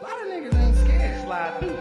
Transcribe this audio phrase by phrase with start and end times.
[0.00, 1.20] A lot of niggas ain't scared.
[1.24, 1.76] Slide through.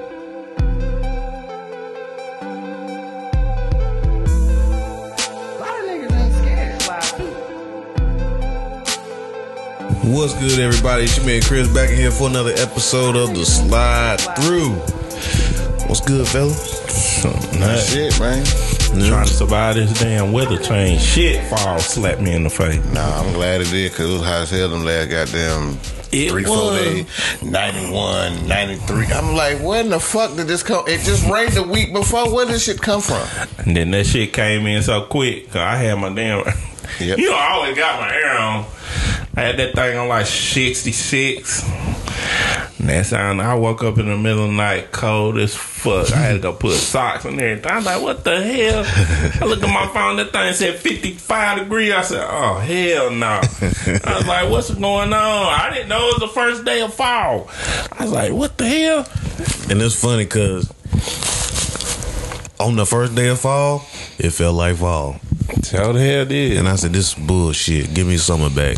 [5.21, 6.81] A lot of niggas ain't scared.
[6.81, 7.31] Slide through.
[10.11, 11.03] What's good, everybody?
[11.03, 14.71] It's your man Chris back in here for another episode of the Slide Through.
[15.87, 17.23] What's good, fellas?
[17.57, 18.43] Nah, shit, man.
[19.07, 21.01] Trying to survive this damn weather change.
[21.01, 22.83] Shit, fall slapped me in the face.
[22.87, 25.79] Nah, I'm glad it did because it was hot as hell them last goddamn
[26.11, 26.79] It three, four was.
[26.81, 27.41] days.
[27.43, 29.05] 91, 93.
[29.07, 30.87] I'm like, where in the fuck did this come?
[30.87, 32.33] It just rained a week before.
[32.33, 33.25] Where did this shit come from?
[33.59, 35.47] And then that shit came in so quick.
[35.47, 36.45] Cause I had my damn.
[36.45, 36.55] Yep.
[37.19, 38.65] You know, I always got my air on.
[39.35, 41.61] I had that thing on like 66.
[42.79, 46.13] And that sound, I woke up in the middle of the night cold as fuck.
[46.13, 47.71] I had to go put socks on and everything.
[47.71, 48.85] I was like, what the hell?
[49.41, 51.93] I looked at my phone, that thing said 55 degrees.
[51.93, 53.41] I said, oh, hell no.
[54.05, 55.13] I was like, what's going on?
[55.13, 57.49] I didn't know it was the first day of fall.
[57.91, 59.05] I was like, what the hell?
[59.69, 60.71] And it's funny because
[62.61, 63.85] on the first day of fall,
[64.17, 65.19] it felt like fall.
[65.71, 66.57] How the hell did.
[66.57, 67.93] And I said, this is bullshit.
[67.93, 68.77] Give me summer back.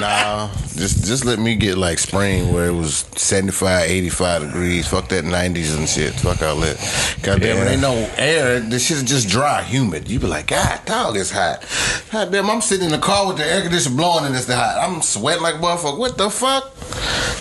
[0.00, 4.88] Nah, just just let me get like spring where it was 75, 85 degrees.
[4.88, 6.12] Fuck that 90s and shit.
[6.14, 6.76] Fuck all that.
[7.22, 7.64] Goddamn, Yeah.
[7.64, 8.58] it ain't no air.
[8.60, 10.08] This shit is just dry, humid.
[10.08, 11.64] You be like, God, dog, it's hot.
[12.10, 14.78] Goddamn, I'm sitting in the car with the air conditioner blowing and it's hot.
[14.82, 15.98] I'm sweating like motherfucker.
[15.98, 16.72] What the fuck?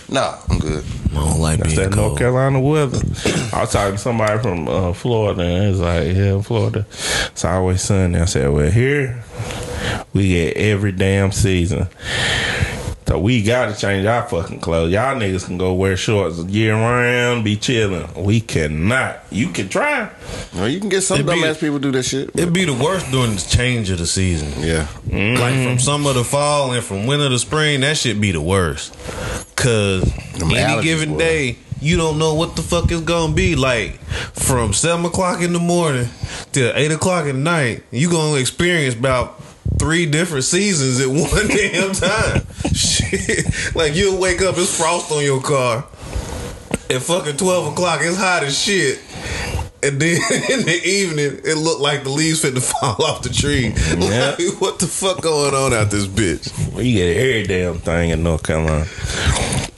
[0.09, 0.83] Nah, I'm good.
[1.12, 2.17] I don't like That's being that North.
[2.17, 2.98] Carolina weather.
[3.54, 7.81] I was talking to somebody from uh, Florida, and it's like, yeah, Florida, it's always
[7.81, 8.18] sunny.
[8.18, 9.22] I said, well, here
[10.14, 11.88] we get every damn season.
[13.12, 14.94] So we got to change our fucking clothes.
[14.94, 18.08] Y'all niggas can go wear shorts year round, be chilling.
[18.16, 19.20] We cannot.
[19.30, 20.09] You can try.
[20.56, 22.30] Well, you can get some It be- dumbass people do that shit.
[22.34, 24.53] It'd be the worst during the change of the season.
[24.64, 24.88] yeah.
[25.12, 28.94] Like from summer to fall and from winter to spring, that should be the worst.
[29.58, 30.03] Cause
[30.38, 31.18] Them any given boy.
[31.18, 33.56] day, you don't know what the fuck is gonna be.
[33.58, 34.00] Like
[34.36, 36.08] from seven o'clock in the morning
[36.53, 39.41] till eight o'clock at night, you gonna experience about
[39.81, 42.46] three different seasons at one damn time.
[42.72, 43.75] Shit.
[43.75, 45.88] Like you'll wake up, it's frost on your car.
[46.90, 49.00] At fucking twelve o'clock, it's hot as shit.
[49.84, 50.22] And then
[50.52, 53.74] in the evening, it looked like the leaves fit to fall off the tree.
[53.97, 54.36] Yeah.
[54.38, 56.75] Like, what the fuck going on out this bitch?
[56.75, 58.86] We get a every damn thing in North Carolina.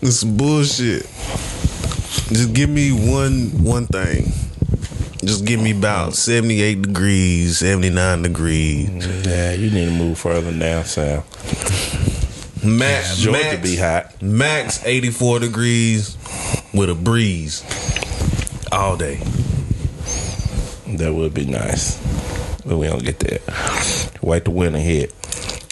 [0.01, 1.03] It's some bullshit.
[2.33, 4.33] Just give me one one thing.
[5.25, 8.89] Just give me about seventy eight degrees, seventy nine degrees.
[9.25, 11.23] Yeah, you need to move further down south.
[12.63, 14.21] Max Georgia max, be hot.
[14.21, 16.17] Max eighty four degrees
[16.73, 17.63] with a breeze
[18.71, 19.15] all day.
[20.97, 21.97] That would be nice.
[22.65, 24.17] But we don't get that.
[24.21, 25.13] Wait the winter hit.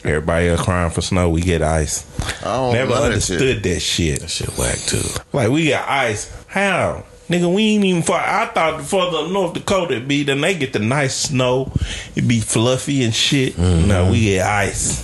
[0.04, 1.30] Everybody else crying for snow.
[1.30, 2.06] We get ice.
[2.42, 3.40] I don't Never love that shit.
[3.40, 4.20] understood that shit.
[4.22, 5.02] That shit whack too.
[5.32, 6.30] Like we got ice.
[6.48, 7.04] How?
[7.32, 8.20] Nigga, we ain't even far.
[8.20, 11.72] I thought further North Dakota it'd be, then they get the nice snow.
[12.14, 13.54] It'd be fluffy and shit.
[13.54, 13.88] Mm-hmm.
[13.88, 15.02] No, we get ice.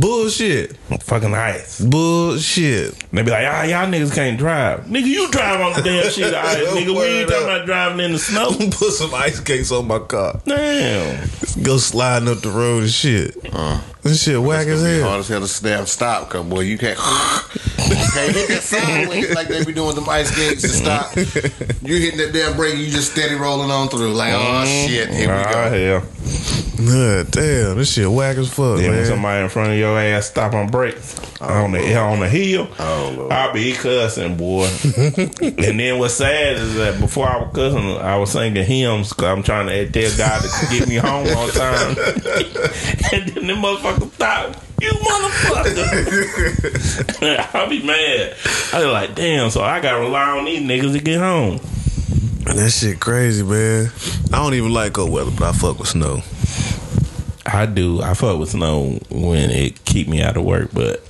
[0.00, 0.76] Bullshit.
[1.02, 1.80] Fucking ice.
[1.80, 2.94] Bullshit.
[3.12, 4.80] They be like, ah, y'all niggas can't drive.
[4.86, 6.56] Nigga, you drive on the damn shit of ice.
[6.58, 8.50] Nigga, we ain't talking about driving in the snow.
[8.70, 10.40] Put some ice cakes on my car.
[10.44, 11.28] Damn.
[11.62, 13.40] Go sliding up the road and shit.
[14.02, 15.08] this shit whack as It's hell.
[15.08, 16.98] hard as hell to damn stop, cause boy, you can't,
[17.78, 21.14] you can't hit that sideways like they be doing them ice skates to stop.
[21.16, 24.12] You hitting that damn brake, you just steady rolling on through.
[24.14, 25.70] Like, oh shit, here we Ah, go.
[25.70, 26.02] hell.
[26.86, 30.26] God damn, this shit whack as fuck, Then when somebody in front of your ass
[30.26, 33.28] stop on brakes oh, on the on the hill, Oh.
[33.30, 34.66] I'll be cussing, boy.
[35.42, 39.24] and then what's sad is that before I was cussing, I was singing hymns because
[39.26, 41.96] I'm trying to tell God to get me home on time.
[43.12, 44.56] and then the motherfucker stop.
[44.80, 46.34] You motherfucker!
[47.54, 48.36] I'll be mad.
[48.72, 49.50] I be like, damn.
[49.50, 51.60] So I gotta rely on these niggas to get home.
[52.44, 53.90] That shit crazy, man.
[54.32, 56.22] I don't even like cold weather, but I fuck with snow.
[57.46, 58.00] I do.
[58.02, 61.04] I fuck with snow when it keep me out of work, but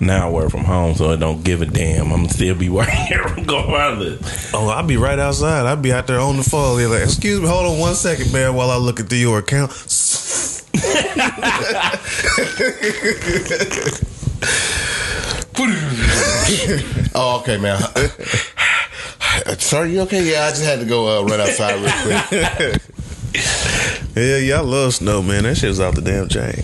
[0.00, 2.10] now I work from home, so I don't give a damn.
[2.10, 4.52] I'm still be working regardless.
[4.54, 5.66] Oh, I'll be right outside.
[5.66, 6.78] I'll be out there on the phone.
[6.78, 9.72] They're like, excuse me, hold on one second, man, while I look into your account.
[17.16, 17.80] Oh, okay, man.
[19.58, 20.28] Sorry, you okay?
[20.30, 22.80] Yeah, I just had to go uh, run outside real quick.
[24.14, 25.44] Hell yeah, I love snow, man.
[25.44, 26.62] That shit was off the damn chain.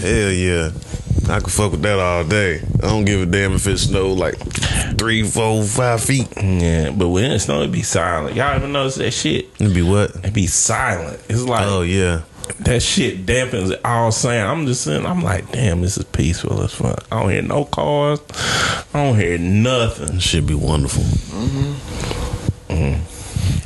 [0.00, 0.70] Hell yeah.
[1.28, 2.60] I could fuck with that all day.
[2.82, 4.36] I don't give a damn if it snow like
[4.96, 6.28] three, four, five feet.
[6.40, 8.36] Yeah, but when it snow, it be silent.
[8.36, 9.48] Y'all ever notice that shit?
[9.58, 10.14] It'd be what?
[10.24, 11.20] It be silent.
[11.28, 12.22] It's like Oh yeah.
[12.60, 14.60] that shit dampens all sound.
[14.60, 17.04] I'm just saying, I'm like, damn, this is peaceful as fuck.
[17.10, 18.20] I don't hear no cars.
[18.94, 20.20] I don't hear nothing.
[20.20, 21.02] Should be wonderful.
[21.02, 23.15] Mm-hmm.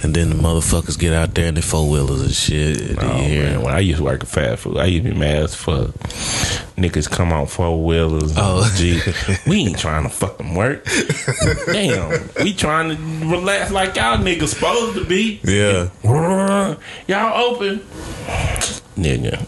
[0.02, 2.80] And then the motherfuckers get out there in the four wheelers and shit.
[2.90, 5.18] and Oh man, when I used to work at fast food, I used to be
[5.18, 5.88] mad as fuck.
[6.76, 8.32] Niggas come out four wheelers.
[8.36, 8.70] Oh.
[8.76, 9.00] gee,
[9.46, 10.86] we ain't trying to fucking work.
[11.66, 15.40] Damn, we trying to relax like y'all niggas supposed to be.
[15.44, 15.90] Yeah.
[17.08, 17.80] Y'all open,
[18.96, 19.38] nigga.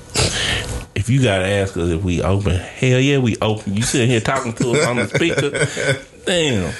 [1.02, 3.74] If you gotta ask us if we open, hell yeah, we open.
[3.74, 5.50] You sitting here talking to us on the speaker.
[6.24, 6.72] Damn.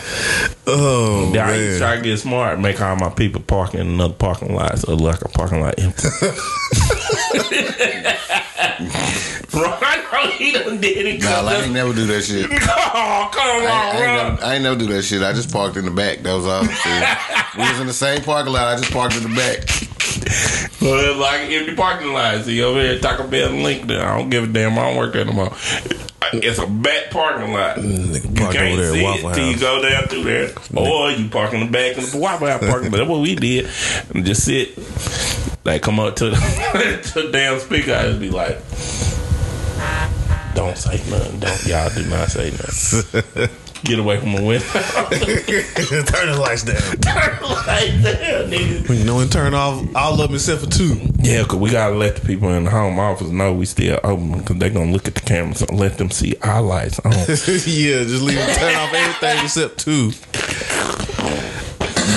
[0.65, 1.79] Oh, Yeah, I used to man.
[1.81, 5.23] try to get smart, make all my people park in another parking lot, so like
[5.23, 6.09] a parking lot empty.
[9.53, 11.21] Bro, I know he done did it.
[11.23, 12.47] Nah, I ain't never do that shit.
[12.51, 15.23] oh, come I, on, ain't- I, ain't never, I ain't never do that shit.
[15.23, 16.21] I just parked in the back.
[16.21, 16.63] That was all.
[17.55, 18.67] We was in the same parking lot.
[18.69, 19.59] I just parked in the back.
[19.69, 22.43] It's like an empty parking lot.
[22.45, 23.91] See over here, Taco Bell and Lincoln.
[23.91, 24.73] I don't give a damn.
[24.79, 25.53] I don't work there no more.
[26.33, 27.77] It's a back parking lot.
[27.77, 31.29] Nigga You can't over there see it till you go down through there, or you
[31.29, 32.91] park in the back of the Waffle House parking.
[32.91, 33.69] But that's what we did.
[34.15, 34.79] And just sit.
[35.65, 36.37] Like come up to the,
[37.13, 37.93] to the damn speaker.
[37.93, 38.59] I just be like,
[40.55, 41.41] "Don't say nothing.
[41.41, 43.49] Don't y'all do not say nothing.
[43.85, 44.65] Get away from the window.
[46.05, 46.77] turn the lights down.
[47.01, 48.97] Turn the lights down, nigga.
[48.97, 51.01] You know, and turn off all of them except for two.
[51.19, 54.39] Yeah, cause we gotta let the people in the home office know we still open
[54.39, 55.57] because they gonna look at the camera.
[55.57, 57.11] So let them see our lights on.
[57.13, 58.57] yeah, just leave it.
[58.57, 60.13] Turn off everything except two.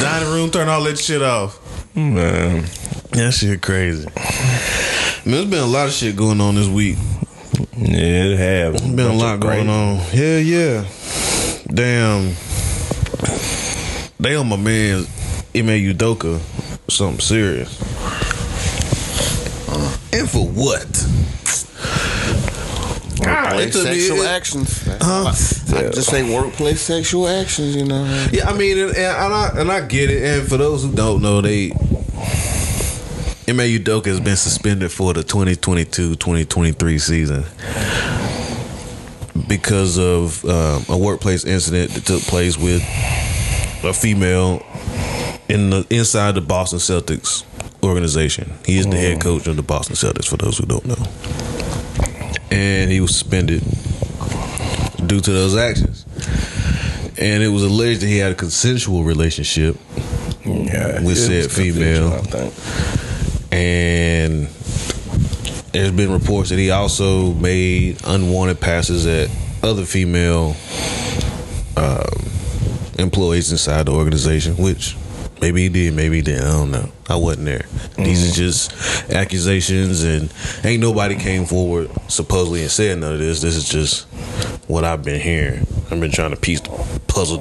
[0.01, 1.59] Dining room, turn all that shit off.
[1.95, 2.65] Man,
[3.11, 4.05] That shit crazy.
[5.25, 6.97] Man, there's been a lot of shit going on this week.
[7.77, 9.97] Yeah, it have Been a lot going on.
[9.97, 10.85] Hell yeah.
[11.73, 12.35] Damn.
[14.19, 15.05] They on my man
[15.55, 16.39] Ime Udoka
[16.89, 17.81] something serious.
[19.69, 20.87] Uh, And for what?
[23.19, 24.87] Workplace it sexual it- actions.
[25.01, 25.31] I
[25.91, 27.75] just say workplace sexual actions.
[27.75, 28.27] You know.
[28.31, 30.21] Yeah, I mean, and, and I and I get it.
[30.23, 31.71] And for those who don't know, they
[33.47, 37.43] Ime Udoka has been suspended for the 2022-2023 season
[39.47, 42.81] because of um, a workplace incident that took place with
[43.83, 44.65] a female
[45.47, 47.43] in the inside the Boston Celtics
[47.83, 48.51] organization.
[48.65, 50.27] He is the head coach of the Boston Celtics.
[50.27, 51.05] For those who don't know,
[52.49, 53.61] and he was suspended
[55.05, 56.05] due to those actions.
[57.19, 59.77] And it was alleged that he had a consensual relationship
[60.43, 62.09] Yeah, with it said female.
[63.55, 64.47] And
[65.71, 69.29] there's been reports that he also made unwanted passes at
[69.63, 70.57] other female
[71.77, 72.29] um,
[72.99, 74.97] employees inside the organization, which
[75.39, 76.43] maybe he did, maybe he didn't.
[76.43, 76.89] I don't know.
[77.07, 77.65] I wasn't there.
[77.95, 80.33] These are just accusations, and
[80.65, 83.39] ain't nobody came forward supposedly and said none of this.
[83.41, 84.03] This is just
[84.67, 85.65] what I've been hearing.
[85.89, 87.39] I've been trying to piece the puzzle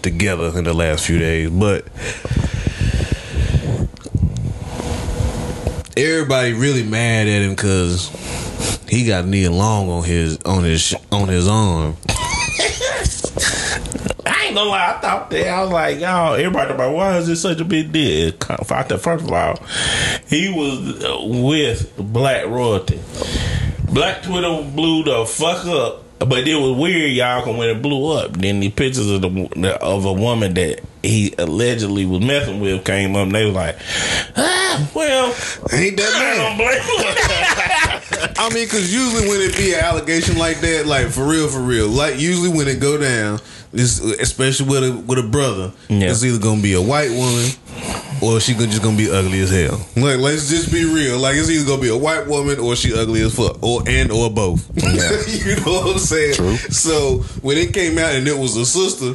[0.00, 1.84] together in the last few days, but
[5.96, 8.08] everybody really mad at him because
[8.88, 11.96] he got Nia Long on his on his on his arm.
[14.26, 14.94] I ain't gonna lie.
[14.96, 16.34] I thought that I was like, y'all.
[16.34, 18.32] Everybody about why is this such a big deal?
[18.48, 19.56] I thought first of all,
[20.26, 23.00] he was with Black royalty.
[23.92, 26.04] Black Twitter blew the fuck up.
[26.20, 30.04] But it was weird, y'all, when it blew up, then the pictures of the of
[30.04, 33.76] a woman that he allegedly was messing with came up, and they was like,
[34.36, 35.26] ah, well,
[35.72, 36.36] Ain't that I bad?
[36.36, 38.34] don't blame him.
[38.38, 41.60] I mean, because usually when it be an allegation like that, like for real, for
[41.60, 43.38] real, like usually when it go down,
[43.72, 46.10] this especially with a with a brother, Yeah.
[46.10, 47.50] it's either gonna be a white woman
[48.22, 49.78] or she just gonna be ugly as hell.
[49.96, 51.18] Like let's just be real.
[51.18, 54.10] Like it's either gonna be a white woman or she ugly as fuck, or and
[54.10, 54.68] or both.
[54.76, 56.34] you know what I'm saying?
[56.34, 56.56] True.
[56.56, 59.14] So when it came out and it was a sister,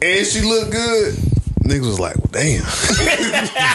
[0.00, 1.27] and she looked good,
[1.68, 2.62] niggas was like, well, damn.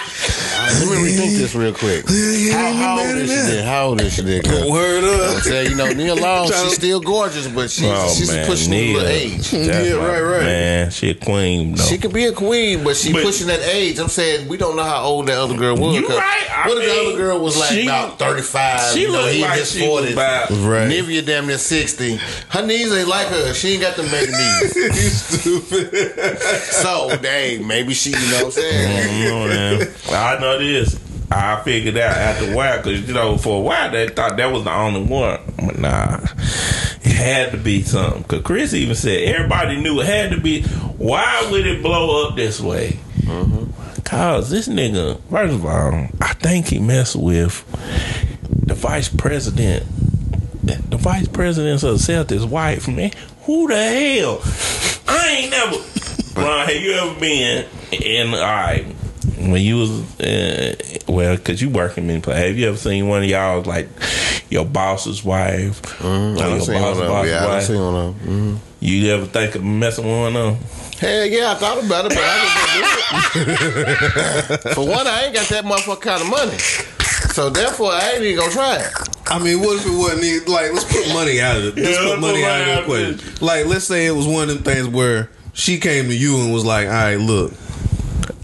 [0.63, 2.05] Let me rethink this real quick.
[2.07, 3.65] How, how old is she then?
[3.65, 4.41] How old is she then?
[4.43, 4.71] cuz?
[4.71, 5.43] Word I'm up.
[5.43, 8.93] saying, you know, Nia Long, she's still gorgeous, but she's, Oh, she's man, pushing a
[8.93, 9.17] little Nia.
[9.17, 9.51] age.
[9.51, 10.41] That's Yeah, my- right, right.
[10.43, 11.83] Man, she a queen though.
[11.83, 13.99] She could be a queen, but she But- pushing that age.
[13.99, 15.95] I'm saying we don't know how old that other girl was.
[15.95, 16.47] You 'cause right.
[16.49, 18.93] I What if the other girl was like she- about 35?
[18.93, 20.87] she you know, looked he in like his she was about- Right.
[20.89, 22.19] Nivea damn near 60.
[22.49, 23.53] Her knees ain't like her.
[23.53, 24.75] She ain't got the mega knees.
[24.75, 26.39] you stupid.
[26.71, 29.23] so, dang, maybe she, you know what I'm saying?
[29.23, 29.93] You know, man.
[30.09, 30.99] I know this.
[31.31, 34.51] I figured out after a while because you know for a while they thought that
[34.51, 35.39] was the only one.
[35.57, 36.19] But nah,
[37.01, 38.21] it had to be something.
[38.21, 40.61] Because Chris even said everybody knew it had to be.
[40.63, 42.99] Why would it blow up this way?
[44.05, 47.65] Cause this nigga, first of all, I think he messed with
[48.67, 49.85] the vice president.
[50.63, 53.11] The vice president the Celtics wife, man.
[53.43, 54.41] who the hell?
[55.07, 55.77] I ain't never.
[56.35, 58.33] Ron, have you ever been in?
[58.33, 58.85] All right,
[59.37, 60.75] when you was uh,
[61.07, 62.43] well, cause you work in many places.
[62.47, 63.87] Have you ever seen one of y'all like
[64.49, 66.37] your boss's wife Mm-hmm.
[66.37, 67.07] I done your seen one of them.
[67.09, 67.63] Yeah, I done wife?
[67.63, 68.55] seen one of them.
[68.55, 68.57] Mhm.
[68.79, 70.67] You ever think of messing with one of them?
[70.99, 73.51] Hell yeah, I thought about it, but I didn't do
[74.71, 74.73] it.
[74.75, 76.57] For one, I ain't got that motherfucker kind of money.
[77.33, 78.91] So therefore, I ain't even gonna try it.
[79.27, 80.71] I mean, what if it wasn't even- like?
[80.73, 81.75] Let's put money out of it.
[81.81, 82.83] Let's Yeah, put let's money out of the out of
[83.19, 83.45] equation.
[83.45, 86.53] Like, let's say it was one of them things where she came to you and
[86.53, 87.53] was like, "All right, look,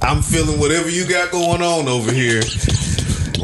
[0.02, 2.42] I'm feeling whatever you got going on over here."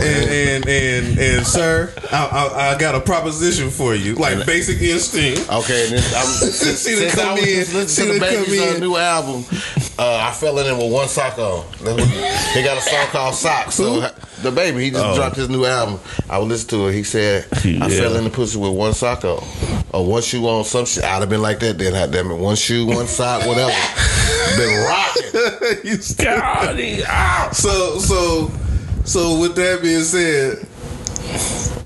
[0.01, 4.81] And and and, and sir, I, I, I got a proposition for you, like basic
[4.81, 5.49] instinct.
[5.51, 8.19] Okay, and I'm, since, See them since I come was in, just listening to the
[8.19, 9.45] baby's uh, new album,
[9.97, 11.65] uh, I fell in with one sock on.
[11.81, 13.71] That's He got a song called Sock.
[13.71, 14.09] So
[14.41, 15.99] the baby, he just dropped his new album.
[16.29, 16.93] I would listen to it.
[16.93, 19.43] He said, "I fell in the pussy with one sock on,
[19.93, 20.63] or one shoe on.
[20.65, 21.03] Some shit.
[21.03, 21.77] I'd have been like that.
[21.77, 23.71] Then, had damn it, one shoe, one sock, whatever.
[24.57, 25.21] been rocking.
[25.83, 27.55] You God, he out.
[27.55, 28.51] So so
[29.05, 30.67] so with that being said,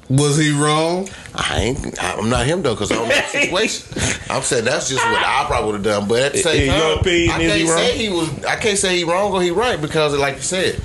[0.09, 1.07] was he wrong?
[1.35, 2.03] I ain't.
[2.03, 3.88] I'm not him though, because I don't know the situation.
[4.29, 6.07] I'm saying that's just what I probably would have done.
[6.09, 7.97] But at the same In your time, opinion, I is he can't say wrong?
[7.99, 8.45] he was.
[8.45, 10.81] I can't say he wrong or he right because, like you said,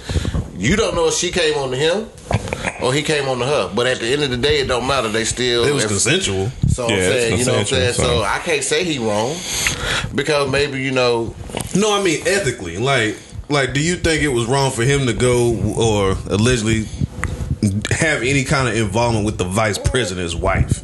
[0.56, 2.08] you don't know if she came on to him
[2.82, 3.72] or he came on to her.
[3.74, 5.08] But at the end of the day, it don't matter.
[5.08, 5.64] They still.
[5.64, 6.50] It was if- consensual.
[6.68, 7.86] so I'm Yeah, it's saying, you know what I'm saying.
[7.94, 9.34] consensual, So so- I can't say he wrong
[10.14, 11.34] because maybe you know.
[11.74, 12.76] No, I mean ethically.
[12.76, 13.16] Like,
[13.48, 16.86] like, do you think it was wrong for him to go or allegedly
[17.90, 20.82] have any kind of involvement with the vice president's wife?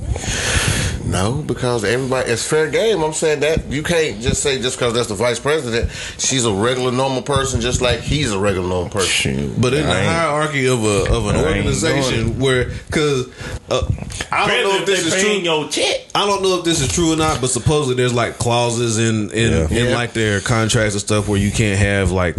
[1.11, 3.03] No, because everybody it's fair game.
[3.03, 6.53] I'm saying that you can't just say just because that's the vice president, she's a
[6.53, 9.55] regular normal person, just like he's a regular normal person.
[9.61, 13.27] But in the I ain't- hierarchy of a of an I organization where, because
[13.71, 13.91] uh,
[14.31, 15.31] I don't know if this is true.
[15.33, 16.01] your check.
[16.15, 19.31] I don't know if this is true or not, but supposedly there's like clauses in
[19.33, 19.69] in, Yeah.
[19.69, 19.95] in Yeah.
[19.95, 22.37] like their contracts and stuff where you can't have like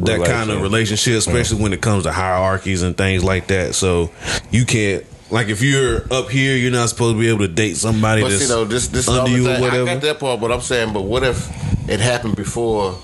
[0.00, 3.74] that kind of relationship, especially when it comes to hierarchies and things like that.
[3.76, 4.10] So
[4.50, 7.76] you can't like if you're up here, you're not supposed to be able to date
[7.76, 9.56] somebody But that's see, though, this this under you or thing.
[9.56, 9.84] I whatever.
[9.86, 11.48] got that part, but I'm saying, but what if
[11.88, 12.98] it happened before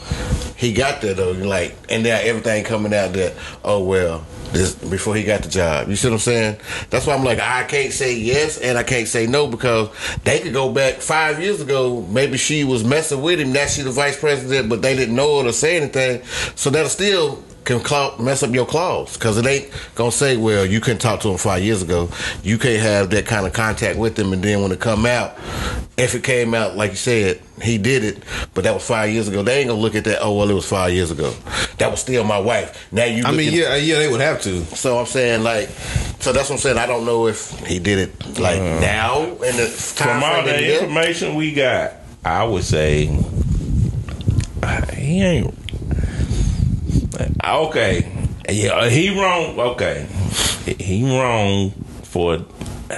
[0.55, 1.33] he got there though?
[1.33, 3.33] Like, and now everything coming out that
[3.65, 5.89] oh well, this before he got the job.
[5.89, 6.57] You see what I'm saying?
[6.91, 9.89] That's why I'm like, I can't say yes and I can't say no because
[10.25, 12.03] they could go back five years ago.
[12.11, 13.55] Maybe she was messing with him.
[13.55, 16.23] Now she the vice president, but they didn't know it or say anything.
[16.57, 20.65] So that'll still can clau- mess up your clause because it ain't gonna say, well,
[20.65, 22.09] you couldn't talk to him five years ago.
[22.43, 24.33] You can't have that kind of contact with them.
[24.33, 25.37] and then when it come out,
[25.99, 28.23] if it came out like you said, he did it,
[28.55, 29.43] but that was five years ago.
[29.43, 30.21] They ain't gonna look at that.
[30.23, 31.35] Oh well, it was five years ago.
[31.77, 32.91] That was still my wife.
[32.91, 33.25] Now you.
[33.25, 34.65] I mean, yeah, yeah, they would have to.
[34.75, 35.69] So I'm saying like,
[36.21, 36.79] so that's what I'm saying.
[36.79, 40.75] I don't know if he did it like now in the time From all the
[40.81, 41.93] information we got,
[42.25, 43.09] I would say
[44.63, 45.58] uh, he ain't.
[47.43, 48.11] Ah, okay,
[48.49, 49.59] yeah, uh, he wrong.
[49.59, 50.07] Okay,
[50.79, 51.71] he wrong
[52.05, 52.45] for.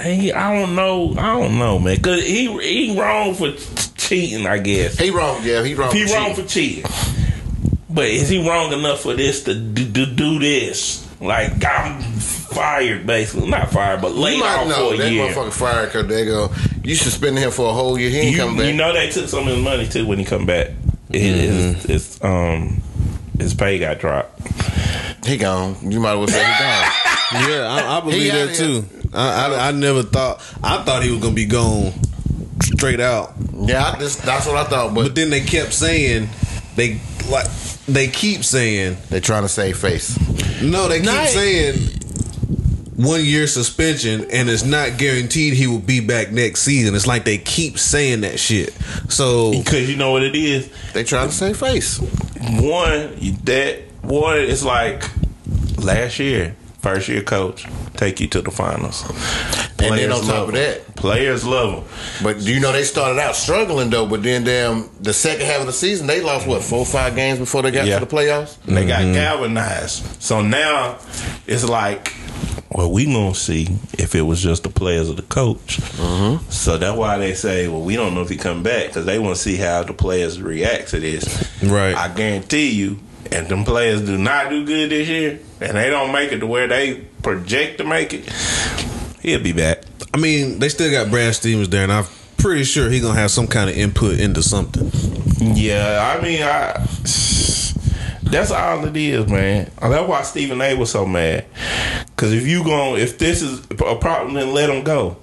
[0.03, 1.13] He, I don't know.
[1.17, 1.99] I don't know, man.
[2.01, 3.51] Cause he he wrong for
[3.97, 4.47] cheating.
[4.47, 5.41] I guess He wrong.
[5.43, 5.91] Yeah, he wrong.
[5.93, 6.43] he for wrong cheating.
[6.43, 7.71] for cheating.
[7.89, 11.05] But is he wrong enough for this to do, to do this?
[11.19, 13.49] Like I'm fired, basically.
[13.49, 15.27] Not fired, but laid off know for a that year.
[15.27, 16.51] motherfucker fired because they go.
[16.85, 18.09] You suspended him for a whole year.
[18.09, 18.65] He ain't You, coming back.
[18.67, 20.67] you know they took some of his money too when he come back.
[21.09, 21.75] Mm-hmm.
[21.75, 22.81] It's his um
[23.41, 24.39] his pay got dropped.
[25.25, 25.75] he gone.
[25.91, 26.91] You might as well say he gone.
[27.33, 28.85] Yeah, I, I believe He that outta too.
[29.13, 30.41] I, I I never thought.
[30.61, 31.93] I thought he was gonna be gone
[32.61, 33.33] straight out.
[33.55, 34.93] Yeah, I just, that's what I thought.
[34.93, 36.27] But, But then they kept saying
[36.75, 37.47] they like
[37.87, 40.17] they keep saying they trying to save face.
[40.61, 40.89] no.
[40.89, 41.33] They keep Nice.
[41.33, 41.75] saying
[42.97, 46.95] one year suspension, and it's not guaranteed he will be back next season.
[46.95, 48.73] It's like they keep saying that shit.
[49.07, 50.69] So Because you know what it is.
[50.91, 51.97] They trying to save face.
[52.49, 55.03] One you- that one is like
[55.77, 59.03] last year, first year coach take you to the finals.
[59.79, 61.83] And then on top love of that, players love them.
[62.23, 64.05] but do you know they started out struggling though?
[64.05, 67.15] But then, damn, the second half of the season they lost what four or five
[67.15, 67.99] games before they got Yeah.
[67.99, 68.57] to the playoffs.
[68.67, 69.13] And they got mm-hmm.
[69.13, 70.21] galvanized.
[70.21, 70.97] So now
[71.47, 72.13] it's like,
[72.71, 73.67] well, we gonna see
[73.97, 75.77] if it was just the players or the coach.
[75.77, 76.49] Mm-hmm.
[76.49, 79.19] So that's why they say, well, we don't know if he come back because they
[79.19, 81.49] want to see how the players react to this.
[81.63, 81.95] Right.
[81.95, 86.11] I guarantee you, if them players do not do good this year and they don't
[86.11, 88.29] make it to where they project to make it,
[89.21, 89.83] he'll be back.
[90.13, 92.05] I mean, they still got Brad Stevens there, and I'm
[92.37, 94.91] pretty sure he gonna have some kind of input into something.
[95.39, 96.85] Yeah, I mean, I.
[98.31, 99.69] That's all it is, man.
[99.79, 100.73] That's why Stephen A.
[100.75, 101.45] was so mad.
[102.07, 105.17] Because if you going if this is a problem, then let him go.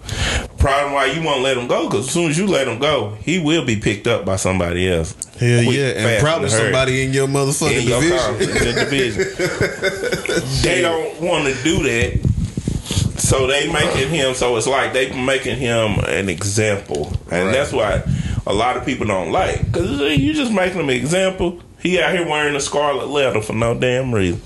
[0.58, 3.16] Problem why you won't let him go because as soon as you let him go,
[3.22, 5.14] he will be picked up by somebody else.
[5.38, 8.74] Hell Quick, yeah, and probably somebody in your motherfucking in your division.
[8.90, 10.62] division.
[10.62, 12.28] they don't want to do that.
[13.18, 18.02] So they making him so it's like they making him an example, and that's why
[18.46, 21.62] a lot of people don't like because you just making him an example.
[21.80, 24.40] He out here wearing a scarlet letter for no damn reason.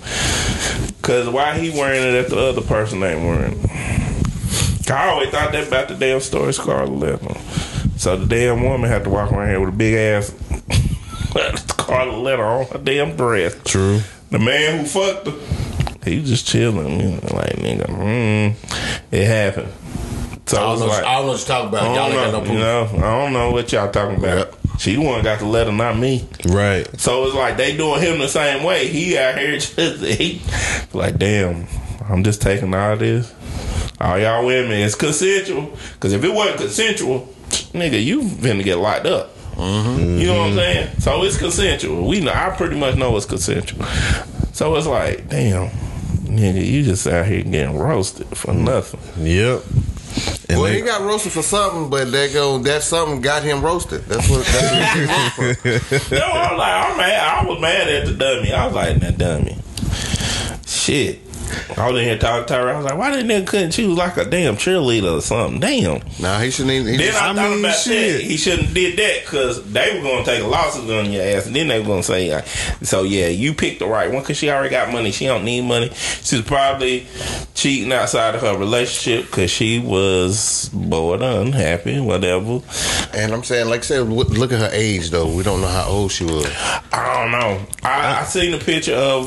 [1.02, 4.90] Cause why he wearing it if the other person ain't wearing it?
[4.90, 7.34] I always thought that about the damn story scarlet letter.
[7.96, 10.34] So the damn woman had to walk around here with a big ass
[11.70, 13.56] scarlet letter on her damn dress.
[13.64, 14.00] True.
[14.30, 15.34] The man who fucked her,
[16.04, 18.54] he just chilling, you know, like nigga, mm,
[19.10, 19.72] it happened.
[20.46, 21.82] So I was know, like, I don't know what you're talking about.
[21.82, 24.38] I Y'all don't ain't got no you know, I don't know what y'all talking about.
[24.38, 24.54] Yep.
[24.78, 26.26] She the one got the letter, not me.
[26.46, 26.88] Right.
[26.98, 28.88] So it's like they doing him the same way.
[28.88, 30.42] He out here just he
[30.92, 31.66] like, damn,
[32.08, 33.32] I'm just taking all this.
[34.00, 35.76] All y'all women, it's consensual.
[36.00, 39.36] Cause if it wasn't consensual, nigga, you finna get locked up.
[39.54, 40.18] Mm-hmm.
[40.18, 40.58] You know what I'm mm-hmm.
[40.58, 41.00] saying?
[41.00, 42.08] So it's consensual.
[42.08, 42.32] We know.
[42.32, 43.84] I pretty much know it's consensual.
[44.52, 45.68] So it's like, damn,
[46.24, 48.64] nigga, you just out here getting roasted for mm.
[48.64, 49.26] nothing.
[49.26, 49.62] Yep.
[50.49, 53.62] And Well, they- he got roasted for something, but that go that something got him
[53.62, 54.04] roasted.
[54.07, 54.45] That's what.
[54.47, 56.14] That's what he got for.
[56.14, 57.38] no, I was like, I'm mad.
[57.38, 58.52] I was mad at the dummy.
[58.52, 59.57] I was like, that dummy.
[60.66, 61.21] Shit.
[61.76, 62.71] I was in here talking to her.
[62.71, 65.61] I was like, why that nigga couldn't choose like a damn cheerleader or something?
[65.61, 66.00] Damn.
[66.21, 66.73] Nah, he shouldn't.
[66.73, 68.12] Even, he Then just, I, I thought mean, about shit.
[68.18, 68.25] that.
[68.25, 71.47] He shouldn't have did that because they were gonna take a losses on your ass,
[71.47, 72.42] and then they were gonna say, uh,
[72.82, 75.11] "So yeah, you picked the right one because she already got money.
[75.12, 75.90] She don't need money.
[75.94, 77.06] She's probably
[77.54, 82.61] cheating outside of her relationship because she was bored, unhappy, whatever.
[83.14, 85.35] and I'm saying, like I said, look look at her age though.
[85.35, 86.47] We don't know how old she was.
[86.92, 87.66] I don't know.
[87.82, 89.26] I, I seen a picture of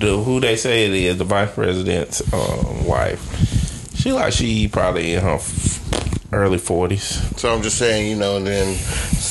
[0.00, 3.96] the who they say it is, the vice president's uh, wife.
[3.96, 7.04] She like she probably in her f- early forties.
[7.40, 8.66] So I'm just saying, you know, and then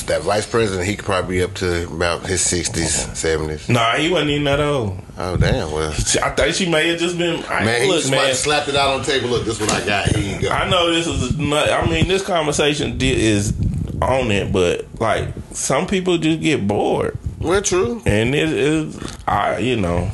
[0.06, 3.68] that vice president, he could probably be up to about his 60s, 70s.
[3.68, 4.98] Nah, he wasn't even that old.
[5.16, 5.70] Oh damn!
[5.70, 7.44] Well, I think she may have just been.
[7.44, 8.34] I, man, he just man.
[8.34, 9.28] slapped it out on the table.
[9.28, 10.08] Look, this is what I got.
[10.08, 10.48] Here you go.
[10.48, 11.38] I know this is.
[11.38, 13.54] Not, I mean, this conversation is
[14.02, 18.02] on it, but like some people just get bored, Well, true.
[18.06, 18.98] and it is.
[19.28, 20.10] I you know.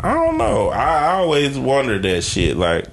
[0.00, 0.68] I don't know.
[0.68, 2.86] I, I always wonder that shit, like,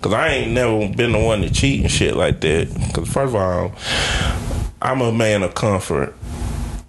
[0.00, 2.68] cause I ain't never been the one to cheat and shit like that.
[2.94, 3.72] Cause first of all,
[4.80, 6.14] I'm a man of comfort,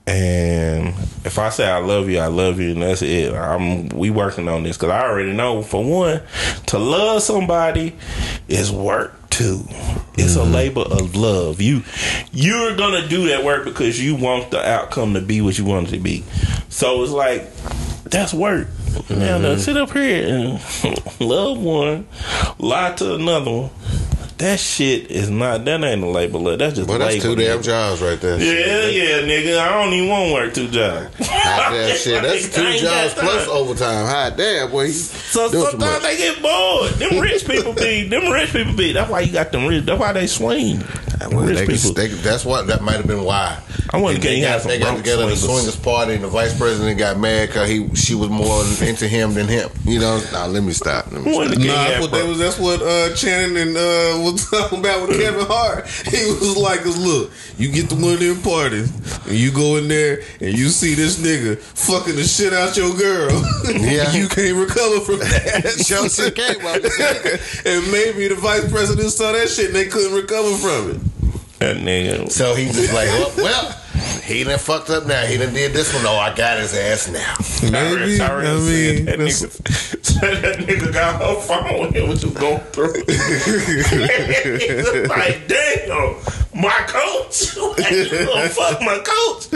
[0.06, 0.90] and
[1.24, 3.34] if I say I love you, I love you, and that's it.
[3.34, 6.22] I'm we working on this because I already know for one,
[6.68, 7.96] to love somebody
[8.48, 9.64] is work too.
[10.18, 10.54] It's a mm-hmm.
[10.54, 11.60] labor of love.
[11.60, 11.84] You
[12.32, 15.88] you're gonna do that work because you want the outcome to be what you want
[15.88, 16.24] it to be.
[16.70, 17.54] So it's like
[18.04, 18.68] that's work.
[19.10, 19.60] Now to mm-hmm.
[19.60, 22.08] sit up here and love one,
[22.60, 23.70] lie to another one.
[24.38, 25.64] That shit is not.
[25.64, 26.60] That ain't a love.
[26.60, 27.64] That's just But that's two damn nigga.
[27.64, 28.38] jobs right there.
[28.38, 29.58] Yeah, yeah, nigga.
[29.60, 31.16] I don't even want to work two jobs.
[31.26, 32.22] Hot damn shit.
[32.22, 34.06] That's two jobs plus overtime.
[34.06, 34.90] Hot damn, boy.
[34.90, 36.92] So sometimes they get bored.
[36.96, 38.10] Them rich people be.
[38.10, 38.92] Them rich people be.
[38.92, 39.86] That's why you got them rich.
[39.86, 40.84] That's why they swing.
[41.20, 41.94] Them Well, rich they, people.
[41.94, 43.62] they, that's what that might have been why.
[43.92, 45.74] I wonder And can they got, they got together at the swingers?
[45.76, 49.34] swingers party, and the vice president got mad because he she was more into him
[49.34, 49.70] than him.
[49.86, 51.12] You know, nah, let me stop.
[51.12, 51.58] Let me stop.
[51.58, 55.08] Nah, have that's what, they was, that's what uh, Channing and uh, was talking about
[55.08, 55.86] with Kevin Hart.
[56.16, 58.92] He was like, "Cause look, you get to one of them parties,
[59.28, 62.94] and you go in there, and you see this nigga fucking the shit out your
[62.96, 63.32] girl.
[63.86, 64.12] Yeah.
[64.14, 65.84] you can't recover from that.
[65.86, 66.58] Sure shit can't,
[67.66, 71.02] and maybe the vice president saw that shit, and they couldn't recover from it.
[71.60, 72.30] That nigga.
[72.32, 73.72] So he just like, well, well,
[74.24, 75.26] he done fucked up now.
[75.26, 76.06] He done did this one.
[76.06, 77.36] Oh, I got his ass now.
[77.72, 78.20] Maybe.
[78.22, 82.60] I mean, that that's- nigga, said that nigga got her phone and what you going
[82.72, 82.94] through.
[83.04, 86.16] Nigga like, damn,
[86.62, 87.56] my coach.
[87.78, 89.52] Like, you gonna fuck my coach?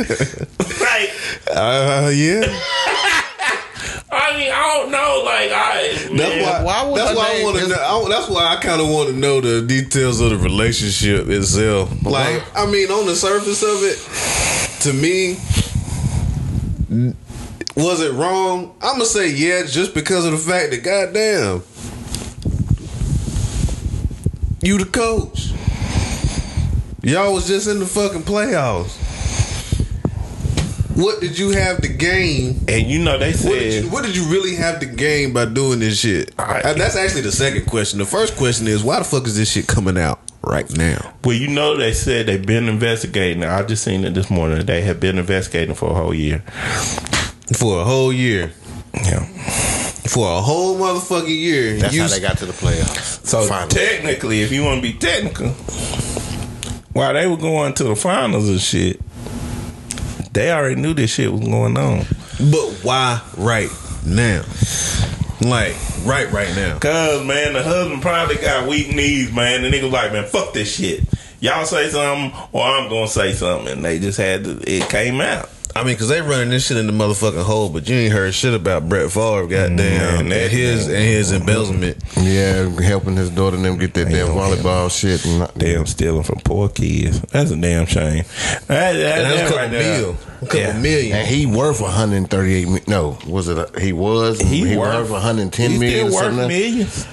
[0.81, 1.11] like,
[1.55, 2.41] uh, yeah.
[4.11, 5.21] I mean, I don't know.
[5.23, 6.83] Like, I That's man, why.
[6.83, 7.75] why that's why I want to know.
[7.75, 11.91] I, that's why I kind of want to know the details of the relationship itself.
[12.03, 13.99] Like, I mean, on the surface of it,
[14.81, 15.37] to me,
[17.75, 18.75] was it wrong?
[18.81, 21.61] I'm gonna say yeah, just because of the fact that, goddamn,
[24.63, 25.53] you the coach.
[27.01, 29.08] Y'all was just in the fucking playoffs.
[30.99, 34.03] What did you have to gain and you know they what did, said you, what
[34.03, 36.33] did you really have to gain by doing this shit?
[36.37, 37.99] I- Uh, that's actually the second question.
[37.99, 41.13] The first question is why the fuck is this shit coming out right now?
[41.23, 43.43] Well, you know, they said they've been investigating.
[43.45, 44.65] I just seen it this morning.
[44.65, 46.39] They have been investigating for a whole year.
[47.57, 48.51] For a whole year.
[48.93, 49.23] Yeah.
[50.09, 51.77] For a whole motherfucking year.
[51.77, 53.25] That's you how they got to the playoffs.
[53.25, 53.69] So Finally.
[53.69, 55.49] technically, if you want to be technical,
[56.93, 58.99] while they were going to the finals and shit,
[60.33, 62.05] they already knew this shit was going on.
[62.39, 63.69] But why right
[64.05, 64.43] now?
[65.41, 66.79] Like right right now.
[66.79, 69.61] Cause man, the husband probably got weak knees, man.
[69.61, 71.03] The nigga was like, man, fuck this shit.
[71.39, 73.71] Y'all say something, or I'm gonna say something.
[73.71, 74.59] And they just had to.
[74.69, 75.49] It came out.
[75.79, 78.33] I mean, cause they running this shit in the motherfucking hole, but you ain't heard
[78.33, 81.41] shit about Brett Favre, goddamn, Man, and that- his and his mm-hmm.
[81.41, 81.97] embezzlement.
[82.17, 85.23] Yeah, helping his daughter and them get that damn volleyball shit.
[85.25, 87.21] And not, Damn, stealing from poor kids.
[87.21, 88.23] That's a damn shame.
[88.67, 90.01] That, that, And that's a that couple right there.
[90.01, 90.79] mil, a couple Yeah.
[90.79, 91.17] million.
[91.17, 92.87] And he worth 138.
[92.87, 93.57] No, was it?
[93.57, 94.39] A, he was.
[94.41, 96.47] He, He worth, worth- 110 He still worth something.
[96.47, 97.07] millions.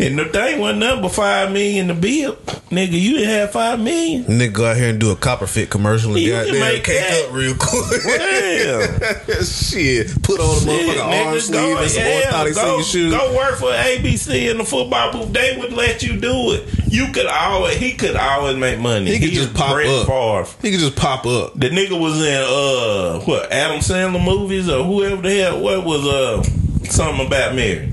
[0.00, 2.36] And the thing wasn't nothing but five million to build.
[2.70, 4.24] Nigga, you didn't have five million.
[4.24, 6.84] Nigga go out here and do a Copper Fit commercial and You can goddamn make
[6.84, 7.28] cake that.
[7.28, 8.02] up real quick.
[8.04, 9.44] Damn.
[9.44, 10.22] shit.
[10.22, 13.12] Put on a Shit, motherfucking arm sleeve and some orthotic go, shoes.
[13.12, 15.32] go work for ABC in the football booth.
[15.32, 16.68] They would let you do it.
[16.92, 19.10] You could always, he could always make money.
[19.10, 20.06] He could is just pop Brett up.
[20.06, 20.58] Favre.
[20.62, 21.54] He could just pop up.
[21.58, 26.06] The nigga was in uh what Adam Sandler movies or whoever the hell what was
[26.06, 26.42] uh
[26.84, 27.92] something about Mary.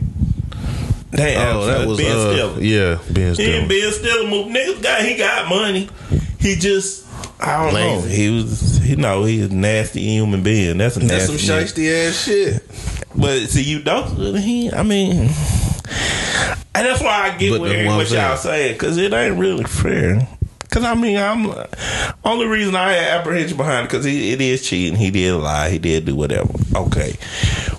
[1.15, 2.61] Damn, Oh, that was Ben uh, Stiller.
[2.61, 3.67] yeah, Ben He and Stiller.
[3.67, 4.53] Ben Stiller movie.
[4.53, 5.89] Niggas got he got money.
[6.39, 7.05] He just
[7.39, 8.01] I don't know.
[8.01, 10.77] He was he know he's a nasty human being.
[10.77, 12.61] That's a That's some shiesty ass shit.
[13.15, 14.35] But see, you don't.
[14.37, 15.29] He, I mean, and
[16.73, 18.37] that's why I get But what, what y'all saying.
[18.37, 20.27] saying because it ain't really fair.
[20.59, 21.47] Because I mean, I'm
[22.25, 24.97] only reason I had apprehension behind it because it is cheating.
[24.99, 25.69] He did lie.
[25.69, 26.51] He did do whatever.
[26.75, 27.15] Okay,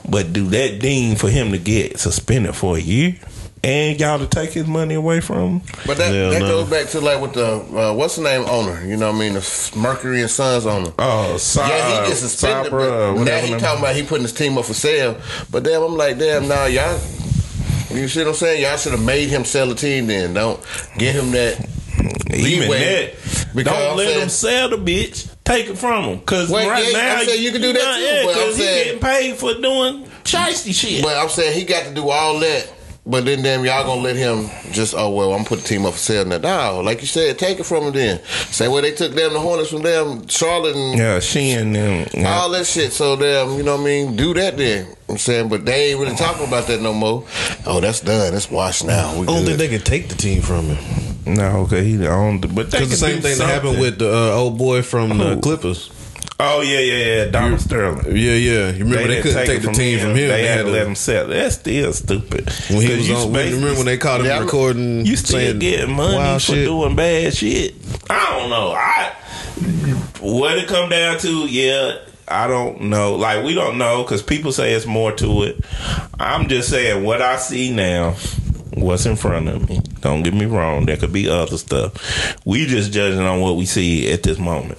[0.09, 3.17] but do that dean for him to get suspended for a year
[3.65, 5.63] and y'all to take his money away from him?
[5.87, 6.49] But that, Hell that no.
[6.49, 8.85] goes back to like with the uh, what's the name owner?
[8.87, 9.33] You know what I mean?
[9.35, 10.93] The Mercury and Suns owner.
[10.99, 11.71] Oh, sorry.
[11.71, 12.71] Yeah, he gets suspended.
[12.73, 15.21] but now he talking about he putting his team up for sale.
[15.51, 16.99] But damn, I'm like, damn, nah, y'all.
[17.91, 18.63] You see what I'm saying?
[18.63, 20.07] Y'all should have made him sell the team.
[20.07, 20.61] Then don't
[20.99, 21.67] give him that.
[22.35, 22.79] Even leeway.
[22.79, 23.15] that,
[23.55, 25.33] Because don't I'm let saying- him sell the bitch.
[25.47, 27.83] Take it from him, cause Well, right yeah, now I'm saying you can do that
[27.83, 31.03] Nah, too, Yeah, but I'm cause he saying- getting paid for doing shiesty shit.
[31.05, 32.73] But I'm saying he got to do all that.
[33.09, 34.93] But then, damn, y'all gonna let him just?
[34.97, 36.39] Oh well, I'm gonna put the team up for sale now.
[36.39, 37.93] No, like you said, take it from him.
[37.93, 41.73] Then say where they took them the Hornets from them Charlotte and yeah, she and
[41.77, 42.09] them.
[42.13, 42.35] yeah.
[42.37, 42.93] all that shit.
[42.93, 44.17] So damn, you know what I mean?
[44.17, 44.89] Do that then.
[45.09, 47.25] I'm saying, but they ain't really talking about that no more.
[47.65, 48.33] Oh, that's done.
[48.33, 49.15] That's washed now.
[49.15, 49.47] We I don't good.
[49.57, 51.06] think they can take the team from him.
[51.27, 54.31] No, okay, he owned but they Because the same thing that happened with the uh,
[54.37, 55.41] old boy from the Who?
[55.41, 55.91] Clippers.
[56.39, 58.05] Oh yeah, yeah, yeah, Donald Sterling.
[58.15, 58.71] Yeah, yeah.
[58.71, 60.29] You remember they, didn't couldn't take the team from him.
[60.29, 61.27] They, had to to- let him sell.
[61.29, 62.51] That's still stupid.
[62.71, 63.33] when he was on.
[63.33, 65.07] basically- Remember when they caught him Yeah, recording?
[65.07, 66.67] You still saying getting money for shit?
[66.67, 67.75] doing bad shit.
[68.11, 68.73] I don't know.
[68.73, 69.13] I
[70.21, 71.99] what it come down to, yeah.
[72.29, 73.15] I don't know.
[73.15, 75.65] Like we don't know because people say it's more to it.
[76.21, 78.17] I'm just saying what I see now.
[78.77, 79.81] What's in front of me?
[80.01, 80.85] Don't get me wrong.
[80.87, 82.37] There could be other stuff.
[82.45, 84.79] We just judging on what we see at this moment.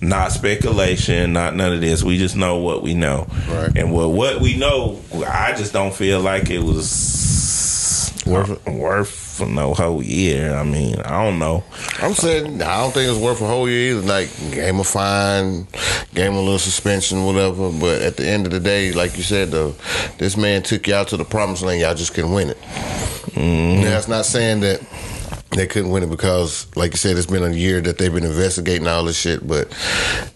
[0.00, 1.32] Not speculation.
[1.32, 2.02] Not none of this.
[2.02, 3.28] We just know what we know.
[3.48, 3.76] Right.
[3.76, 9.74] And what what we know, I just don't feel like it was Worth worth no
[9.74, 10.54] whole year.
[10.54, 11.64] I mean, I don't know.
[12.00, 14.06] I'm saying I don't think it's worth a whole year either.
[14.06, 15.66] Like game a fine,
[16.14, 17.70] game a little suspension, whatever.
[17.70, 19.74] But at the end of the day, like you said, though,
[20.18, 21.80] this man took y'all to the promised land.
[21.80, 22.60] Y'all just couldn't win it.
[23.32, 23.82] Mm-hmm.
[23.82, 24.80] Now, That's not saying that
[25.50, 28.24] they couldn't win it because, like you said, it's been a year that they've been
[28.24, 29.46] investigating all this shit.
[29.46, 29.72] But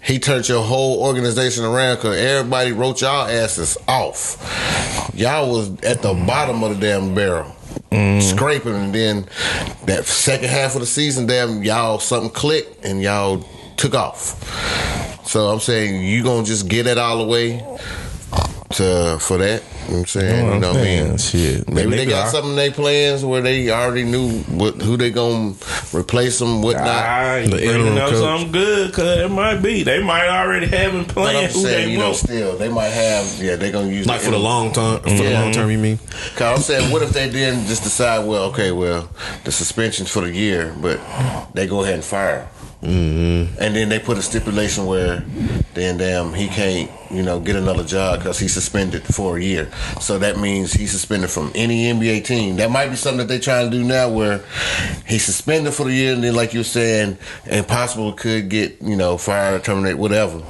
[0.03, 5.13] he turned your whole organization around because everybody wrote y'all asses off.
[5.15, 7.55] Y'all was at the bottom of the damn barrel.
[7.91, 8.23] Mm.
[8.23, 9.27] Scraping, and then
[9.85, 13.45] that second half of the season, damn, y'all something clicked and y'all
[13.77, 15.27] took off.
[15.27, 17.65] So I'm saying you gonna just get it all away
[18.75, 19.63] to for that.
[19.89, 21.17] You know what I'm saying, you know what I mean?
[21.19, 21.69] shit.
[21.69, 25.11] Maybe they got I- something in their plans where they already knew what who they
[25.11, 25.55] gonna
[25.93, 26.87] replace them, what not.
[26.87, 28.19] Ah, you The bringing interim up coach.
[28.19, 29.83] something good because it might be.
[29.83, 32.17] They might already have in But plan I'm who saying, they you know, want.
[32.17, 33.27] still they might have.
[33.43, 35.01] Yeah, they're gonna use Like for the long term.
[35.03, 35.99] For the long term, you mean?
[36.37, 38.25] Cause I'm saying, what if they didn't just decide?
[38.25, 39.09] Well, okay, well,
[39.45, 41.01] the suspension's for the year, but
[41.55, 42.49] they go ahead and fire.
[42.83, 43.63] Mm-hmm.
[43.63, 45.21] And then they put a stipulation where,
[45.75, 49.71] then damn, he can't, you know, get another job because he's suspended for a year.
[50.01, 52.57] So that means he's suspended from any NBA team.
[52.57, 54.45] That might be something that they're trying to do now, where
[55.07, 59.17] he's suspended for the year, and then, like you're saying, impossible could get, you know,
[59.17, 60.43] fired, terminate, whatever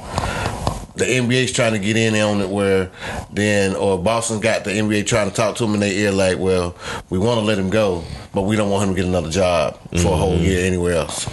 [0.95, 2.91] the NBA's trying to get in on it where
[3.31, 6.37] then or Boston got the NBA trying to talk to him in their ear like,
[6.37, 6.75] well,
[7.09, 9.79] we want to let him go, but we don't want him to get another job
[10.01, 11.27] for a whole year anywhere else.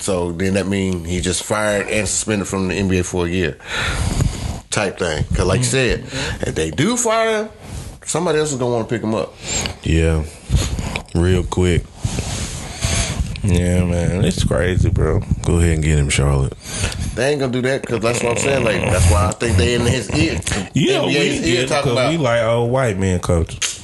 [0.00, 3.58] So then that means he just fired and suspended from the NBA for a year,
[4.70, 5.24] type thing.
[5.28, 6.00] Because like you said,
[6.40, 7.50] if they do fire, him,
[8.04, 9.34] somebody else is gonna want to pick him up.
[9.82, 10.24] Yeah.
[11.14, 11.84] Real quick.
[13.42, 15.20] Yeah, man, it's crazy, bro.
[15.44, 16.52] Go ahead and get him, Charlotte.
[17.14, 18.64] They ain't gonna do that because that's what I'm saying.
[18.64, 20.40] Like that's why I think they in his ear.
[20.74, 23.78] Yeah, we ear talking because we like old white man coaches.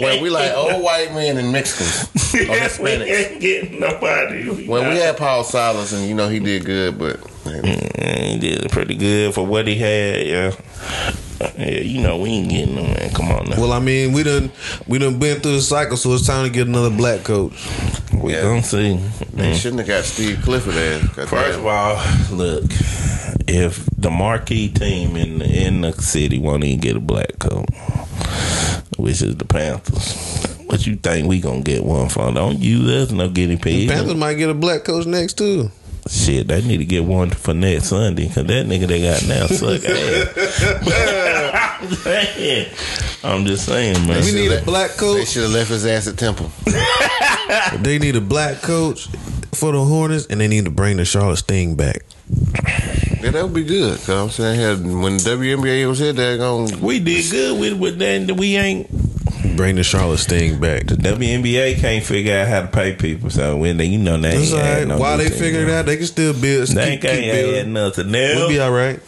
[0.00, 4.66] Well, we like old white men and Mexicans or we ain't getting nobody.
[4.66, 7.20] Well, we had Paul Silas, and you know he did good, but
[7.52, 10.26] Mm, he did pretty good for what he had.
[10.26, 10.56] Yeah,
[11.58, 11.80] yeah.
[11.80, 13.10] You know we ain't getting him, man.
[13.10, 13.60] Come on now.
[13.60, 14.50] Well, I mean, we done
[14.86, 17.52] we done been through the cycle, so it's time to get another black coach.
[18.12, 18.42] we yeah.
[18.42, 18.96] gonna see.
[19.34, 19.54] they mm.
[19.54, 21.00] shouldn't have got Steve Clifford there.
[21.00, 21.94] First of all,
[22.36, 22.64] look,
[23.46, 27.66] if the marquee team in the, in the city won't even get a black coat,
[28.96, 32.34] which is the Panthers, what you think we gonna get one from?
[32.34, 33.88] Don't use us no guinea pig.
[33.88, 35.70] Panthers might get a black coach next too.
[36.08, 39.46] Shit, they need to get one for next Sunday because that nigga they got now
[39.46, 40.38] suck ass.
[43.24, 44.24] I'm I'm just saying, man.
[44.24, 45.28] We need a let- black they coach.
[45.28, 46.50] should have left his ass at Temple.
[47.80, 49.06] They need a black coach
[49.54, 52.02] for the Hornets, and they need to bring the Charlotte Sting back.
[53.22, 53.98] Yeah, that would be good.
[54.00, 56.78] Cause I'm saying here when WNBA was here, they're going.
[56.82, 58.32] We did good with with that.
[58.36, 58.90] We ain't
[59.56, 60.86] Bring the Charlotte Sting back.
[60.86, 63.30] The WNBA can't figure out how to pay people.
[63.30, 64.86] So when they, you know, they That's ain't all right.
[64.88, 66.68] no While they anything, figure it out, they can still build.
[66.68, 67.72] They keep, can't keep add building.
[67.72, 68.10] nothing.
[68.12, 69.00] We'll be all right.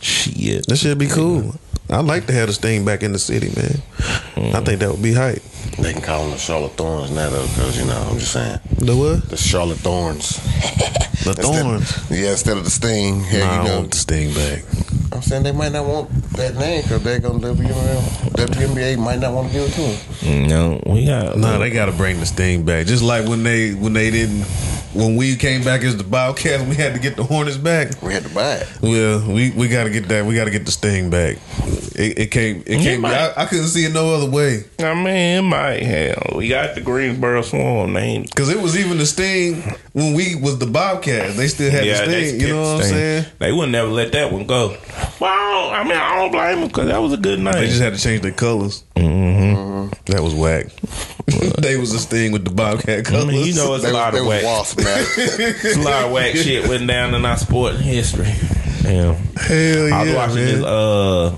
[0.00, 0.66] shit.
[0.66, 1.54] That should be cool.
[1.88, 3.82] I'd like to have the Sting back in the city, man.
[3.98, 4.64] I mm.
[4.64, 5.42] think that would be hype.
[5.78, 8.60] They can call them the Charlotte Thorns now, though, because you know I'm just saying
[8.78, 9.28] The what?
[9.28, 10.38] the Charlotte Thorns.
[11.24, 12.10] The Thorns.
[12.10, 13.24] Yeah, instead of the Sting.
[13.30, 13.76] Yeah, Nah, you I know.
[13.80, 14.64] want the Sting back.
[15.12, 18.30] I'm saying they might not want that name because they're going to WNBA.
[18.36, 19.96] WNBA might not want to give it to them.
[20.20, 21.36] Mm, no, we got.
[21.36, 22.86] Nah, they got to bring the Sting back.
[22.86, 24.44] Just like when they when they didn't
[24.94, 28.02] when we came back as the Bobcats, we had to get the Hornets back.
[28.02, 28.68] We had to buy it.
[28.82, 30.24] Well, we, we got to get that.
[30.26, 31.36] We got to get the Sting back.
[31.94, 32.66] It, it can't.
[32.66, 33.04] It You can't.
[33.04, 34.64] I, I couldn't see it no other way.
[34.80, 35.06] I mean,
[35.38, 36.36] it might hell.
[36.36, 37.92] We got the Greensboro Swarm.
[37.94, 41.36] They ain't Cause it was even the Sting when we was the Bobcats.
[41.36, 42.40] They still had the Sting.
[42.40, 43.26] You know what I'm saying?
[43.38, 44.76] They would never let that one go.
[45.20, 47.54] Well, I, don't- I mean, I don't blame them because that was a good night.
[47.54, 48.82] They just had to change their colors.
[48.96, 49.29] Mm-hmm.
[50.10, 50.66] That was whack.
[51.60, 53.26] they was a thing with the Bobcat I colors.
[53.26, 54.44] mean, you know, it's They a lot was, of whack.
[54.44, 55.06] wasp, man.
[55.16, 58.26] It's a lot of whack shit went down in our sport history.
[58.84, 59.14] Yeah.
[59.14, 60.54] hell I was yeah, watching man.
[60.56, 60.64] this.
[60.64, 61.36] Uh,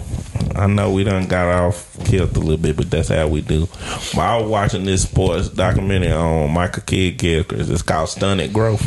[0.55, 3.67] I know we done got off killed a little bit, but that's how we do.
[4.15, 7.71] But I was watching this sports documentary on Michael Kidd Gilchrist.
[7.71, 8.83] It's called Stunted Growth.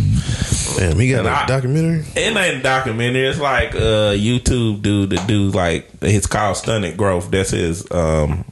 [0.78, 2.06] Damn, he got And a I- documentary.
[2.16, 3.28] It ain't a documentary.
[3.28, 7.32] It's like a YouTube dude that do like it's called Stunted Growth.
[7.32, 8.46] That's his um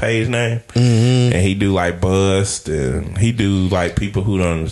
[0.00, 1.34] page name, Mm-hmm.
[1.34, 4.68] and he do like bust and he do like people who don't.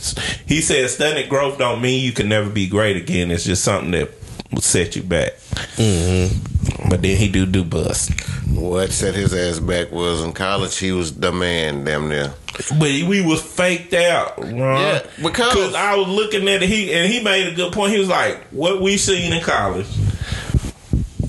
[0.46, 3.30] He said stunted growth don't mean you can never be great again.
[3.30, 4.10] It's just something that
[4.50, 5.32] will set you back.
[5.76, 6.88] Mm-hmm.
[6.90, 8.10] But then he do do bust.
[8.48, 12.32] what set his ass back was in college, he was the man, damn near.
[12.70, 14.52] But we was faked out, Ron.
[14.80, 17.92] Yeah, because- I was looking at it, he and he made a good point.
[17.92, 19.86] He was like, "What we seen in college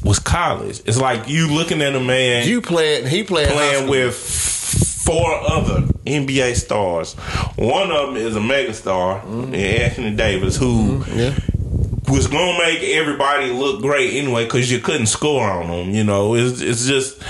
[0.09, 0.81] was college.
[0.85, 5.81] It's like you looking at a man You played, he played playing with four other
[6.05, 7.13] NBA stars.
[7.55, 9.53] One of them is a megastar, mm-hmm.
[9.53, 11.19] Anthony Davis, who mm-hmm.
[11.19, 12.11] Yeah.
[12.11, 15.91] was gonna make everybody look great anyway because you couldn't score on them.
[15.91, 17.21] You know, it's it's just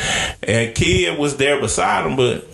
[0.41, 2.47] and Kidd was there beside him, but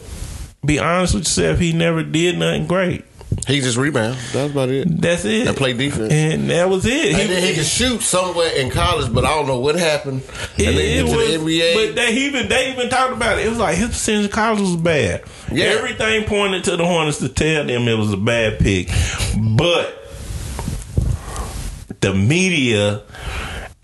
[0.65, 3.05] be honest with yourself, he never did nothing great.
[3.47, 4.17] He just rebound.
[4.33, 4.87] That's about it.
[5.01, 5.47] That's it.
[5.47, 6.11] And play defense.
[6.11, 7.13] and that was it.
[7.13, 10.23] And then he could shoot somewhere in college, but I don't know what happened.
[10.57, 11.73] And It, then it was, the NBA.
[11.75, 13.45] but they even they even talked about it.
[13.45, 15.23] It was like his percentage of college was bad.
[15.51, 15.65] Yeah.
[15.65, 18.89] Everything pointed to the Hornets to tell them it was a bad pick,
[19.37, 20.01] but
[22.01, 23.03] the media.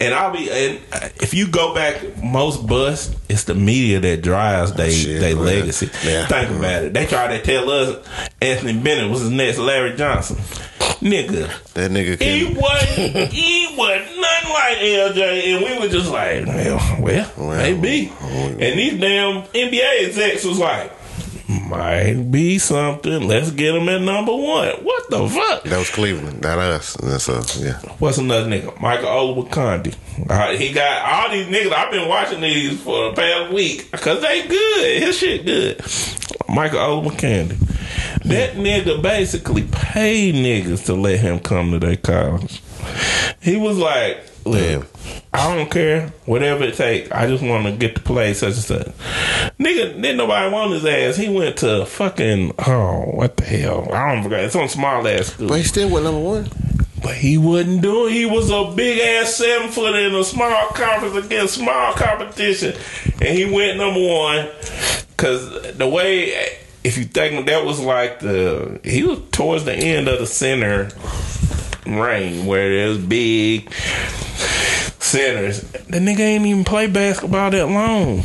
[0.02, 0.80] And I'll be and
[1.18, 5.46] if you go back, most bust it's the media that drives they Oh, they man.
[5.46, 5.90] legacy.
[6.04, 6.26] Yeah.
[6.28, 6.94] Think about it.
[6.94, 8.06] They tried to tell us
[8.42, 10.38] Anthony Bennett was the next Larry Johnson,
[11.02, 11.50] nigga.
[11.74, 12.56] that nigga He can.
[12.56, 13.32] wasn't.
[13.34, 18.12] he was nothing like LJ, and we were just like, well, well, Well, maybe.
[18.22, 18.48] Oh, well.
[18.50, 20.92] And these damn NBA execs was like,
[21.72, 23.28] might be something.
[23.28, 24.70] Let's get him at number one.
[24.84, 25.64] What the fuck?
[25.64, 26.96] That was Cleveland, not us.
[26.96, 27.58] That's us.
[27.60, 27.80] Yeah.
[28.00, 28.80] What's another nigga?
[28.80, 29.96] Michael Olowokandi.
[30.30, 31.72] Uh, he got all these niggas.
[31.74, 35.02] I've been watching these for the past week because they good.
[35.02, 35.82] His shit good.
[36.50, 37.58] Michael Olowokandi.
[38.26, 42.62] That nigga basically paid niggas to let him come to their college.
[43.42, 44.86] He was like, look, Damn.
[45.34, 47.12] I don't care, whatever it takes.
[47.12, 48.88] I just want to get to play such and such.
[49.58, 51.15] Nigga, didn't nobody want his ass.
[51.15, 53.88] He went to fucking, oh, what the hell?
[53.93, 54.43] I don't forget.
[54.43, 55.49] It's on small ass school.
[55.49, 56.49] But he still went number one.
[57.01, 58.13] But he wasn't doing.
[58.13, 62.75] He was a big ass seven footer in a small conference against small competition,
[63.19, 64.47] and he went number one.
[65.17, 70.08] Cause the way if you think that was like the he was towards the end
[70.08, 70.89] of the center
[71.86, 73.72] reign where there's big
[75.00, 75.62] centers.
[75.62, 78.24] The nigga ain't even play basketball that long.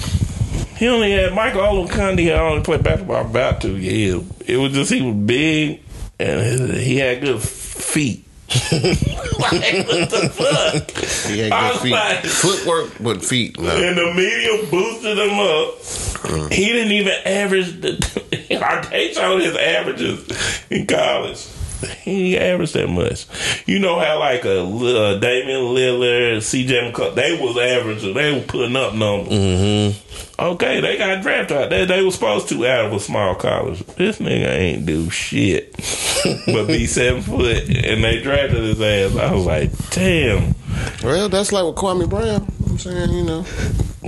[0.77, 4.23] He only had Michael Olowokandi had only played basketball about two years.
[4.47, 5.81] It was just he was big
[6.19, 8.25] and he had good feet.
[8.73, 10.91] like what the fuck?
[11.31, 11.93] He had good feet.
[11.93, 13.59] like- Footwork, but feet.
[13.59, 13.69] No.
[13.71, 15.79] and the media boosted him up.
[16.27, 16.53] Mm.
[16.53, 18.87] He didn't even average the.
[18.91, 21.45] they showed his averages in college.
[22.07, 23.27] He didn't that much.
[23.67, 28.15] You know how like a uh, Damian Lillard, CJ McCollum, they was averaging.
[28.15, 30.03] They were putting up numbers.
[30.39, 31.71] Okay, they got drafted out.
[31.71, 33.85] They, they were supposed to out of a small college.
[33.97, 35.73] This nigga ain't do shit
[36.47, 39.17] but be seven foot, and they drafted his ass.
[39.17, 40.55] I was like, damn.
[41.03, 42.47] Well, that's like with Kwame Brown.
[42.69, 43.45] I'm saying, you know.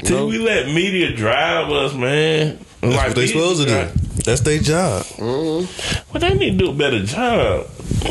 [0.05, 0.27] Till No.
[0.27, 2.59] we let media drive us, man.
[2.81, 4.08] That's what they supposed to do.
[4.29, 5.07] That's their job.
[5.19, 5.67] Well,
[6.13, 7.67] they need to do a better job.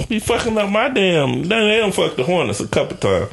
[0.09, 1.43] Be fucking up my damn.
[1.43, 3.31] They, they don't fuck the Hornets a couple times.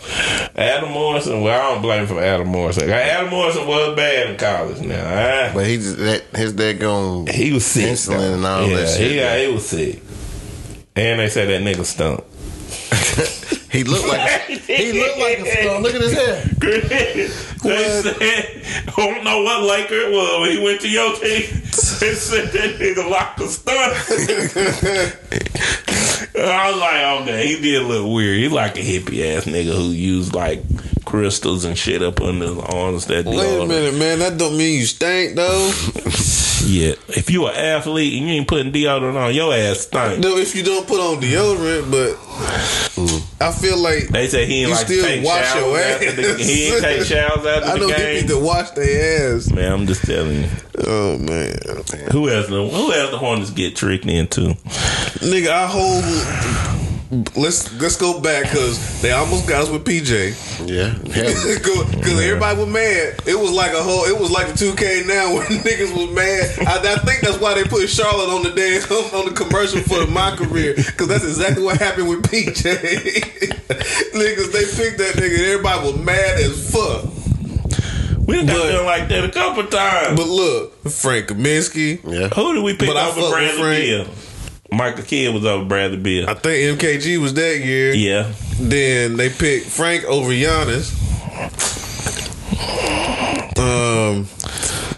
[0.55, 1.41] Adam Morrison.
[1.41, 2.91] Well, I don't blame him for Adam Morrison.
[2.91, 4.83] Adam Morrison was bad in college.
[4.83, 5.51] Now, ah.
[5.55, 7.91] But he just, that, his dad going he was sick.
[7.91, 8.35] Insulin though.
[8.35, 10.03] and all yeah, that shit, He, yeah, he was sick.
[10.95, 12.21] And they said that nigga stunk.
[13.75, 15.83] he looked like he looked like a skunk.
[15.83, 16.45] Look at his hair.
[16.61, 17.29] they
[18.03, 18.17] said,
[18.87, 21.61] I don't know what Laker it was when he went to your team.
[21.95, 23.95] They said that nigga locked the stunt.
[26.37, 28.39] I was like, okay, he did look weird.
[28.39, 30.63] He like a hippie ass nigga who used like
[31.15, 33.07] crystals and shit up under his arms.
[33.07, 34.19] That Wait a minute, man.
[34.19, 35.73] That don't mean you stink, though.
[36.67, 40.21] Yeah, if you an athlete and you ain't putting deodorant on, your ass stink.
[40.21, 42.15] no, if you don't put on deodorant, but
[42.97, 43.23] mm.
[43.39, 46.29] I feel like They say he ain't like still take wash showers your after the,
[46.31, 46.39] ass.
[46.39, 48.23] he ain't take showers after I the know game.
[48.23, 49.51] people to wash their ass.
[49.51, 50.49] Man, I'm just telling you.
[50.87, 51.55] Oh man,
[52.13, 52.47] Who else?
[52.47, 54.55] The, who else the Hornets get tricked into?
[55.21, 56.94] nigga, I hold.
[57.37, 60.35] Let's let's go back because they almost got us with PJ.
[60.67, 60.89] Yeah.
[61.13, 63.21] Hell, Because everybody was mad.
[63.27, 64.05] It was like a whole.
[64.07, 66.67] It was like the two K now when niggas was mad.
[66.67, 68.83] I, I think that's why they put Charlotte on the damn
[69.21, 70.75] on the commercial for my career.
[70.77, 72.63] Because that's exactly what happened with PJ.
[74.15, 75.35] niggas, they picked that nigga.
[75.35, 77.05] and Everybody was mad as fuck.
[78.27, 80.17] We done got done like that a couple times.
[80.19, 82.01] But look, Frank Kaminsky.
[82.03, 82.29] yeah.
[82.29, 83.85] Who did we pick But I over fuck with Bradley Frank.
[83.85, 84.15] Bill?
[84.77, 86.29] Michael Kidd was over Bradley Beal.
[86.29, 87.95] I think MKG was that year.
[87.95, 88.33] yeah.
[88.61, 90.93] Then they picked Frank over Giannis.
[93.59, 94.29] Um,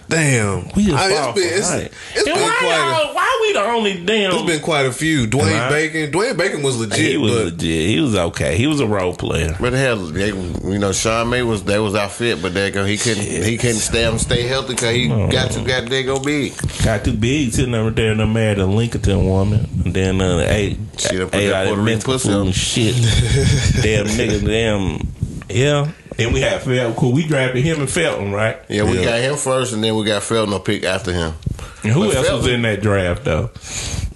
[0.09, 0.69] damn.
[0.77, 1.92] We just I- it's been, it's, height.
[2.14, 4.33] it's And been why, quite a, y'all- why we the only damn?
[4.33, 5.27] it's been quite a few.
[5.27, 6.11] Dwayne Am Bacon.
[6.12, 7.88] Dwayne Bacon was legit, he was but legit.
[7.88, 8.57] He was okay.
[8.57, 9.57] He was a role player.
[9.61, 12.85] But hell, they, you know, Sean May was that was our fit, but they go
[12.85, 16.55] he couldn't he couldn't stay stay healthy because he got too goddamn go big.
[16.85, 19.69] Got too big sitting over there and they married a Lincoln woman.
[19.85, 22.35] And then uh, ate, Shit, I put ate that out of Puerto Rican pussy food
[22.35, 22.47] on.
[22.47, 22.95] and shit.
[23.83, 25.09] damn nigga, damn.
[25.49, 25.90] Yeah.
[26.18, 26.94] And we had Felton.
[26.94, 27.12] Cool.
[27.12, 28.57] We drafted him and Felton, right?
[28.68, 29.05] Yeah, we Yeah.
[29.05, 31.35] got him first, and then we got Felton to pick after him.
[31.83, 33.50] And who But else was in that draft though?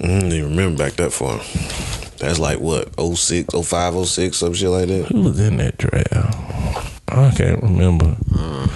[0.01, 1.41] Mm, I don't even remember back that far.
[2.19, 5.07] That's like what 06, 05, 06, some shit like that.
[5.07, 6.07] Who was in that draft?
[7.13, 8.07] I can't remember.
[8.31, 8.71] Mm.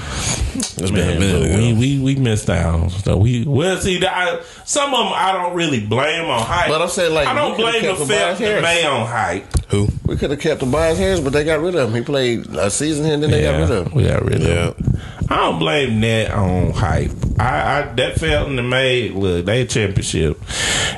[0.56, 2.90] It's been Man, a minute we, we we missed out.
[2.90, 6.68] So we well see I, some of them I don't really blame on hype.
[6.68, 9.46] But I'm saying, like, I don't blame the Felton May on hype.
[9.68, 9.88] Who?
[10.06, 11.94] We could have kept Tobias Harris, but they got rid of him.
[11.94, 13.94] He played a season here, and then they got rid of him.
[13.94, 14.72] we got rid of Yeah.
[14.72, 15.00] him.
[15.28, 17.10] I don't blame that on hype.
[17.38, 20.40] I, I that Felton and May look they championship.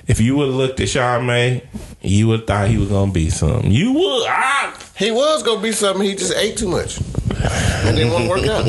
[0.07, 1.63] If you would have looked at Sean May,
[2.03, 3.71] you would have thought he was gonna be something.
[3.71, 4.27] You would.
[4.29, 6.05] I He was gonna be something.
[6.05, 6.99] He just ate too much
[7.31, 8.65] and didn't want to work out.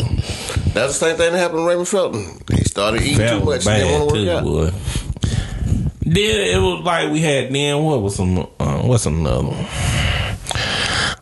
[0.73, 2.39] That's the same thing that happened to Raymond Felton.
[2.53, 4.43] He started eating felt too much and didn't want to work out.
[4.43, 4.71] boy.
[6.01, 9.65] Then it was like we had then what was some uh, what's another one?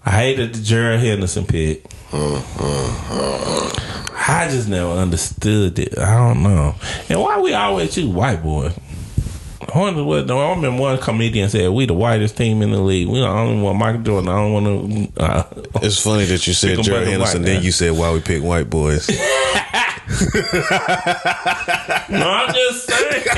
[0.07, 1.83] I hated the Gerald Henderson pick.
[2.11, 3.84] Mm, mm, mm.
[4.27, 5.97] I just never understood it.
[5.97, 6.75] I don't know.
[7.09, 8.73] And why we always choose white boys?
[9.69, 13.07] Hornets was, I remember one comedian said, "We the whitest team in the league.
[13.07, 13.77] We the only one.
[13.77, 14.29] Michael Jordan.
[14.29, 14.65] I don't want
[15.15, 15.43] to." Uh,
[15.81, 19.09] It's funny that you said Jerry Henderson, then you said why we pick white boys.
[19.09, 19.15] no,
[22.29, 23.23] I'm just saying.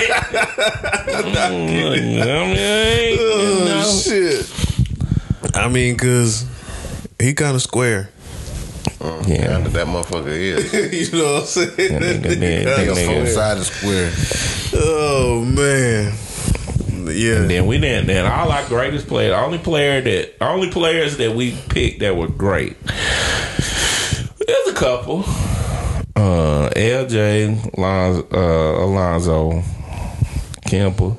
[1.08, 4.00] Mm, I mean, I you oh know.
[4.00, 5.56] shit!
[5.56, 6.46] I mean, cause
[7.20, 8.10] he kind of square.
[9.00, 9.60] Yeah.
[9.60, 11.12] That motherfucker is.
[11.12, 11.70] you know what I'm saying?
[11.78, 13.26] That nigga That nigga That Nigga nigga- four
[13.66, 14.12] square.
[14.12, 14.82] square.
[14.84, 16.14] Oh man,
[17.16, 17.36] yeah.
[17.42, 18.08] And then we didn't.
[18.08, 22.16] Then all our greatest players, the only player that, only players that we picked that
[22.16, 22.76] were great.
[22.86, 25.20] There's a couple.
[26.16, 29.64] Uh, LJ, Lonzo, uh, Alonzo,
[30.66, 31.18] Campbell.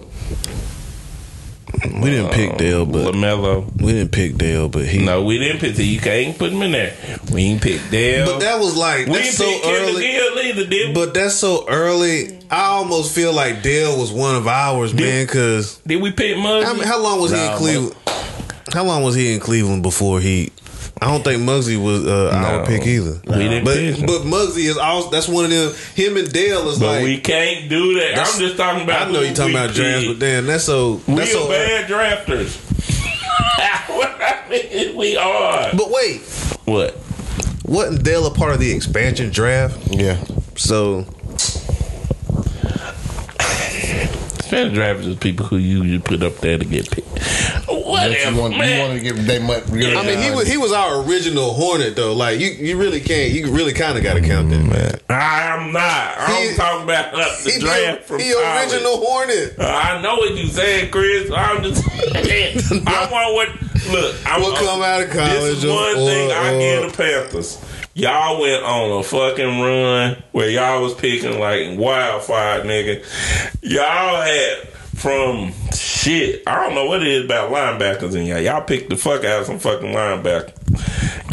[1.85, 3.81] We didn't pick uh, Dale, but LaMelo.
[3.81, 5.05] we didn't pick Dale, but he.
[5.05, 5.79] No, we didn't pick.
[5.79, 6.95] You can't put him in there.
[7.33, 8.26] We ain't pick Dale.
[8.26, 10.03] But that was like we that's didn't so pick Kendall early.
[10.03, 10.95] Gill either, did we?
[10.95, 12.39] But that's so early.
[12.51, 15.26] I almost feel like Dale was one of ours, man.
[15.26, 16.64] Because Did we pick Muggsy?
[16.64, 17.95] how, how long was he in Nah, Cleveland?
[18.72, 20.51] How long was he in Cleveland before he?
[21.01, 22.67] I don't think Muggsy was uh, our No.
[22.67, 23.21] pick either.
[23.27, 24.07] We didn't but pick him.
[24.07, 25.73] but Muggsy is also that's one of them.
[25.95, 27.05] Him and Dale is but like.
[27.05, 28.19] we can't do that.
[28.19, 29.09] I'm just talking about.
[29.09, 30.19] I know you're talking about drafts, picked.
[30.19, 31.01] but damn, that's so.
[31.07, 31.49] We That's are so.
[31.49, 32.65] bad drafters.
[33.91, 35.71] I mean, we are.
[35.77, 36.21] But wait,
[36.65, 36.97] What?
[37.65, 39.79] wasn't Dale a part of the expansion draft?
[39.91, 40.23] Yeah.
[40.57, 41.07] So
[44.49, 47.09] Fan drafters is people who you usually put up there to get picked.
[47.69, 48.81] Whatever, you, want, you man.
[48.89, 49.69] wanted to give they much.
[49.71, 49.99] Yeah.
[49.99, 52.15] I mean, he was he was our original Hornet though.
[52.15, 53.33] Like you, you really can't.
[53.33, 54.71] You really kind of got to count that mm.
[54.71, 55.01] man.
[55.11, 56.15] I'm not.
[56.19, 58.73] I'm He- talking about up the He, draft from he college.
[58.73, 59.59] original Hornet.
[59.59, 61.31] Uh, I know what you're saying, Chris.
[61.31, 61.83] I'm just
[62.13, 62.59] saying.
[62.87, 63.49] I want what.
[63.93, 65.31] Look, I'm What come out of college.
[65.41, 67.65] This is college one or- thing I or- give uh, the Panthers.
[67.99, 73.03] Y'all went on a fucking run where y'all was picking like wildfire, nigga.
[73.61, 76.45] Y'all had from shit.
[76.47, 78.39] I don't know what it is about linebackers in y'all.
[78.39, 80.55] Y'all picked the fuck out of some fucking linebacker.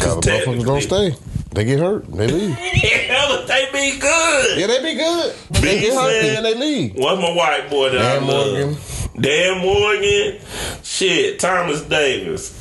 [0.00, 1.14] Cause the motherfuckers don't stay.
[1.52, 2.10] They get hurt.
[2.12, 2.54] They leave.
[2.56, 4.58] Hell, they be good.
[4.58, 5.34] Yeah, they be good.
[5.52, 6.96] They get hurt and they leave.
[6.96, 8.52] What's my white boy that Dan I love?
[8.52, 9.22] Morgan.
[9.22, 10.40] Dan Morgan.
[10.82, 12.58] Shit, Thomas Davis.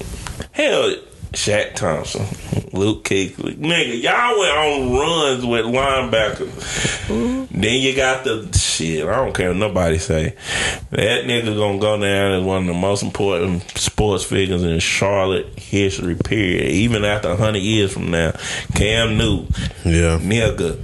[0.52, 0.94] Hell,
[1.34, 2.28] Shaq Thompson.
[2.76, 3.56] Luke Kuechly.
[3.58, 7.48] Nigga, y'all went on runs with linebackers.
[7.50, 9.06] Then you got the shit.
[9.08, 10.36] I don't care what nobody say.
[10.92, 15.58] That nigga gonna go down as one of the most important sports figures in Charlotte
[15.58, 16.16] history.
[16.16, 16.66] Period.
[16.72, 18.34] Even after hundred years from now,
[18.74, 19.48] Cam Newton,
[19.86, 20.78] Yeah, nigga,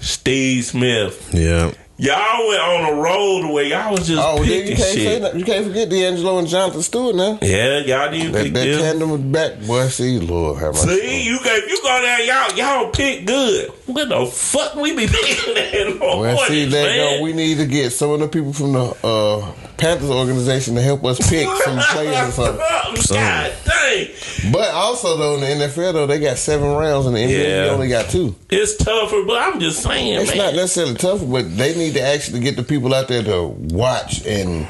[0.00, 1.30] Steve Smith.
[1.32, 1.72] yeah.
[1.96, 5.22] Y'all went on a road where y'all was just Oh, then picking you can't shit.
[5.22, 5.36] that.
[5.38, 7.38] You can't forget DeAngelo and Jonathan Stewart now.
[7.40, 8.80] Yeah, y'all didn't That, pick that them.
[8.80, 9.60] tandem was back.
[9.64, 10.88] Boy, see, Lord have mercy.
[11.00, 13.70] See, you go, if you go there, y'all y'all pick good.
[13.86, 17.18] What the fuck we be picking that Well, see, that man?
[17.18, 17.22] go.
[17.22, 21.04] We need to get some of the people from the uh, Panthers organization to help
[21.04, 22.56] us pick some players or something.
[23.16, 23.52] God
[24.52, 27.62] But also, though, in the NFL, though, they got seven rounds, and the NBA Yeah.
[27.64, 28.34] they only got two.
[28.50, 30.38] It's tougher, but I'm just saying, It's man.
[30.38, 34.24] not necessarily tougher, but they need to actually get the people out there to watch
[34.26, 34.66] and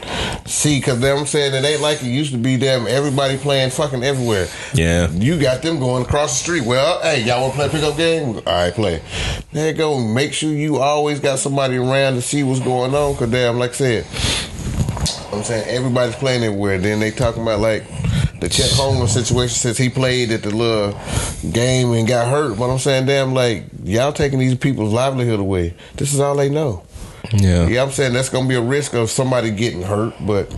[0.46, 0.78] see.
[0.78, 2.56] Because I'm saying it ain't like it used to be.
[2.56, 4.46] Them everybody playing fucking everywhere.
[4.74, 5.10] Yeah.
[5.10, 6.64] you got them going across the street.
[6.64, 8.36] Well, hey, y'all want to play pickup game?
[8.36, 9.02] All right, play.
[9.52, 9.98] There you go.
[9.98, 13.12] Make sure you always got somebody around to see what's going on.
[13.14, 14.06] Because damn, like I said,
[15.32, 16.78] I'm saying everybody's playing everywhere.
[16.78, 17.82] Then they talking about like
[18.40, 20.98] the Chet Holmgren situation since he played at the little
[21.50, 22.58] game and got hurt.
[22.58, 25.74] But I'm saying, damn, like y'all taking these people's livelihood away.
[25.96, 26.82] This is all they know.
[27.32, 27.66] yeah.
[27.66, 30.50] Yeah, I'm saying that's gonna be a risk of somebody getting hurt, but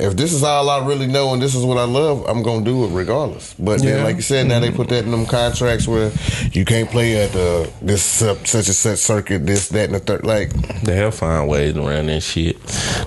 [0.00, 2.64] if this is all I really know and this is what I love, I'm gonna
[2.64, 3.54] do it regardless.
[3.58, 3.96] But Yeah.
[3.96, 4.76] then, like you said, now they mm-hmm.
[4.76, 6.10] put that in them contracts where
[6.52, 10.00] you can't play at the this such such and such circuit, this that and the
[10.00, 10.24] third.
[10.24, 12.60] Like, They'll find ways around that shit.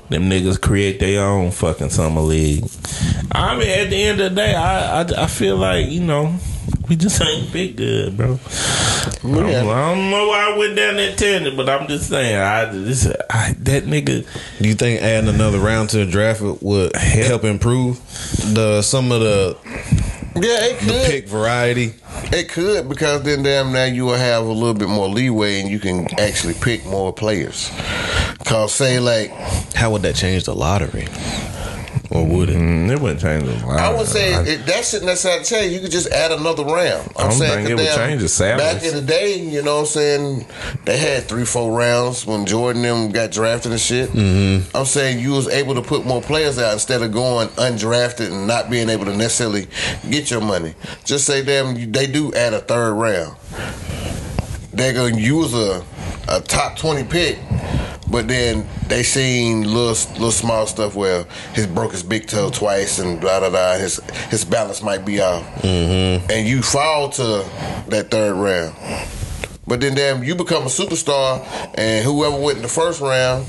[0.09, 2.65] Them niggas create their own fucking summer league.
[3.31, 6.35] I mean, at the end of the day, I I, I feel like you know
[6.87, 8.39] we just ain't big good, bro.
[8.43, 12.35] I, don't, I don't know why I went down that tangent, but I'm just saying,
[12.35, 14.25] I this I, that nigga.
[14.61, 17.97] Do you think adding another round to the draft would help improve
[18.53, 19.57] the some of the
[20.35, 21.93] yeah, it the pick variety?
[22.31, 25.69] it could because then damn now you will have a little bit more leeway and
[25.69, 27.71] you can actually pick more players.
[28.45, 29.29] Cause say like
[29.73, 31.07] How would that change the lottery?
[32.11, 32.55] Or would it?
[32.57, 33.79] Mm, it wouldn't change a lot.
[33.79, 35.73] I would say it, that shouldn't necessarily change.
[35.73, 37.09] You could just add another round.
[37.17, 38.61] I'm I don't saying think it 'cause would damn, change the salaries.
[38.61, 40.45] Back in the day, you know what I'm saying,
[40.85, 44.11] they had three, four rounds when Jordan them got drafted and shit.
[44.11, 44.75] Mm-hmm.
[44.77, 48.45] I'm saying you was able to put more players out instead of going undrafted and
[48.47, 49.67] not being able to necessarily
[50.09, 50.75] get your money.
[51.05, 53.35] Just say, them they do add a third round.
[54.73, 55.83] They're going to use a,
[56.27, 57.37] a top 20 pick.
[58.09, 61.25] But then they seen little little small stuff where
[61.55, 63.77] he broke his big toe twice and blah blah blah.
[63.77, 63.97] His
[64.29, 66.29] his balance might be off, mm-hmm.
[66.29, 67.45] and you fall to
[67.87, 68.75] that third round.
[69.65, 71.45] But then damn, you become a superstar,
[71.75, 73.45] and whoever went in the first round,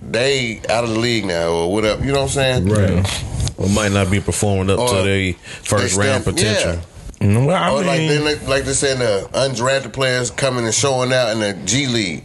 [0.00, 2.04] they out of the league now or whatever.
[2.04, 2.68] You know what I'm saying?
[2.68, 3.58] Right.
[3.58, 6.74] Or might not be performing up to Or their first round potential.
[6.74, 6.80] yeah.
[7.22, 10.74] Well, I or like mean, they like, like they saying the undrafted players coming and
[10.74, 12.24] showing out in the G League.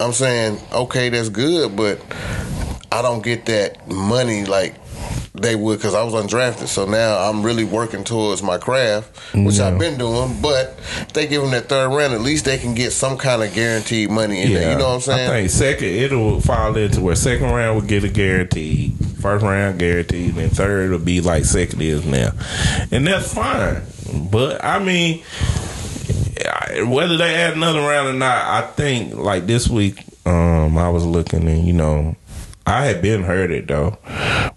[0.00, 2.00] I'm saying okay, that's good, but
[2.90, 4.74] I don't get that money like
[5.34, 6.66] they would because I was undrafted.
[6.68, 10.40] So now I'm really working towards my craft, which I've been doing.
[10.40, 13.42] But if they give them that third round, at least they can get some kind
[13.42, 14.72] of guaranteed money in there.
[14.72, 15.30] You know what I'm saying?
[15.30, 19.78] I think second it'll fall into where second round will get a guaranteed, first round
[19.78, 22.30] guaranteed, and then third will be like second is now,
[22.90, 23.82] and that's fine.
[24.30, 25.22] But I mean,
[26.86, 31.04] whether they add another round or not, I think like this week, um, I was
[31.04, 32.16] looking and you know.
[32.66, 33.96] I had been heard it though,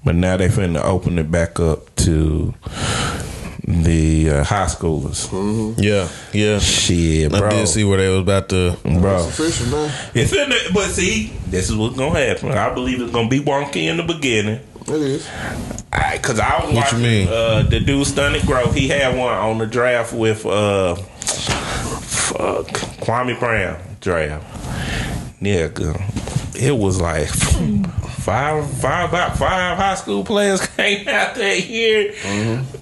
[0.03, 2.55] but now they finna open it back up to
[3.67, 5.31] the uh, high schoolers.
[5.77, 6.57] Yeah, yeah.
[6.57, 7.37] Shit, bro.
[7.37, 7.49] I bro.
[7.51, 8.75] did see where they was about to.
[8.83, 9.17] bro.
[9.27, 10.09] It's official, man.
[10.15, 12.51] It's in the, but see, this is what's gonna happen.
[12.51, 14.59] I believe it's gonna be wonky in the beginning.
[14.87, 15.29] It is.
[15.93, 17.27] I, Cause I was What you watching mean?
[17.27, 18.73] Uh, the dude Stunning Growth.
[18.73, 22.65] He had one on the draft with uh, fuck
[23.01, 24.45] Kwame Brown draft.
[25.41, 25.95] Yeah, good.
[26.59, 27.27] It was like
[28.19, 32.13] five, five, about five high school players came out that year.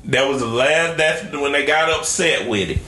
[0.05, 0.97] That was the last.
[0.97, 2.79] That's when they got upset with it,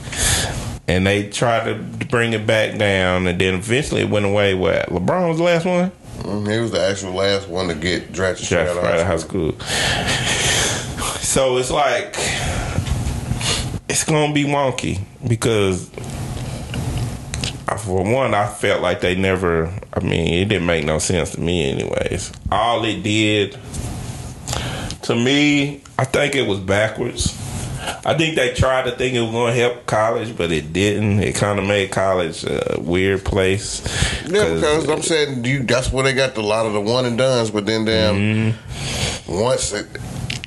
[0.88, 4.54] and they tried to bring it back down, and then eventually it went away.
[4.54, 5.92] What LeBron was the last one.
[6.18, 9.52] Mhm, He was the actual last one to get drafted out of high school.
[9.52, 9.66] school.
[11.20, 12.16] So it's like
[13.88, 15.88] it's gonna be wonky because
[17.78, 19.72] for one, I felt like they never.
[19.92, 22.32] I mean, it didn't make no sense to me, anyways.
[22.50, 23.58] All it did
[25.02, 27.36] to me, I think it was backwards.
[28.04, 31.20] I think they tried to think it was going to help college, but it didn't.
[31.22, 33.80] It kind of made college a weird place.
[34.28, 37.16] Yeah, because I'm saying you that's where they got a lot of the one and
[37.18, 39.32] dones, but then damn Mm-hmm.
[39.40, 39.86] once it,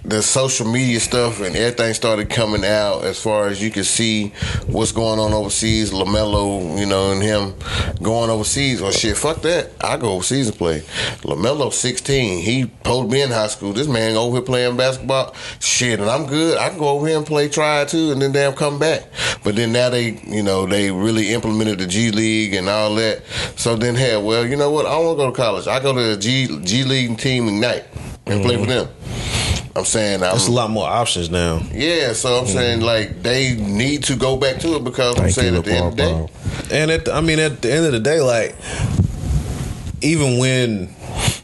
[0.05, 4.33] the social media stuff and everything started coming out as far as you could see
[4.67, 7.53] what's going on overseas, LaMelo, you know, and him
[8.01, 8.81] going overseas.
[8.81, 9.71] Well shit, fuck that.
[9.81, 10.81] I go overseas and play.
[11.21, 13.71] LaMelo sixteen, he supposed me in high school.
[13.71, 15.33] This man over here playing basketball.
[15.59, 16.57] Shit, and I'm good.
[16.57, 19.03] I can go over here and play try too and then damn come back.
[19.43, 23.23] But then now they you know, they really implemented the G League and all that.
[23.55, 24.85] So then hell, well, you know what?
[24.85, 25.67] I wanna go to college.
[25.67, 27.85] I go to the G G League team Ignite
[28.25, 28.69] and play for mm-hmm.
[28.69, 28.89] them.
[29.75, 31.61] I'm saying I'm There's a lot more options now.
[31.71, 32.53] yeah, so I'm mm.
[32.53, 35.87] saying like they need to go back to it because I'm saying at the end
[35.87, 38.55] of the day, And at the, I mean, at the end of the day, like
[40.01, 40.93] even when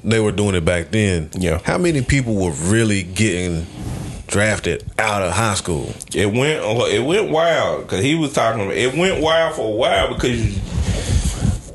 [0.04, 1.60] they were doing it back then, Yeah.
[1.64, 3.66] how many people were really getting
[4.28, 5.92] drafted out of high school?
[6.14, 6.64] It went
[6.94, 10.56] it went wild because he was talking about it went wild for a while because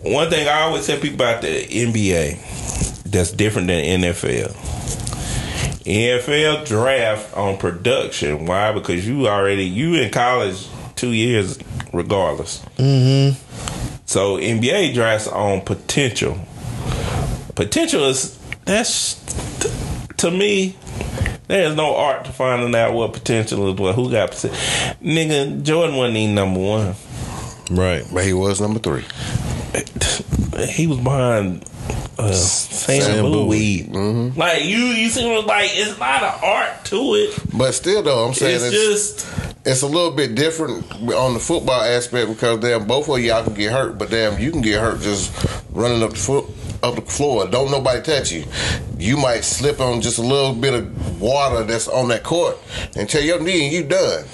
[0.03, 4.55] one thing I always tell people about the NBA that's different than NFL.
[5.85, 8.47] NFL draft on production.
[8.47, 8.73] Why?
[8.73, 10.67] Because you already you in college
[10.97, 11.59] two years
[11.93, 12.65] regardless.
[12.79, 13.39] Mm-hmm.
[14.07, 16.39] So NBA drafts on potential.
[17.55, 19.15] Potential is that's
[20.17, 20.77] to me.
[21.47, 23.79] There's no art to finding out what potential is.
[23.79, 24.59] What who got potential?
[25.03, 26.95] Nigga, Jordan wasn't even number one.
[27.71, 28.05] Right.
[28.13, 29.05] but he was number three.
[30.69, 31.69] He was behind
[32.19, 33.85] uh, Sam, Sam Bowie.
[33.85, 34.31] Bowie.
[34.31, 37.39] Like you, you see, like it's a lot of art to it.
[37.57, 41.41] But still, though, I'm saying It's it's, just it's a little bit different on the
[41.41, 44.81] football aspect because damn both of y'all can get hurt, but damn you can get
[44.81, 45.33] hurt just
[45.71, 46.44] running up the foot
[46.85, 47.47] up the floor.
[47.47, 48.45] Don't nobody touch you.
[48.99, 52.59] You might slip on just a little bit of water that's on that court
[52.97, 54.25] and tear your knee and you done.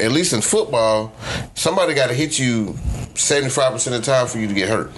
[0.00, 1.12] At least in football,
[1.54, 2.76] somebody got to hit you
[3.14, 4.92] seventy five percent of the time for you to get hurt.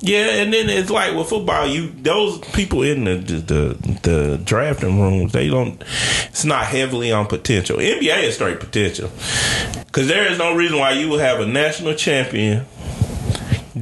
[0.00, 0.42] yeah.
[0.42, 5.32] And then it's like with football, you those people in the the the, drafting rooms,
[5.32, 5.80] they don't.
[6.26, 7.76] It's not heavily on potential.
[7.78, 9.10] NBA is straight potential
[9.86, 12.66] because there is no reason why you would have a national champion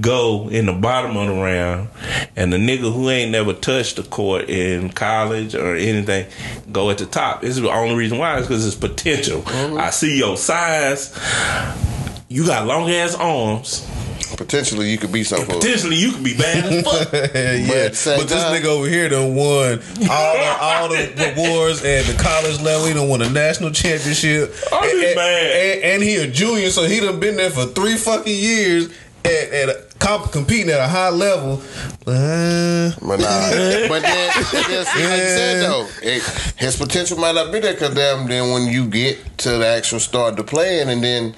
[0.01, 1.88] go in the bottom of the round
[2.36, 6.26] and the nigga who ain't never touched the court in college or anything
[6.72, 7.40] go at the top.
[7.42, 9.42] This is the only reason why is because it's potential.
[9.42, 9.78] Mm-hmm.
[9.78, 11.14] I see your size.
[12.28, 13.86] You got long ass arms.
[14.36, 15.46] Potentially, you could be something.
[15.59, 17.12] Potentially, you could be bad as fuck.
[17.12, 21.34] yeah, at the same but this nigga over here done won all the, all the
[21.36, 22.86] awards at the college level.
[22.86, 24.55] He done won a national championship.
[24.72, 25.51] I'm and, just and- mad.
[25.51, 28.92] and- and he a junior, so he done been there for three fucking years
[29.24, 31.61] at, at a, comp, competing at a high level.
[32.07, 33.51] Uh, But nah,
[33.89, 36.23] but then, then see, like you said though, it,
[36.57, 40.01] his potential might not be there because damn, then when you get to the actual
[40.01, 41.35] start to playing, and then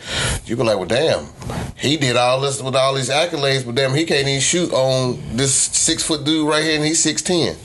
[0.47, 1.27] you be like, well, damn,
[1.77, 5.21] he did all this with all these accolades, but damn, he can't even shoot on
[5.37, 7.57] this six foot dude right here, and he's six ten.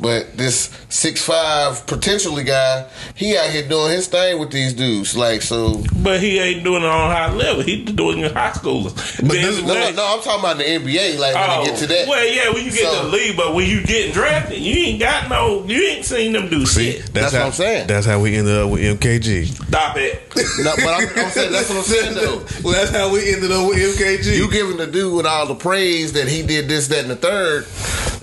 [0.00, 5.16] But this six five potentially guy, he out here doing his thing with these dudes.
[5.16, 7.62] Like so, But he ain't doing it on high level.
[7.62, 8.94] He doing it in high schoolers.
[9.26, 11.18] But no, no, no, I'm talking about the NBA.
[11.18, 13.06] Like when Oh, you get to that, oh, well, yeah, when you get So- to
[13.06, 16.48] the league, but when you get drafted, you ain't got no, you ain't seen them
[16.48, 17.12] do shit.
[17.12, 17.86] That's how, what I'm saying.
[17.88, 19.46] That's how we ended up with MKG.
[19.68, 20.22] Stop it.
[20.62, 22.36] no, but I'm, I'm saying that's what I'm saying though.
[22.64, 24.36] well, that's how we ended up with MKG.
[24.36, 27.16] You giving the dude with all the praise that he did this, that, and the
[27.16, 27.66] third,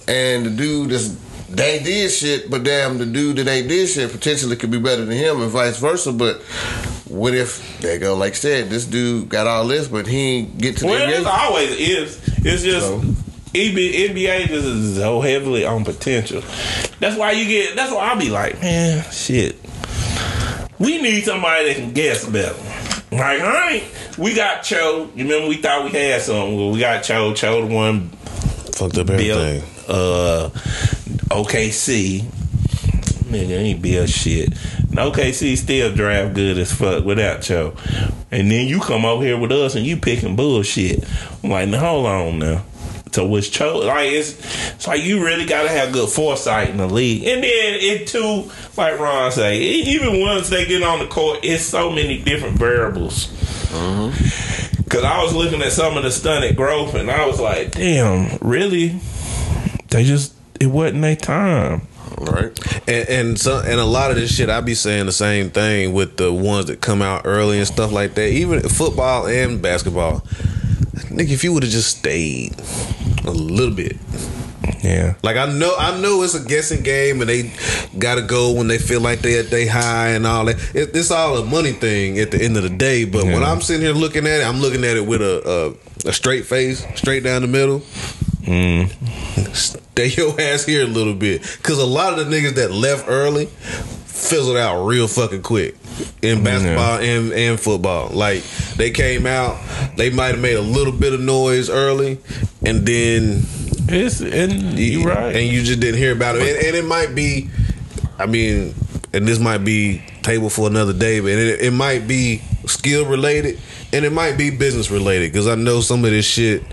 [0.07, 1.15] and the dude that's
[1.55, 5.05] they did shit, but damn, the dude that they did shit potentially could be better
[5.05, 6.11] than him, and vice versa.
[6.11, 6.41] But
[7.07, 10.57] what if they go like I said, this dude got all this, but he ain't
[10.57, 12.21] get to the Well, it always is.
[12.39, 12.97] It's just So?
[13.55, 16.41] EB, NBA just is so heavily on potential.
[16.99, 17.75] That's why you get.
[17.75, 19.57] That's why I be like, man, shit.
[20.77, 22.53] We need somebody that can guess better.
[23.15, 24.17] Like, I ain't.
[24.17, 25.09] We got Cho.
[25.15, 26.55] You remember we thought we had something.
[26.55, 27.33] Well, we got Cho.
[27.33, 29.61] Cho the one fucked up everything.
[29.61, 30.49] built uh,
[31.29, 32.21] OKC.
[33.25, 34.49] Nigga ain't build shit.
[34.89, 37.75] And OKC still draft good as fuck without Cho.
[38.31, 41.03] And then you come over here with us and you picking bullshit.
[41.43, 42.63] I'm like, now hold on now.
[43.15, 44.31] So was Cho like it's
[44.73, 47.23] it's like you really gotta have good foresight in the league.
[47.23, 47.49] And then
[47.79, 51.89] it too, like Ron say, e- even once they get on the court, it's so
[51.89, 53.27] many different variables.
[53.71, 54.83] Mm-hmm.
[54.89, 58.37] Cause I was looking at some of the stunted growth and I was like, damn,
[58.41, 58.99] really?
[59.91, 61.87] They just it wasn't their time.
[62.17, 62.51] right?
[62.85, 65.93] And and so and a lot of this shit, I be saying the same thing
[65.93, 68.27] with the ones that come out early and stuff like that.
[68.27, 70.21] Even football and basketball.
[71.15, 72.55] Nigga, if you would have just stayed
[73.27, 73.97] a little bit.
[74.83, 75.15] Yeah.
[75.23, 77.51] Like I know, I know it's a guessing game, and they
[77.97, 80.57] gotta go when they feel like they at they high and all that.
[80.75, 83.05] It, it's all a money thing at the end of the day.
[83.05, 86.09] But when I'm sitting here looking at it, I'm looking at it with a a,
[86.09, 87.79] a straight face, straight down the middle.
[88.41, 89.55] Mm.
[89.55, 93.05] Stay your ass here a little bit, because a lot of the niggas that left
[93.07, 95.75] early fizzled out real fucking quick
[96.21, 98.09] in basketball and and football.
[98.09, 98.43] Like
[98.77, 99.57] they came out,
[99.97, 102.19] they might have made a little bit of noise early,
[102.65, 103.43] and then
[103.87, 105.35] It's and you right.
[105.35, 106.41] and you just didn't hear about it.
[106.41, 107.49] And, and it might be,
[108.17, 108.73] I mean,
[109.13, 113.59] and this might be table for another day, but it, it might be skill related.
[113.93, 116.67] And it might be business related because I know some of this shit,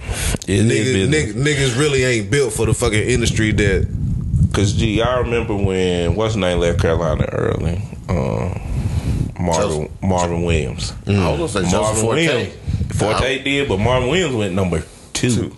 [0.48, 3.86] niggas, niggas, niggas really ain't built for the fucking industry that.
[4.54, 7.80] Cause gee, I remember when what's name left Carolina early.
[8.08, 8.60] Um,
[9.42, 10.92] Marvin Marvin Williams.
[11.04, 11.18] Mm.
[11.18, 12.26] I was gonna say Joseph Marvin Forte.
[12.26, 12.98] Williams.
[12.98, 15.56] Forte did, but Marvin Williams went number two,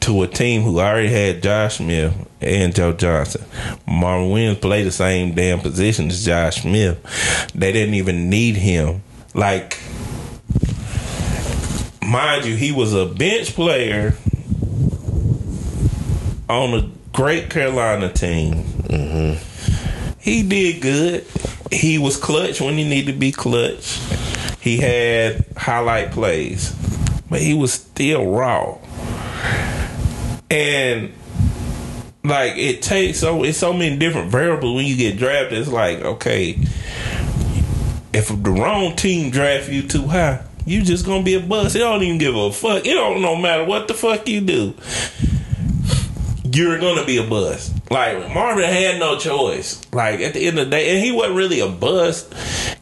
[0.00, 3.44] to a team who already had Josh Smith and Joe Johnson.
[3.86, 6.98] Marvin Williams played the same damn position as Josh Smith.
[7.54, 9.02] They didn't even need him.
[9.34, 9.78] Like,
[12.02, 14.14] mind you, he was a bench player
[16.48, 18.64] on a great Carolina team.
[18.64, 20.18] Mm-hmm.
[20.18, 21.26] He did good.
[21.72, 23.98] He was clutch when he needed to be clutch.
[24.60, 26.72] He had highlight plays,
[27.28, 28.78] but he was still raw.
[30.50, 31.12] And
[32.24, 35.58] like it takes so it's so many different variables when you get drafted.
[35.58, 36.58] It's like okay,
[38.12, 41.74] if the wrong team draft you too high, you just gonna be a bust.
[41.74, 42.86] It don't even give a fuck.
[42.86, 44.74] It don't no matter what the fuck you do
[46.52, 47.72] you're gonna be a bust.
[47.90, 49.80] Like Marvin had no choice.
[49.92, 52.32] Like at the end of the day, and he wasn't really a bust.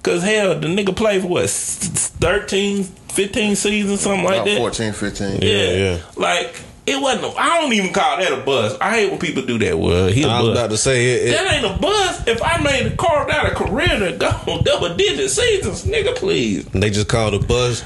[0.02, 4.56] Cause hell, the nigga played for what s- s- 13, 15 seasons, something like that.
[4.58, 5.42] 14, 15.
[5.42, 5.98] Yeah, yeah.
[6.16, 6.54] Like
[6.86, 7.24] it wasn't.
[7.34, 8.78] A, I don't even call that a bust.
[8.80, 9.78] I hate when people do that.
[9.78, 10.58] Well, he a I was bust.
[10.58, 11.28] about to say it.
[11.28, 12.26] it that ain't a bust.
[12.28, 16.64] If I made a carved out a career to go double digit seasons, nigga, please.
[16.66, 17.84] they just called a buzz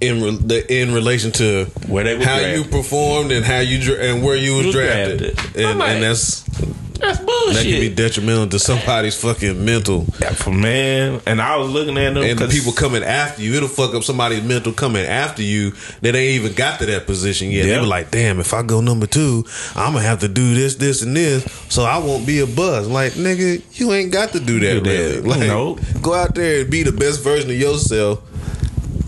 [0.00, 2.58] in re, the, in relation to Where they were how drafted.
[2.58, 5.64] you performed and how you dra- and where you was Was drafted, drafted.
[5.64, 7.26] and, like, and that's That's bullshit.
[7.26, 7.64] that bullshit.
[7.72, 10.06] can be detrimental to somebody's fucking mental.
[10.20, 13.42] Yeah, for man, and I was looking at them and the 'cause- people coming after
[13.42, 15.72] you, it'll fuck up somebody's mental coming after you
[16.02, 17.64] that ain't even got to that position yet.
[17.64, 20.74] They were like, damn, if I go number two, I'm gonna have to do this,
[20.74, 22.86] this, and this, so I won't be a buzz.
[22.86, 24.90] Like, nigga, you ain't got to do that, Do that.
[24.90, 25.20] really.
[25.26, 25.80] Like, Nope.
[26.02, 28.20] go out there and be the best version of yourself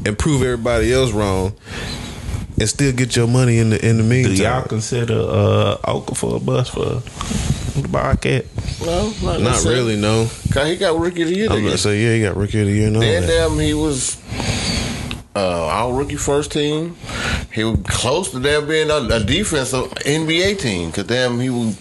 [0.07, 1.55] and prove everybody else wrong.
[2.61, 4.35] And still get your money in the in the meantime.
[4.35, 7.03] Do y'all consider uh Okafor a bus for
[7.81, 8.47] the Bobcat?
[8.85, 10.29] No, not, Not really, no.
[10.53, 11.51] Cause he got rookie of the year.
[11.51, 12.91] I'm gonna say, yeah, he got rookie of the year.
[12.91, 14.17] No, Then damn, he was
[15.37, 16.97] uh, all rookie first team.
[17.53, 20.91] He was close to them being a, a defensive NBA team.
[20.91, 21.77] Cause damn, he was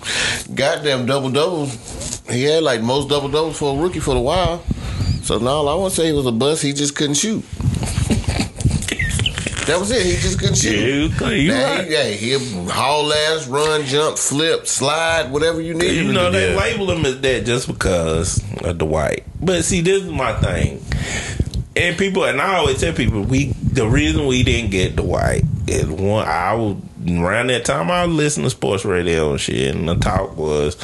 [0.53, 2.22] goddamn double doubles.
[2.30, 4.63] He had like most double doubles for a rookie for a while.
[5.24, 6.61] So no, I won't say he was a bust.
[6.61, 7.43] He just couldn't shoot.
[9.68, 10.05] That was it.
[10.05, 11.11] He just couldn't shoot.
[11.20, 11.86] Yeah, Now, right.
[11.88, 15.91] he, hey, he'll haul ass, run, jump, flip, slide, whatever you need.
[15.99, 16.38] him You know, do.
[16.39, 16.57] they Yeah.
[16.59, 19.24] label him as that just because of the white.
[19.41, 20.82] But see, this is my thing.
[21.76, 25.86] And people, and I always tell people, we the reason we didn't get Dwight is
[25.86, 26.26] one.
[26.28, 29.95] I was around that time I was listening to sports radio and shit, and the
[29.95, 30.76] talk was,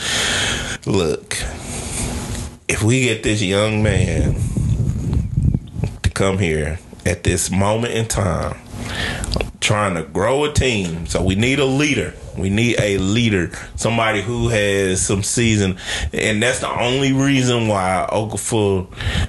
[0.85, 1.35] look,
[2.67, 4.35] if we get this young man
[6.03, 8.57] to come here at this moment in time,
[9.59, 11.07] trying to grow a team.
[11.07, 12.13] So we need a leader.
[12.37, 15.77] We need a leader, somebody who has some season,
[16.11, 18.87] and that's the only reason why Okafor.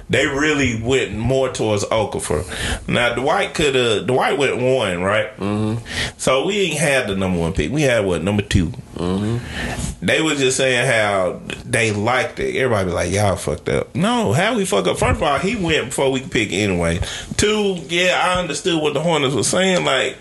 [0.09, 2.45] They really went more towards Okafor.
[2.87, 4.07] Now Dwight could have.
[4.07, 5.35] Dwight went one, right?
[5.37, 5.85] Mm-hmm.
[6.17, 7.71] So we ain't had the number one pick.
[7.71, 10.05] We had what number 2 Mm-hmm.
[10.05, 12.55] They was just saying how they liked it.
[12.55, 14.97] Everybody was like, "Y'all fucked up." No, how we fuck up?
[14.97, 16.99] First of all, he went before we could pick anyway.
[17.35, 19.83] Two, yeah, I understood what the Hornets was saying.
[19.83, 20.17] Like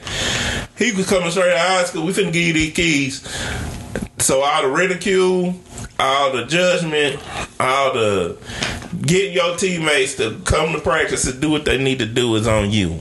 [0.76, 2.04] he was coming straight out of high school.
[2.04, 3.22] We finna give you keys.
[4.18, 5.54] So all the ridicule,
[5.98, 7.20] all the judgment,
[7.60, 8.36] all the
[9.02, 12.46] getting your teammates to come to practice and do what they need to do is
[12.46, 13.00] on you.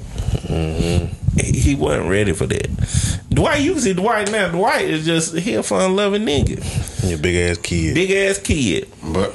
[1.39, 2.67] He he wasn't ready for that.
[3.29, 4.49] Dwight, you can see Dwight now.
[4.49, 7.95] Dwight is just he a fun loving nigga, Your big ass kid.
[7.95, 8.87] big ass kid.
[9.01, 9.31] But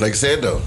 [0.00, 0.60] like I said though,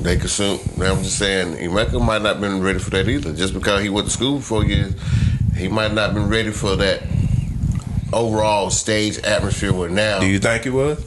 [0.00, 0.58] they consume.
[0.80, 3.32] I'm just saying, Emeka might not been ready for that either.
[3.32, 4.94] Just because he went to school for four years,
[5.56, 7.02] he might not been ready for that
[8.12, 9.72] overall stage atmosphere.
[9.72, 10.98] Where now, Do you think it was?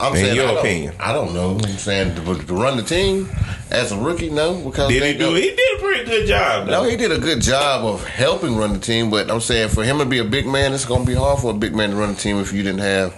[0.00, 0.94] I'm in saying, your I opinion?
[1.00, 1.58] I don't know.
[1.60, 3.28] I'm saying to, to run the team
[3.72, 5.34] as a rookie, no, because Did he do?
[5.34, 6.66] He did a pretty good job.
[6.66, 6.82] Though.
[6.84, 9.82] No, he did a good job of helping run the team, but I'm saying for
[9.82, 11.90] him to be a big man, it's going to be hard for a big man
[11.90, 13.10] to run the team if you didn't have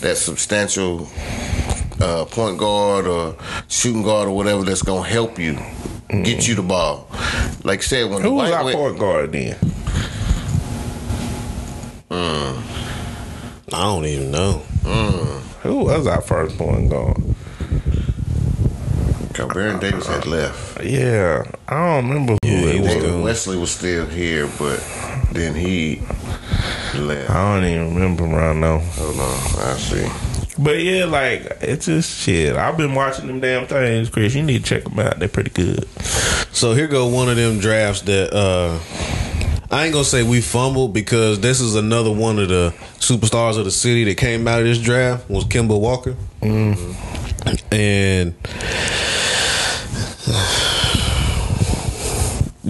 [0.00, 1.06] that substantial
[2.00, 3.36] uh, point guard or
[3.68, 5.58] shooting guard or whatever that's going to help you
[6.24, 7.08] get you the ball.
[7.62, 9.58] Like I said, when Who was our went- point guard then?
[12.14, 12.62] I
[13.70, 14.58] don't even know.
[15.62, 17.16] Who was our first point guard?
[19.32, 20.84] Cause Baron Davis had left.
[20.84, 23.22] Yeah, I don't remember who Yeah, he it was was.
[23.22, 24.78] Wesley was still here, but
[25.32, 26.02] then he
[26.94, 27.30] left.
[27.30, 28.78] I don't even remember right now.
[28.78, 30.06] Hold on, I see.
[30.62, 32.56] But yeah, like it's just shit.
[32.56, 34.34] I've been watching them damn things, Chris.
[34.34, 35.18] You need to check them out.
[35.18, 35.88] They're pretty good.
[36.52, 38.78] So here go one of them drafts that uh
[39.72, 43.64] I ain't gonna say we fumbled because this is another one of the superstars of
[43.64, 47.74] the city that came out of this draft was Kemba Walker, mm-hmm.
[47.74, 48.34] and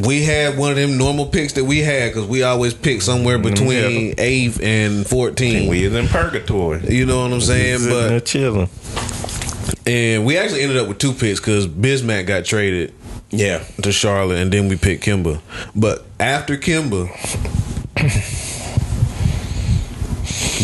[0.06, 3.36] we had one of them normal picks that we had because we always pick somewhere
[3.36, 3.50] mm-hmm.
[3.50, 5.68] between eighth and fourteen.
[5.68, 6.86] We is in purgatory.
[6.88, 7.80] you know what I'm saying?
[7.88, 8.68] But chilling.
[9.88, 12.94] and we actually ended up with two picks because Bismack got traded
[13.34, 15.40] Yeah, to Charlotte, and then we picked Kemba.
[15.74, 17.08] But after Kemba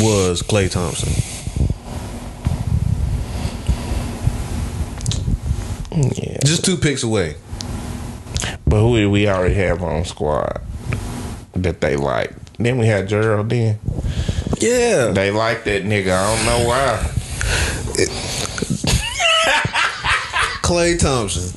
[0.02, 1.12] was Klay Thompson.
[5.92, 6.38] yeah.
[6.44, 7.36] Just two picks away.
[8.66, 10.60] But who did we already have on squad
[11.54, 12.34] that they like?
[12.58, 13.48] Then we had Gerald.
[13.48, 13.78] Then
[14.60, 15.08] Yeah.
[15.12, 16.12] they like that nigga.
[16.12, 17.10] I don't know why.
[20.62, 21.54] Klay Thompson.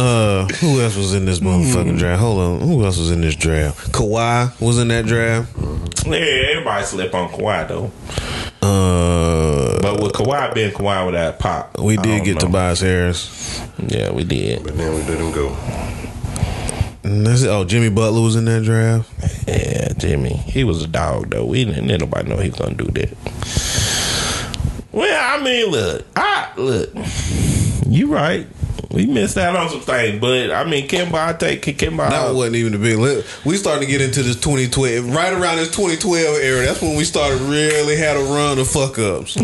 [0.00, 2.20] Uh, who else was in this motherfucking draft?
[2.20, 2.60] Hold on.
[2.68, 3.90] Who else was in this draft?
[3.92, 5.50] Kawhi was in that draft.
[6.06, 6.14] Yeah,
[6.52, 7.90] everybody slept on Kawhi though.
[8.62, 12.40] Uh, But with Kawhi being Kawhi without Pop, we did get know.
[12.42, 13.60] Tobias Harris.
[13.88, 14.62] Yeah, we did.
[14.62, 15.56] But then we let him go.
[17.02, 17.48] And that's it.
[17.48, 19.10] Oh, Jimmy Butler was in that draft.
[19.48, 20.34] Yeah, Jimmy.
[20.36, 21.44] He was a dog though.
[21.44, 23.10] We didn't let nobody know he was gonna do that.
[24.92, 26.90] Well, I mean, look, I look.
[27.86, 28.46] You right.
[28.90, 32.08] We missed out on some things, but I mean, Kemba, I take Kemba.
[32.08, 32.34] That out.
[32.34, 32.96] wasn't even the big.
[32.96, 35.14] li- We started to get into this 2012.
[35.14, 38.98] Right around this 2012 era, that's when we started really had a run of fuck
[38.98, 39.34] ups.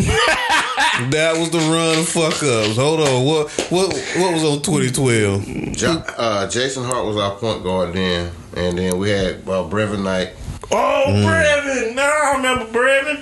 [1.11, 2.75] that was the run of fuck ups.
[2.75, 5.73] Hold on, what what what was on 2012?
[5.73, 10.03] Jo- uh, Jason Hart was our point guard then, and then we had uh, Brevin
[10.03, 10.31] Knight.
[10.71, 11.93] Oh, Brevin.
[11.93, 13.21] No, I remember Brevin.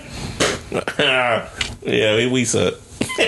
[1.86, 2.76] yeah, we, we suck.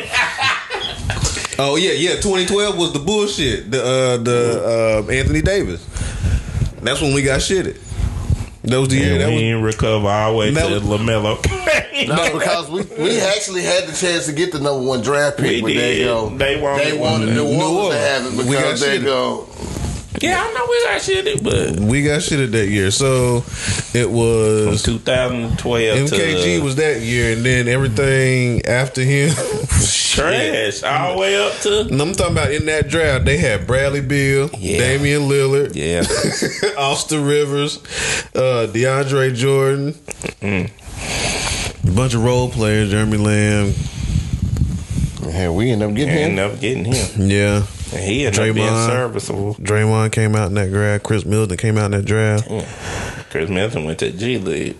[1.57, 2.15] Oh yeah, yeah.
[2.15, 3.71] 2012 was the bullshit.
[3.71, 5.85] The uh, the uh, Anthony Davis.
[6.81, 7.77] That's when we got shitted.
[8.63, 9.17] That was the year.
[9.19, 11.37] That we was didn't recover our way That to was- LaMelo.
[12.07, 15.47] No, because we, we actually had the chance to get the number one draft pick,
[15.47, 16.05] We but they did.
[16.05, 16.29] go.
[16.29, 19.47] They wanted- they wanted New New Orleans to have it because they go.
[20.21, 22.89] Yeah, I know we got shit, but We got shit that year.
[22.91, 23.43] So
[23.93, 29.33] it was 2012 MKG to was that year, and then everything after him.
[30.15, 33.67] trash all the way up to And I'm talking about in that draft, they had
[33.67, 34.77] Bradley Beal, Yeah.
[34.79, 36.03] Damian Lillard, yeah.
[36.77, 37.79] Austin Rivers,
[38.33, 39.93] uh, DeAndre Jordan,
[40.41, 40.69] Mm.
[41.87, 43.73] a bunch of role players, Jeremy Lamb.
[45.31, 46.35] Hell, we end up getting Ain't him.
[46.35, 47.29] never getting him.
[47.29, 47.63] Yeah.
[47.95, 48.87] And he ended up being Draymond.
[48.87, 49.55] serviceable.
[49.55, 51.03] Draymond came out in that draft.
[51.05, 52.47] Khris Middleton came out in that draft.
[53.29, 54.75] Khris Middleton went to G League.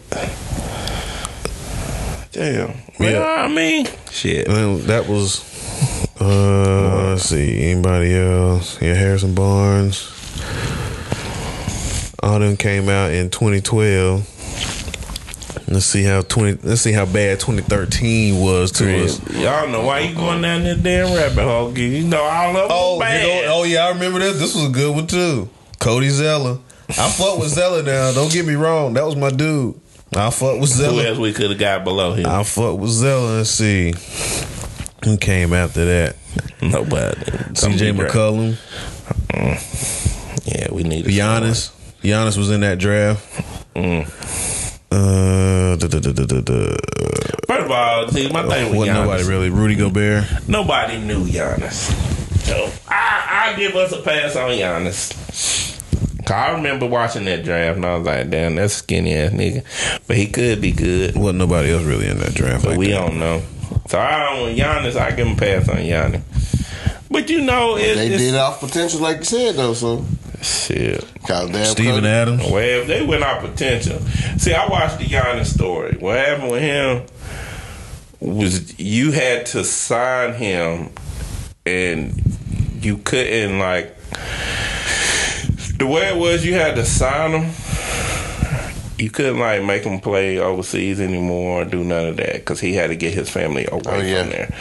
[2.32, 2.70] Damn.
[2.70, 2.76] Yeah.
[2.99, 4.47] Well, I mean, shit.
[4.47, 5.41] And that was,
[6.20, 8.82] uh, let's see, anybody else?
[8.82, 10.11] Yeah, Harrison Barnes.
[12.22, 14.28] All them came out in 2012.
[15.68, 16.59] Let's see how 20.
[16.68, 19.20] Let's see how bad 2013 was to us.
[19.34, 21.76] Y'all know why you going down this damn rabbit hole?
[21.78, 23.24] You know all of them Oh, you bad.
[23.45, 24.38] know, oh yeah, I remember this.
[24.39, 25.49] This was a good one too.
[25.80, 26.59] Cody Zeller.
[26.89, 28.11] I fuck with Zeller now.
[28.13, 28.93] Don't get me wrong.
[28.93, 29.80] That was my dude.
[30.16, 31.01] I fuck with Zeller.
[31.01, 32.28] Who else we could have got below him?
[32.28, 33.38] I fuck with Zeller.
[33.38, 33.93] Let's see.
[35.03, 36.16] Who came after that?
[36.61, 37.16] Nobody.
[37.53, 38.55] CJ McCollum.
[40.45, 41.72] Yeah, we need a Giannis.
[42.03, 43.26] Giannis was in that draft.
[43.76, 44.05] Mm.
[44.96, 45.78] Uh.
[47.48, 49.50] First of all, see, my thing with Wasn't Giannis, nobody really.
[49.50, 50.26] Rudy Gobert.
[50.48, 51.91] nobody knew Giannis.
[52.46, 55.12] So I, I give us a pass on Giannis.
[56.26, 59.64] 'Cause I remember watching that draft and I was like, damn, that's skinny ass nigga.
[60.08, 61.16] But he could be good.
[61.16, 62.64] Wasn't nobody else really in that draft.
[62.64, 63.06] But like we that.
[63.06, 63.43] don't know.
[63.88, 66.22] So I don't with Giannis, I give him a pass on Giannis.
[67.12, 69.74] But you know, it, They it's did off potential, like you said, though.
[69.76, 70.04] So,
[70.46, 71.04] shit.
[71.28, 72.43] Cause damn Steven Curry- Adams.
[72.52, 74.00] Well, if they went out potential.
[74.38, 75.96] See, I watched the Giannis story.
[76.00, 77.04] What happened with him
[78.20, 80.89] was you had to sign him,
[81.66, 82.22] and
[82.82, 83.96] you couldn't like
[85.78, 86.46] the way it was.
[86.46, 87.52] You had to sign him.
[88.98, 92.74] You couldn't like make him play overseas anymore or do none of that because he
[92.74, 94.22] had to get his family away Oh, yeah.
[94.22, 94.54] from there.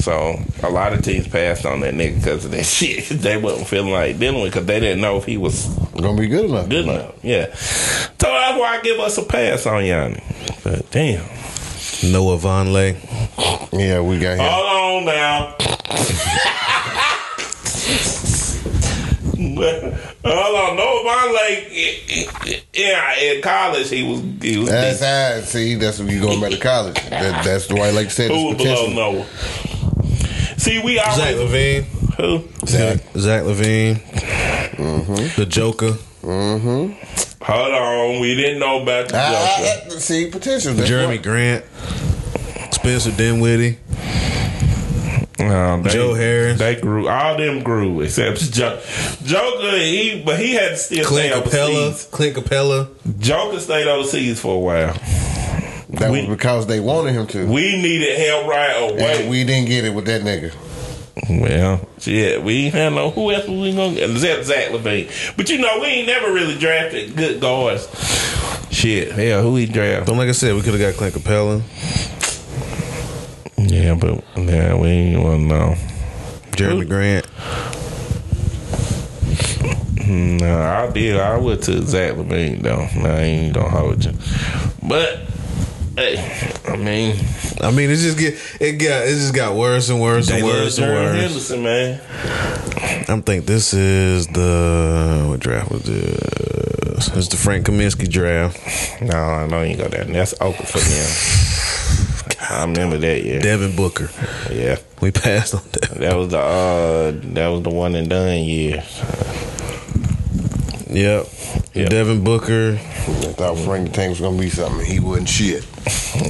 [0.00, 3.08] So a lot of teams passed on that nigga because of that shit.
[3.08, 5.66] They wasn't feeling like dealing with because they didn't know if he was
[6.00, 6.68] gonna be good enough.
[6.68, 7.54] Good enough, yeah.
[7.54, 10.22] So that's why I give us a pass on Yanni.
[10.64, 11.24] But damn.
[12.02, 12.96] Noah Vonleh.
[13.72, 14.46] Yeah, we got him.
[14.48, 15.56] Hold on now.
[20.22, 25.40] Hold on, no, my like, yeah, in college he was he was That's decent.
[25.40, 25.40] how.
[25.46, 26.94] See, that's when you going back to college.
[27.10, 28.94] That, that's the way, like you said, who was it's below potential.
[28.94, 29.26] Noah.
[30.60, 31.84] See, we all Zach LaVine.
[32.16, 32.48] who?
[32.66, 32.98] Zach.
[33.16, 33.96] Zach LaVine.
[34.76, 35.40] Mm-hmm.
[35.40, 35.92] The Joker.
[37.42, 39.94] Hold on, we didn't know about the Ah, Joker.
[39.96, 40.74] ah, see, potential.
[40.74, 41.64] That's Jerami what- Grant.
[42.74, 43.78] Spencer Dinwiddie.
[45.38, 46.58] Um, they- Joe Harris.
[46.58, 47.08] They grew.
[47.08, 48.78] All them grew except jo-
[49.24, 49.78] Joker.
[49.78, 51.76] He but he had to still Clint stay Capela.
[51.86, 52.08] overseas.
[52.10, 52.88] Clint Capela.
[53.18, 54.94] Joker stayed overseas for a while.
[55.92, 57.46] That We- was because they wanted him to.
[57.46, 59.20] We needed help right away.
[59.22, 60.52] and we didn't get it with that nigga.
[61.28, 63.10] well, shit, we ain't had no.
[63.10, 64.10] Who else was we gonna get?
[64.10, 65.08] Except Zach LaVine.
[65.36, 67.88] But you know, we ain't never really drafted good guards.
[68.70, 70.06] Shit, hell, who he drafted?
[70.06, 71.60] But like I said, we could have got Clint Capela.
[73.58, 75.74] Yeah, but yeah, we ain't want to know.
[76.52, 77.26] Jerami Grant.
[80.06, 81.16] No, I did.
[81.18, 82.88] I went to Zach LaVine though.
[83.08, 84.12] I ain't gonna hold you.
[84.82, 85.29] But hey,
[86.00, 87.16] I mean,
[87.60, 90.78] I mean, it just get it got it just got worse and worse and worse
[90.78, 91.20] and worse.
[91.20, 92.00] Henderson, man.
[93.08, 97.08] I'm think this is the what draft was this?
[97.16, 98.58] It's the Frank Kaminsky draft.
[99.02, 100.04] No, I know you go there.
[100.04, 102.36] That's open for them.
[102.50, 103.22] I remember that.
[103.24, 104.10] Yeah, Devin Booker.
[104.50, 104.78] yeah.
[105.00, 105.90] We passed on that.
[105.96, 108.82] That was the uh, that was the one and done year.
[110.90, 111.26] Yep.
[111.74, 111.88] Yep.
[111.90, 112.72] Devin Booker.
[112.80, 114.84] I thought Frank Tank was gonna be something.
[114.84, 115.64] He wasn't shit.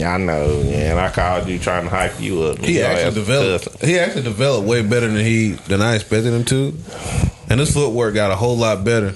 [0.05, 0.91] I know, yeah.
[0.93, 2.59] And I called you trying to hype you up.
[2.59, 3.65] He Your actually developed.
[3.73, 3.89] cussing.
[3.89, 6.75] He actually developed way better than he than I expected him to.
[7.49, 9.11] And his footwork got a whole lot better.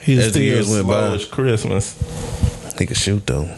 [0.00, 1.14] He's As the years went slow by.
[1.14, 1.94] as Christmas.
[2.78, 3.48] He could shoot though.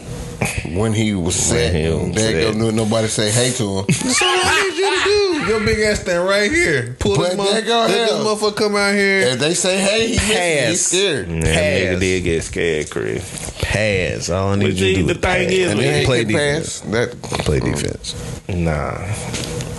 [0.73, 3.85] When he was set, he was there go nobody say hey to him.
[3.87, 5.51] That's all I need you do.
[5.51, 6.95] Your big ass stand right here.
[6.99, 9.19] Pull this, But mother- there go let this motherfucker come out here.
[9.21, 10.69] If they say hey, he misses, Pass.
[10.69, 11.27] he's scared.
[11.29, 11.51] Yeah, Pass.
[11.53, 13.51] nigga did get scared, Chris.
[13.61, 14.29] Pass.
[14.29, 15.51] All I need But you to do the is thing pass.
[15.51, 16.79] is, And we- then play can pass.
[16.79, 16.79] defense.
[16.81, 17.75] That Play mm.
[17.75, 18.15] defense.
[18.49, 19.13] Nah.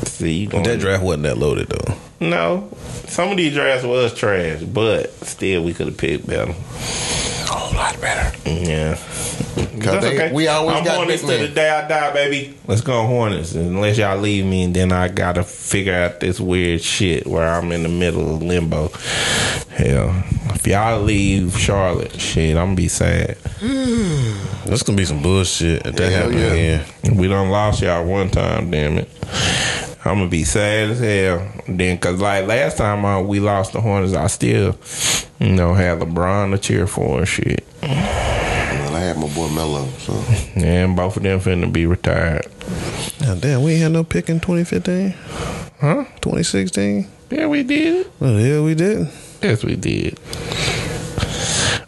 [0.04, 1.94] See, you that draft wasn't that loaded though.
[2.20, 2.68] No,
[3.08, 6.54] some of these drafts was trash, but still we could have picked better.
[7.52, 8.36] A whole lot better.
[8.48, 8.94] Yeah,
[9.80, 12.54] Cause they, we always I'm got Hornets big to the day I die, baby.
[12.66, 13.54] Let's go Hornets.
[13.54, 17.72] Unless y'all leave me, and then I gotta figure out this weird shit where I'm
[17.72, 18.88] in the middle of limbo.
[19.70, 20.24] Hell,
[20.62, 23.36] If y'all leave Charlotte, shit, I'm gonna be sad.
[24.64, 26.46] That's gonna be some bullshit if that Hell happen yeah.
[27.02, 27.16] again.
[27.16, 29.08] We done lost y'all one time, damn it.
[30.04, 31.50] I'm gonna be sad as hell.
[31.66, 34.78] Then, cause like last time uh, we lost the Hornets, I still,
[35.40, 37.64] you know, had LeBron to cheer for and shit.
[37.82, 40.12] Well, I had my boy Melo, so
[40.54, 42.46] And both of them finna be retired.
[43.20, 45.10] Now, damn, we ain't had no pick in 2015,
[45.80, 46.04] Huh?
[46.20, 47.08] 2016.
[47.30, 48.06] Yeah, we did.
[48.20, 49.10] Well, yeah, we didn't.
[49.42, 50.18] Yes, we did.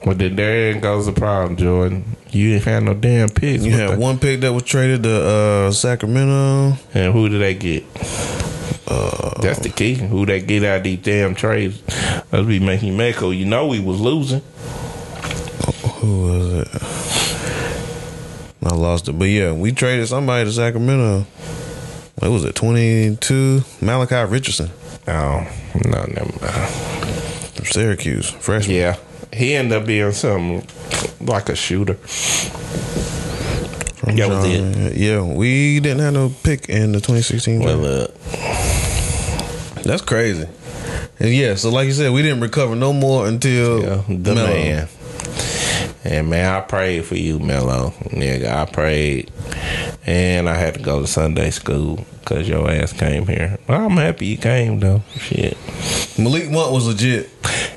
[0.04, 2.04] But then there goes the problem, Jordan.
[2.30, 3.64] You didn't had no damn picks.
[3.64, 6.76] You had the- one pick that was traded to uh, Sacramento.
[6.92, 7.84] And who did they get?
[8.86, 9.94] Uh, That's the key.
[9.94, 11.80] Who they get out of these damn trades?
[12.32, 13.30] Let's be making Mako.
[13.30, 14.40] You know we was losing.
[16.00, 16.68] Who was it?
[18.66, 21.26] I lost it, but yeah, we traded somebody to Sacramento.
[22.18, 22.54] What was it?
[22.54, 23.62] 22.
[23.80, 24.70] Malachi Richardson
[25.06, 25.46] Oh,
[25.84, 27.13] no, never mind.
[27.64, 28.76] From Syracuse, freshman.
[28.76, 28.96] Yeah.
[29.32, 30.66] He ended up being something
[31.20, 31.94] like a shooter.
[33.94, 37.60] From That was John- Yeah, we didn't have no pick in the 2016.
[37.60, 38.06] Well, uh,
[39.82, 40.46] That's crazy.
[41.18, 44.46] And yeah, so like you said, we didn't recover no more until yeah, the Melo.
[44.46, 44.88] man.
[46.04, 47.94] And man, I prayed for you, Mello.
[48.10, 49.30] Nigga, I prayed.
[50.06, 53.58] And I had to go to Sunday school because your ass came here.
[53.66, 55.02] But I'm happy you came, though.
[55.18, 55.56] Shit.
[56.18, 57.30] Malik Monk was legit.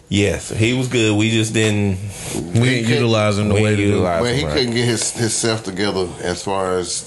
[0.10, 1.18] Yes, he was good.
[1.18, 1.98] We just didn't.
[2.54, 4.54] We didn't utilize him the way to do utilized but he right.
[4.54, 7.04] couldn't get his himself together as far as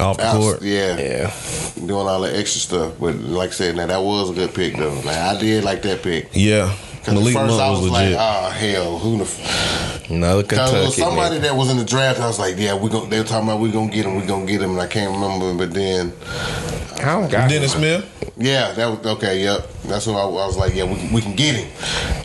[0.00, 0.62] off the outs- court.
[0.62, 1.30] yeah, Yeah.
[1.76, 2.94] doing all the extra stuff.
[3.00, 4.94] But like I said, now that was a good pick though.
[5.04, 6.28] Like I did like that pick.
[6.32, 6.74] Yeah,
[7.06, 8.12] Cause Malik at Monk first I was was legit.
[8.12, 9.24] like, oh hell, who the?
[9.24, 10.10] F-?
[10.10, 11.00] Another Cause it was Kentucky.
[11.00, 11.40] somebody nigga.
[11.42, 12.20] that was in the draft.
[12.20, 14.26] I was like, yeah, we going They were talking about we're gonna get him, we're
[14.26, 15.54] gonna get him, and I can't remember.
[15.54, 16.12] But then,
[16.98, 17.80] I don't got Dennis him.
[17.80, 18.32] Smith.
[18.36, 19.42] yeah, that was okay.
[19.42, 20.74] Yep, that's what I, I was like.
[20.74, 21.68] Yeah, we, we can get him.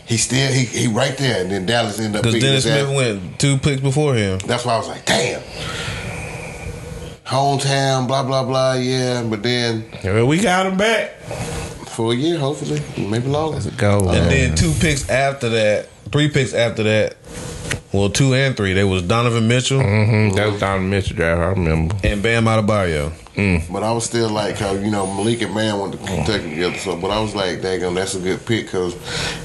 [0.06, 2.86] He still he he right there, and then Dallas ended up Because Dennis his ass.
[2.86, 4.38] Smith went two picks before him.
[4.46, 5.40] That's why I was like, damn.
[7.26, 8.74] Hometown, blah blah blah.
[8.74, 11.12] Yeah, but then Well, we got him back.
[11.92, 13.54] For a year, hopefully, maybe longer.
[13.58, 13.98] Let's go.
[14.00, 14.28] And man.
[14.28, 17.16] then two picks after that, three picks after that.
[17.92, 18.72] Well, two and three.
[18.72, 21.38] They was Donovan Mitchell Mhm, that was down the Mitchell draft.
[21.40, 21.94] I remember.
[22.02, 23.12] and Bam Adebayo.
[23.70, 26.76] But I was still like, how you know, Malik and Man went to Kentucky together.
[26.78, 28.94] So, but I was like, daggone, that's a good pick because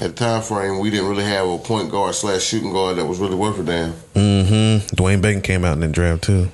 [0.02, 3.06] at the time frame we didn't really have a point guard slash shooting guard that
[3.06, 3.94] was really worth a damn.
[4.16, 4.96] Mm-hmm.
[4.96, 6.50] Dwayne Bacon came out in the draft too.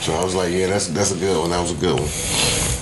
[0.00, 1.50] So I was like, yeah, that's that's a good one.
[1.50, 2.08] That was a good one.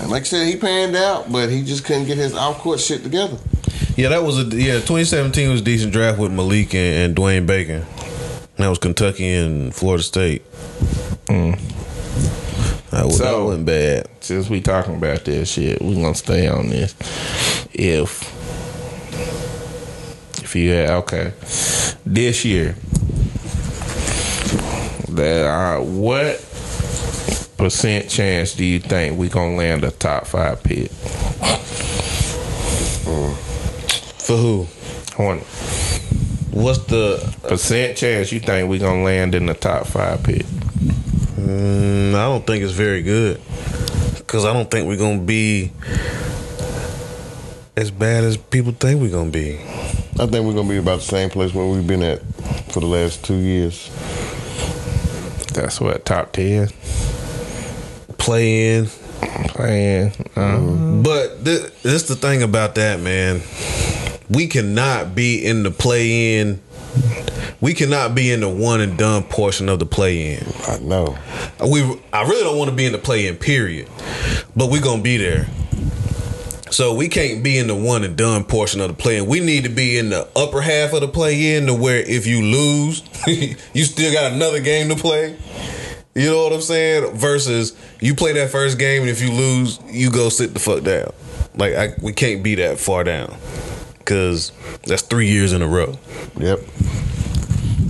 [0.04, 2.78] And like I said, he panned out, but he just couldn't get his off court
[2.78, 3.38] shit together.
[3.96, 4.74] Yeah, that was a yeah.
[4.74, 7.86] 2017 was a decent draft with Malik and, and Dwayne Bacon.
[8.56, 10.44] That was Kentucky and Florida State.
[11.26, 14.08] That, was, that So- wasn't bad.
[14.20, 16.94] Since we talking about this shit, we gonna stay on this.
[17.72, 18.22] If
[20.44, 21.32] if you had okay,
[22.04, 22.76] this year,
[25.08, 26.44] that uh, what
[27.64, 30.90] percent chance do you think we gonna land a top five pick?
[34.20, 34.66] For who?
[35.14, 35.44] Hornet.
[36.50, 37.34] What's the?
[37.48, 40.44] Percent chance you think we gonna land in the top five pick?
[41.40, 43.40] Mm, I don't think it's very good
[44.18, 45.72] because I don't think we're gonna be
[47.78, 49.54] as bad as people think we're gonna be.
[49.54, 52.20] I think we're gonna be about the same place where we've been at
[52.72, 53.88] for the last two years.
[55.54, 56.68] That's what top ten
[58.24, 58.86] Play in,
[59.48, 60.12] playing.
[60.34, 63.42] Uh, But th- this the thing about that, man.
[64.30, 66.62] We cannot be in the play in.
[67.60, 70.46] We cannot be in the one and done portion of the play in.
[70.66, 71.18] I know.
[71.70, 71.82] We
[72.14, 73.90] I really don't want to be in the play in period,
[74.56, 75.46] but we're gonna be there.
[76.70, 79.26] So we can't be in the one and done portion of the play in.
[79.26, 82.26] We need to be in the upper half of the play in to where if
[82.26, 85.36] you lose, you still got another game to play.
[86.14, 87.14] You know what I'm saying?
[87.14, 90.84] Versus you play that first game and if you lose, you go sit the fuck
[90.84, 91.12] down.
[91.56, 93.36] Like I, we can't be that far down
[93.98, 94.52] because
[94.86, 95.98] that's three years in a row.
[96.38, 96.60] Yep.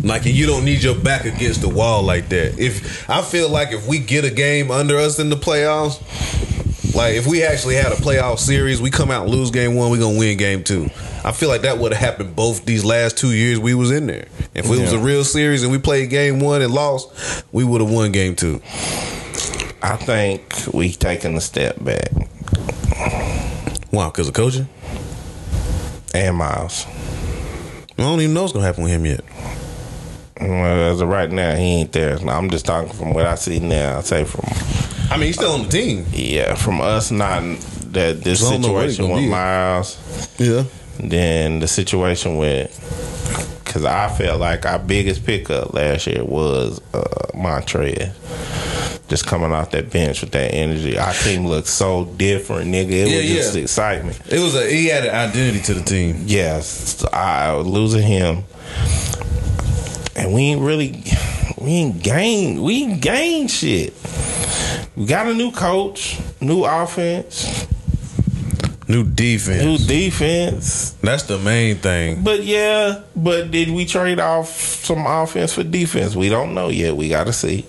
[0.03, 2.59] Like you don't need your back against the wall like that.
[2.59, 5.99] If I feel like if we get a game under us in the playoffs,
[6.95, 9.91] like if we actually had a playoff series, we come out and lose game one,
[9.91, 10.85] we gonna win game two.
[11.25, 14.07] I feel like that would have happened both these last two years we was in
[14.07, 14.27] there.
[14.55, 17.81] If it was a real series and we played game one and lost, we would
[17.81, 18.61] have won game two.
[19.83, 22.11] I think we taking a step back.
[23.93, 24.69] Wow, because of coaching?
[26.15, 26.87] And Miles.
[27.99, 29.25] I don't even know what's gonna happen with him yet.
[30.41, 32.17] Well, as of right now, he ain't there.
[32.29, 33.99] I'm just talking from what I see now.
[33.99, 34.45] I say from
[35.11, 36.07] I mean, he's still on the team.
[36.13, 37.43] yeah, from us not
[37.93, 39.31] that this I don't know where he situation with.
[39.31, 40.65] Miles, Yeah.
[40.99, 42.71] then the situation with
[43.65, 47.01] because I felt like our biggest pickup last year was uh,
[47.35, 48.13] Montrez.
[49.09, 52.91] Just coming off that bench with that energy, our team looked so different, nigga.
[52.91, 53.63] It Yeah, was just yeah.
[53.63, 54.21] excitement.
[54.33, 56.23] It was a he had an identity to the team.
[56.27, 58.45] Yes, I I was losing him,
[60.17, 61.05] and we ain't really,
[61.59, 63.93] we ain't gained, we ain't gained shit.
[64.97, 67.67] We got a new coach, new offense,
[68.87, 69.65] New defense.
[69.65, 70.91] new defense.
[71.03, 72.23] That's the main thing.
[72.23, 76.15] But yeah, but did we trade off some offense for defense?
[76.15, 76.95] We don't know yet.
[76.97, 77.67] We got to see.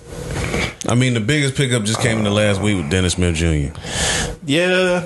[0.88, 3.78] I mean, the biggest pickup just came in the last week with Dennis Smith Jr.
[4.44, 5.00] Yeah.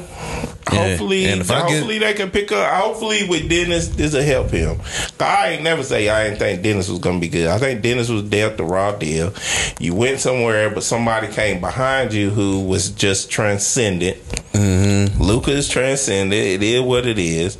[0.69, 2.71] Hopefully, and I get- hopefully they can pick up.
[2.73, 4.79] Hopefully, with Dennis, this will help him.
[5.19, 7.49] I ain't never say I didn't think Dennis was gonna be good.
[7.49, 9.33] I think Dennis was dealt the raw deal.
[9.81, 14.19] You went somewhere, but somebody came behind you who was just transcendent.
[14.53, 15.21] Mm-hmm.
[15.21, 16.41] Luka is transcendent.
[16.47, 17.57] It is what it is.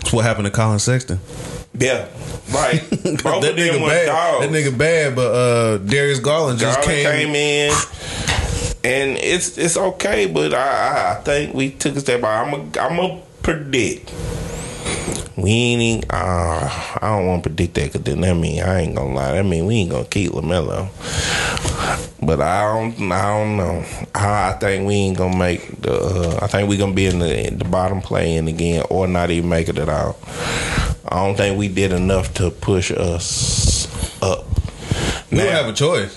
[0.00, 1.20] It's what happened to Collin Sexton.
[1.80, 2.06] Yeah,
[2.52, 2.80] right.
[2.90, 4.06] Both that of them nigga were bad.
[4.06, 4.46] dogs.
[4.46, 7.32] That nigga bad, but uh, Darius Garland just Garland came.
[7.32, 7.72] came, in,
[8.84, 10.26] and it's it's okay.
[10.26, 12.46] But I, I, I think we took a step back.
[12.46, 14.12] I'm a, I'm a predict.
[15.40, 16.04] We ain't.
[16.10, 16.68] Uh,
[17.00, 19.32] I don't want to predict that because then that mean I ain't gonna lie.
[19.34, 20.88] That mean we ain't gonna keep LaMelo.
[22.22, 23.10] But I don't.
[23.12, 23.84] I don't know.
[24.14, 25.92] I, I think we ain't gonna make the.
[25.92, 29.48] Uh, I think we gonna be in the the bottom playing again, or not even
[29.48, 30.18] make it at all.
[31.08, 33.86] I don't think we did enough to push us
[34.22, 34.44] up.
[35.30, 36.16] We don't Now- have a choice.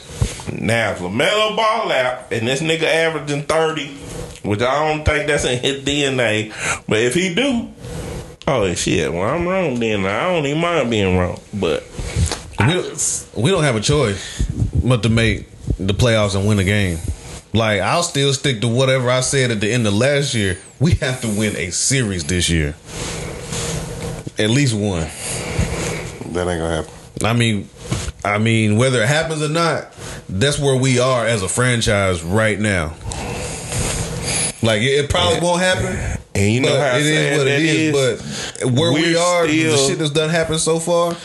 [0.51, 3.87] now, if LaMelo ball out and this nigga averaging 30,
[4.43, 6.51] which I don't think that's in his DNA,
[6.87, 7.69] but if he do,
[8.47, 10.05] oh shit, well, I'm wrong then.
[10.05, 11.39] I don't even mind being wrong.
[11.53, 11.83] But
[12.59, 14.49] We don't, we don't have a choice
[14.83, 16.97] but to make the playoffs and win a game.
[17.53, 20.57] Like I'll still stick to whatever I said at the end of last year.
[20.79, 22.75] We have to win a series this year.
[24.39, 25.07] At least one.
[26.33, 26.93] That ain't gonna happen.
[27.23, 27.69] I mean,
[28.25, 29.93] I mean, whether it happens or not,
[30.27, 32.95] that's where we are as a franchise right now.
[34.63, 36.19] Like it, it probably won't happen.
[36.35, 37.95] And you know but how it is what it is.
[37.95, 38.61] is?
[38.61, 41.15] But where we are, the shit that's done happened so far,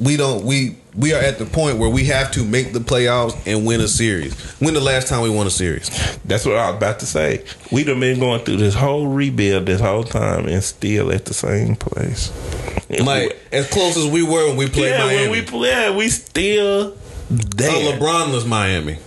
[0.00, 0.44] we don't.
[0.44, 3.80] We we are at the point where we have to make the playoffs and win
[3.80, 4.34] a series.
[4.60, 5.88] When the last time we won a series?
[6.24, 7.44] that's what I was about to say.
[7.72, 11.34] We done been going through this whole rebuild this whole time and still at the
[11.34, 12.32] same place.
[12.88, 15.22] Like as close as we were when we played yeah, Miami.
[15.22, 16.96] when we play, we still
[17.28, 17.98] there.
[17.98, 18.98] LeBron was Miami.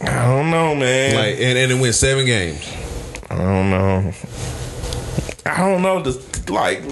[0.00, 1.14] I don't know, man.
[1.14, 2.81] Like and, and it went seven games.
[3.32, 4.12] I don't know.
[5.46, 6.02] I don't know.
[6.02, 6.82] The like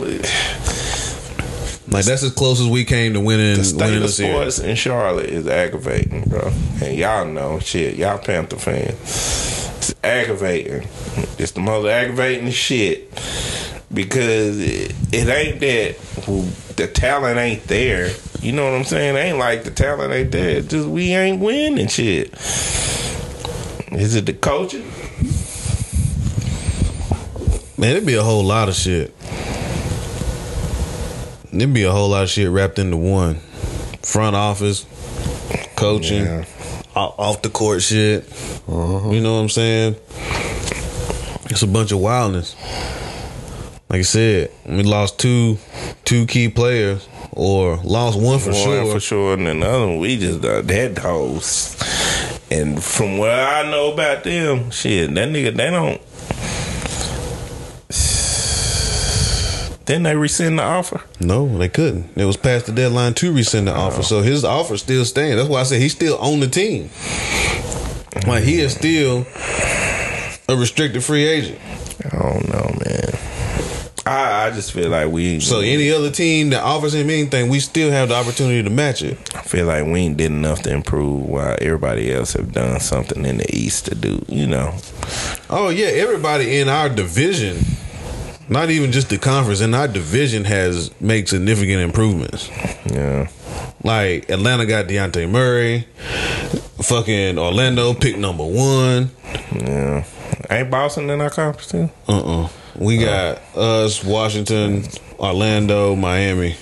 [1.92, 4.54] Like that's as close as we came to winning the state winning of series.
[4.54, 6.50] sports in Charlotte is aggravating, bro.
[6.82, 7.96] And y'all know, shit.
[7.96, 8.94] Y'all Panther fans.
[9.78, 10.88] It's aggravating.
[11.38, 13.10] It's the most aggravating shit
[13.92, 18.10] because it, it ain't that well, the talent ain't there.
[18.40, 19.16] You know what I'm saying?
[19.16, 20.58] It ain't like the talent ain't there.
[20.58, 22.32] It's just we ain't winning shit.
[23.92, 24.90] Is it the coaching?
[27.80, 29.14] Man, it'd be a whole lot of shit.
[31.50, 33.36] It'd be a whole lot of shit wrapped into one.
[34.02, 34.84] Front office,
[35.76, 36.44] coaching, Yeah.
[36.94, 38.28] off the court shit.
[38.68, 39.96] You know what I'm saying?
[41.48, 42.54] It's a bunch of wildness.
[43.88, 45.56] Like I said, we lost two
[46.04, 48.92] two key players, or lost one for one sure.
[48.92, 51.76] for sure, and then the other one we just uh, dead hoes.
[52.50, 56.00] And from what I know about them, shit, that nigga they don't.
[59.90, 61.00] Then they rescind the offer.
[61.18, 62.16] No, they couldn't.
[62.16, 65.36] It was past the deadline to rescind the offer, so his offer still stands.
[65.38, 66.90] That's why I said he's still on the team.
[68.24, 69.26] Like he is still
[70.48, 71.58] a restricted free agent.
[72.04, 73.18] I don't know, man.
[74.06, 75.40] I I just feel like we.
[75.40, 79.02] So any other team that offers him anything, we still have the opportunity to match
[79.02, 79.18] it.
[79.34, 83.24] I feel like we ain't did enough to improve while everybody else have done something
[83.24, 84.24] in the East to do.
[84.28, 84.72] You know,
[85.50, 87.58] Oh yeah, everybody in our division,
[88.50, 92.48] not even just the conference, and our division has made significant improvements.
[92.84, 93.28] yeah.
[93.82, 95.86] Like Atlanta got Dejounte Murray,
[96.82, 99.10] fucking Orlando picked number one.
[99.54, 100.04] Yeah.
[100.50, 101.90] Ain't Boston in our conference too?
[102.08, 104.84] Uh uh We got us, Washington,
[105.18, 106.56] Orlando, Miami.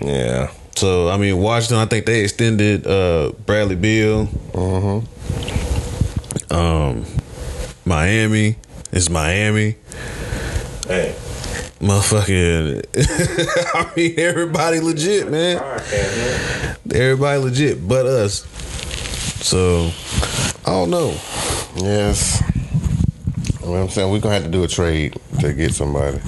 [0.00, 0.52] Yeah.
[0.76, 1.78] So I mean, Washington.
[1.78, 4.28] I think they extended uh, Bradley Beal.
[4.54, 5.00] Uh-huh.
[6.50, 7.04] Um,
[7.84, 8.56] Miami
[8.92, 9.76] is Miami.
[10.86, 11.14] Hey.
[11.80, 12.84] Motherfucking.
[13.74, 15.56] I mean, everybody legit, man.
[16.92, 18.44] Everybody legit, but us.
[19.46, 19.90] So
[20.66, 21.16] I don't know.
[21.76, 22.42] Yes.
[23.60, 24.10] You know what I'm saying?
[24.12, 26.18] We're gonna have to do a trade to get somebody.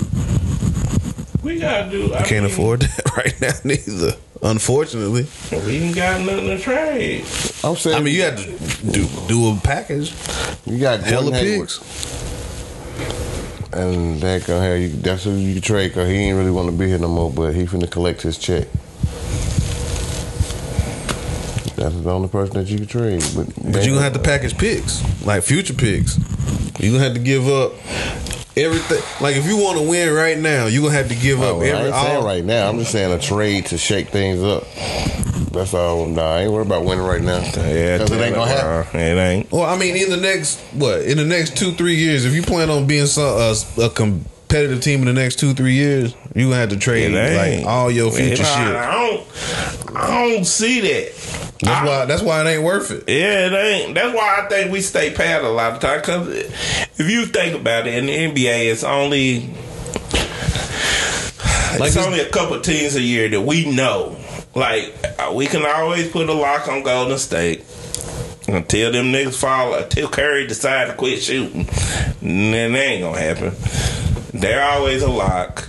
[1.42, 2.14] We gotta do.
[2.14, 4.16] I Can't mean, afford that right now neither.
[4.44, 7.20] Unfortunately, We ain't got nothing to trade.
[7.62, 7.96] I'm saying.
[7.96, 8.46] I mean you had to
[8.90, 10.14] do do a package.
[10.66, 11.68] you got Hella Gordon Hayward.
[11.68, 12.31] pigs.
[13.74, 14.88] And that have you.
[14.88, 17.30] That's who you can trade because he ain't really want to be here no more.
[17.30, 18.68] But he finna collect his check.
[21.76, 23.24] That's the only person that you can trade.
[23.34, 26.16] But, But you gonna have to package picks, like future picks.
[26.78, 27.72] You gonna have to give up
[28.56, 29.02] everything.
[29.20, 31.58] Like if you want to win right now, you gonna have to give Oh, up
[31.58, 32.24] well, I ain't saying all.
[32.24, 32.68] right now.
[32.68, 34.64] I'm just saying a trade to shake things up.
[35.52, 36.06] That's all.
[36.06, 37.38] Nah, I ain't worried about winning right now.
[37.56, 39.00] Yeah, because it ain't gonna happen.
[39.00, 39.52] It ain't.
[39.52, 41.02] Well, I mean, in the next what?
[41.02, 43.54] In the next two three years, if you plan on being some, a, uh,
[43.86, 47.66] a competitive team in the next two three years, you gonna have to trade like
[47.66, 48.46] all your future shit.
[48.46, 49.96] I don't.
[49.96, 51.12] I don't see that.
[51.60, 52.04] That's why.
[52.06, 53.04] That's why it ain't worth it.
[53.08, 53.94] Yeah, it ain't.
[53.94, 56.00] That's why I think we stay pat a lot of time.
[56.00, 56.28] Because
[56.98, 58.12] if you think about it, in the
[58.44, 59.50] NBA, it's only
[61.78, 64.16] Like it's this- only a couple teams a year that we know.
[64.54, 67.64] Like uh, we can always put a lock on Golden State
[68.48, 69.74] until them niggas fall.
[69.74, 71.68] Until Curry decide to quit shooting,
[72.20, 73.54] then that ain't gonna happen.
[74.38, 75.66] They're always a lock.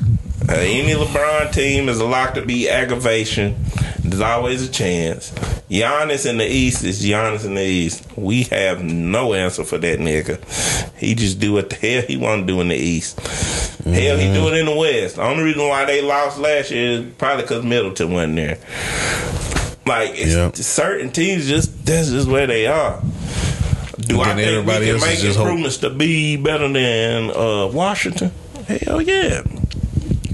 [0.50, 3.56] Uh, any LeBron team is a lock to be aggravation.
[4.04, 5.32] There's always a chance.
[5.70, 8.06] Giannis in the East is Giannis in the East.
[8.18, 10.38] We have no answer for that nigga.
[10.98, 13.20] He just do what the hell he want to do in the East.
[13.86, 15.16] Hell, he do it in the West.
[15.16, 18.58] The only reason why they lost last year is probably because Middleton wasn't there.
[19.86, 20.52] Like it's Yeah.
[20.54, 23.02] certain teams, just that's just where they are.
[24.00, 28.32] Do I think we can make just hope- improvements to be better than uh, Washington?
[28.68, 29.42] Hell yeah.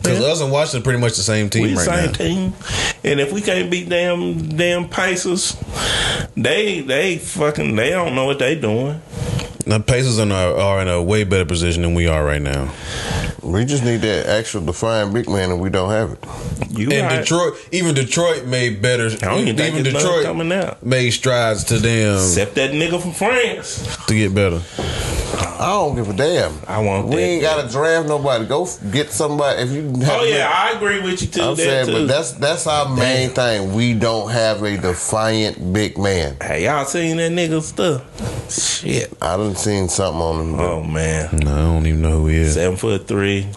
[0.02, 2.12] Because us and Washington pretty much the same team We the right same now.
[2.12, 2.54] team,
[3.04, 5.56] and if we can't beat damn damn Pacers,
[6.36, 9.02] they they fucking they don't know what they doing.
[9.66, 12.42] The Pacers are in, a, are in a way better position than we are right
[12.42, 12.74] now.
[13.44, 16.20] We just need that actual defined big man, and we don't have it.
[16.72, 17.20] You And right.
[17.20, 19.06] Detroit, even Detroit made better.
[19.08, 20.84] I don't even think even Detroit coming out.
[20.84, 24.06] made strides to them except that nigga from France.
[24.08, 24.62] to get better.
[25.34, 26.54] I don't give a damn.
[26.68, 27.22] I want We that.
[27.22, 28.46] ain't got to draft nobody.
[28.46, 29.62] Go f- get somebody.
[29.62, 31.42] If you have Oh yeah, I agree with you too.
[31.42, 31.92] I'm saying, too.
[31.94, 33.74] but that's that's our main thing.
[33.74, 36.38] We don't have a defiant big man.
[36.42, 38.04] hey, y'all seen that nigga stuff?
[38.52, 39.12] Shit.
[39.22, 40.60] I done seen something on him.
[40.60, 42.54] Oh man, No, I don't even know who he is.
[42.54, 43.48] seven foot three.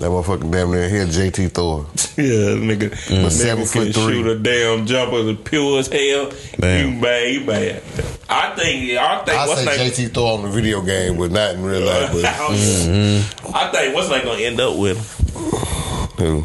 [0.00, 1.86] That motherfucking damn near here, JT Thor.
[2.20, 2.26] Yeah,
[2.58, 2.90] nigga.
[2.90, 4.14] But Nigga seven can foot three.
[4.14, 6.30] Shoot a damn jumper as pure as hell.
[6.58, 6.94] Damn.
[6.96, 7.82] You bad, you bad.
[8.28, 8.98] I think.
[8.98, 9.38] I think.
[9.38, 9.90] I what's say name?
[9.90, 12.12] JT Thor on the video game, but not in real life.
[12.12, 13.54] But mm-hmm.
[13.56, 16.26] I think what's not gonna end up with him.
[16.26, 16.44] who?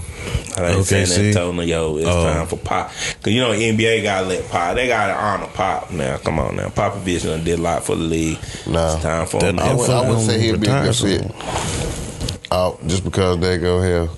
[0.57, 1.33] I ain't saying OKC?
[1.33, 2.23] that Tony, yo, it's Oh.
[2.23, 2.87] time for Pop.
[3.21, 4.75] Cause you know NBA gotta let Pop.
[4.75, 6.17] They gotta honor Pop now.
[6.19, 8.37] Come on now, Popovich done did a lot for the league.
[8.65, 8.93] Nah.
[8.93, 9.59] it's time for That- him.
[9.59, 12.14] I to would, I would say he'd be a Retire good fit.
[12.51, 14.09] Out just because they go here.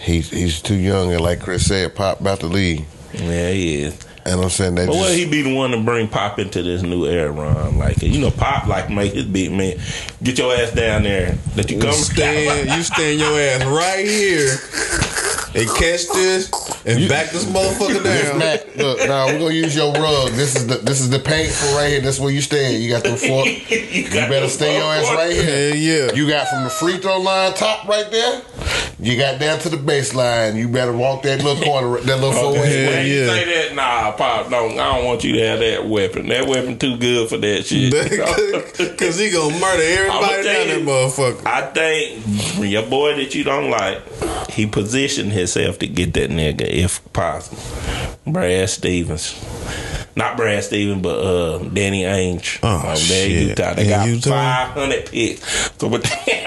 [0.00, 2.84] He's he's too young, and like Chris said, Pop about to leave.
[3.12, 3.98] Yeah, he is.
[4.24, 6.62] And I'm saying that But just will he be the one to bring Pop into
[6.62, 7.78] this new era run?
[7.78, 9.78] Like you know, Pop like make his big man
[10.22, 11.32] get your ass down there.
[11.56, 14.58] That you You come stand, you stand your ass right here
[15.54, 16.50] and catch this
[16.86, 18.38] and back this motherfucker This down.
[18.38, 20.32] Matt, look, now we're gonna use your rug.
[20.32, 22.00] This is the this is the painful right here.
[22.00, 22.82] That's where you stand.
[22.82, 23.46] You got the four.
[23.46, 25.74] you, You better stay your ass right here.
[25.74, 26.12] Yeah, yeah.
[26.12, 28.42] You got from the free throw line top right there.
[28.98, 30.56] You got down to the baseline.
[30.56, 32.86] You better walk that little corner, that little four Hell way.
[32.86, 33.26] When yeah.
[33.26, 34.72] say that, nah, Pop, don't.
[34.78, 36.28] I don't want you to have that weapon.
[36.28, 37.92] That weapon too good for that shit.
[38.98, 41.46] Cause he gonna murder everybody down that motherfucker.
[41.46, 44.00] I think your boy that you don't like,
[44.50, 47.62] he positioned himself to get that nigga if possible.
[48.30, 49.34] Brad Stevens.
[50.14, 52.58] Not Brad Stevens, but uh, Danny Ainge.
[52.62, 53.30] Oh, in shit.
[53.48, 53.72] Utah.
[53.74, 54.30] They got Utah?
[54.30, 55.70] 500 picks.
[55.78, 56.44] So, but think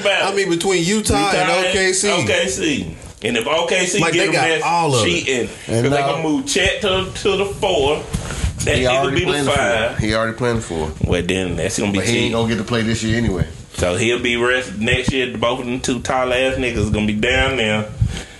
[0.00, 0.36] about I it.
[0.36, 2.96] mean, between Utah, and OKC, OKC.
[3.22, 5.08] And if OKC Like, get they them got all of it.
[5.08, 8.02] cheating, because And they now- gonna move Chet to, to the four.
[8.64, 9.50] That He nigga already be the playing for.
[9.52, 9.98] five.
[9.98, 10.92] He already playing for.
[11.04, 13.46] Well, then that's gonna be But he ain't gonna get to play this year anyway.
[13.74, 15.36] So he'll be rest next year.
[15.36, 17.86] Both of them two tall ass niggas gonna be down there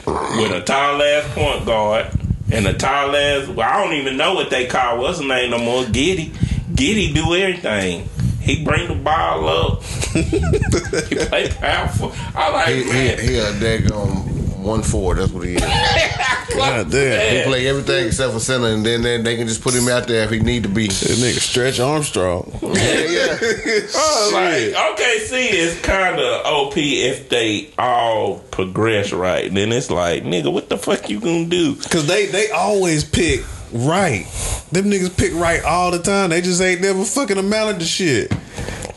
[0.07, 2.07] with a tall ass point guard
[2.51, 3.47] and a tall ass.
[3.49, 5.85] Well, I don't even know what they call what's his name no more.
[5.85, 6.31] Giddey,
[6.75, 8.09] Giddey do everything.
[8.41, 9.83] He bring the ball up.
[10.13, 12.13] he play powerful.
[12.35, 13.19] I like He man.
[13.21, 14.36] he, he a daggone
[14.67, 15.15] one four.
[15.15, 15.61] That's what he is.
[16.57, 17.37] God damn.
[17.37, 20.07] He play everything except for center, and then they, they can just put him out
[20.09, 20.89] there if he need to be.
[20.89, 22.53] That nigga Stretch Armstrong.
[22.77, 23.81] Yeah, yeah.
[23.95, 29.53] Oh, like OKC is kind of OP if they all progress right.
[29.53, 31.77] Then it's like, nigga, what the fuck you gonna do?
[31.77, 34.27] Cause they they always pick right.
[34.73, 36.31] Them niggas pick right all the time.
[36.31, 38.33] They just ain't never fucking amounted to shit.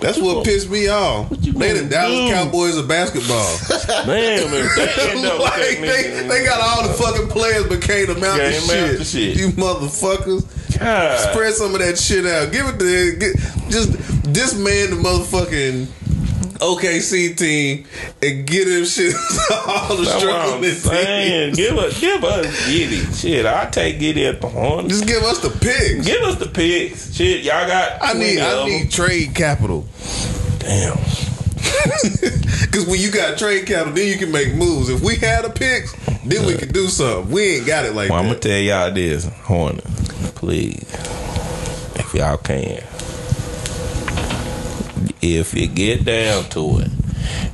[0.02, 1.30] That's what pissed me off.
[1.42, 2.34] you They the gonna Dallas do?
[2.34, 3.58] Cowboys of basketball.
[4.06, 7.82] Damn, if they end up with like they, they got all the fucking players, but
[7.82, 9.06] can't amount to shit.
[9.06, 9.38] shit.
[9.38, 10.78] You motherfuckers.
[10.80, 11.32] God.
[11.34, 12.52] Spread some of that shit out.
[12.52, 13.36] Give it to get,
[13.70, 13.92] just
[14.32, 15.88] disman the motherfucking
[16.60, 17.86] OKC team
[18.22, 19.16] and get him shit
[19.68, 21.56] all the That's what struggle I'm this saying.
[21.56, 23.20] Give us, give us Giddey.
[23.22, 24.90] Shit, I take Giddey at the horn.
[24.90, 26.06] Just give us the picks.
[26.06, 27.14] Give us the picks.
[27.16, 28.00] Shit, y'all got.
[28.02, 28.90] I need 20 I need them.
[28.90, 29.86] trade capital.
[30.60, 30.98] Damn.
[32.72, 34.90] Cause when you got trade capital, then you can make moves.
[34.90, 35.94] If we had a picks,
[36.26, 37.32] then we could do something.
[37.32, 39.84] We ain't got it like Well, I'm gonna tell y'all this, Hornet.
[40.36, 40.84] Please,
[41.96, 42.84] if y'all can,
[45.38, 46.92] if you get down to it,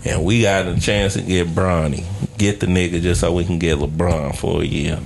[0.06, 2.06] and we got a chance to get Bronny,
[2.38, 5.00] get the nigga just so we can get LeBron for a year.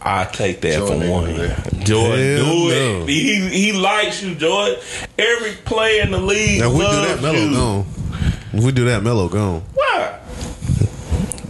[0.00, 1.48] I take that Jordan for one gonna do year.
[1.48, 1.84] that.
[1.84, 3.02] Jordan, Hell do no.
[3.02, 3.08] it.
[3.08, 4.78] He he likes you, Jordan.
[5.18, 7.86] Every player in the league Now if we do that, Melo gone.
[8.52, 9.62] If we do that, Melo gone.
[9.74, 10.18] Why?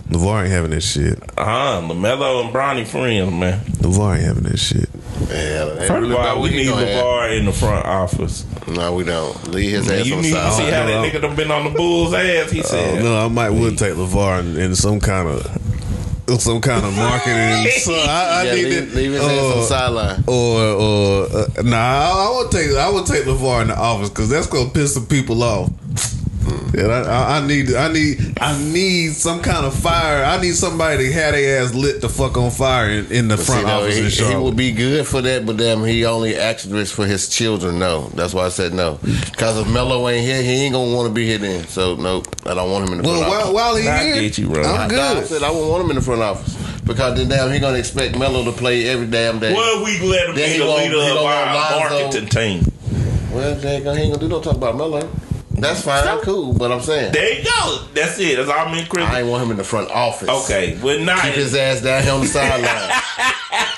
[0.09, 1.22] LaVar ain't having that shit.
[1.36, 3.60] Uh, LaMelo and Bronny friends, man.
[3.82, 4.88] LaVar ain't having that shit.
[5.28, 6.86] Yeah, ain't First really of all, we need gonna.
[6.86, 8.46] LaVar in the front office.
[8.66, 9.48] No, we don't.
[9.48, 11.50] Leave his ass You on need the to see how Oh, that nigga done been
[11.50, 12.50] on the Bulls' ass.
[12.50, 16.60] He Oh, said, no, I might would take LaVar in, in some kind of some
[16.60, 17.66] kind of marketing.
[17.80, 20.24] So I, I Yeah, need leave, to leave his ass on the uh, sideline.
[20.26, 21.76] or or uh, nah.
[21.76, 24.94] I, I would take I would take LaVar in the office because that's gonna piss
[24.94, 25.70] some people off.
[26.74, 30.22] Yeah, I, I, I need I need I need some kind of fire.
[30.24, 33.36] I need somebody to have their ass lit the fuck on fire in, in the
[33.36, 35.82] But front see, no, office he, in he would be good for that, but damn,
[35.84, 37.78] he only actress for his children.
[37.78, 38.98] No, that's why I said no.
[39.02, 41.66] Because if Melo ain't here, he ain't gonna want to be here then.
[41.68, 43.54] So nope, I don't want him in the well, front while, office.
[43.54, 44.62] while he I here, get you, bro.
[44.62, 45.26] I'm I, I good.
[45.26, 46.54] said I won't want him in the front office
[46.84, 49.54] because then damn he gonna expect Melo to play every damn day.
[49.54, 52.00] Well, we let him Then be he the gonna- leader he of gonna our Lonzo.
[52.02, 52.72] marketing team.
[53.32, 55.08] Well, they ain't gonna, he ain't gonna do no talk about Melo.
[55.60, 56.52] That's fine, cool.
[56.52, 57.86] But I'm saying There you go.
[57.94, 58.36] That's it.
[58.36, 59.05] That's all me and Chris.
[59.05, 60.28] I ain't want him in the front office.
[60.28, 61.22] Okay, we're not.
[61.22, 63.02] Keep his ass down here on the sideline.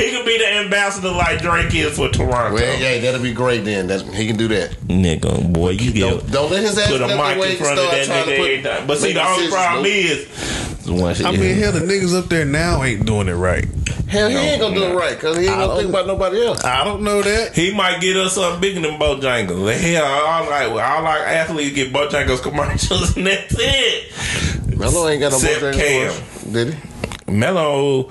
[0.00, 2.54] He could be the ambassador like Drake is for Toronto.
[2.54, 3.88] well, yeah, that'll be great then.
[3.88, 4.70] That he can do that.
[4.86, 7.78] Nigga, boy, you get Don't, don't let his ass put a let mic in front
[7.78, 8.86] of start that nigga put.
[8.86, 9.92] But see, the only problem nope.
[9.92, 13.66] is, I mean, hell, the niggas up there now ain't doing it right.
[14.10, 16.44] Hell, he ain't gonna do it right because he ain't I gonna think about nobody
[16.44, 16.64] else.
[16.64, 17.54] I don't know that.
[17.54, 19.72] He might get us something bigger than Bojangles.
[19.78, 24.76] Hell, all like all like athletes get Bojangles commercials and that's it.
[24.76, 25.74] Melo ain't got no Except Bojangles
[26.42, 26.52] Cam.
[26.52, 26.90] Did he?
[27.30, 28.10] Melo,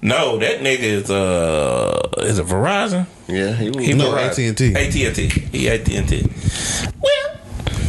[0.00, 3.06] no, that nigga is uh is it Verizon?
[3.28, 3.84] Yeah, he was.
[3.84, 4.74] he no AT and T.
[4.74, 5.28] AT and T.
[5.28, 6.26] He AT and T.
[7.02, 7.36] Well,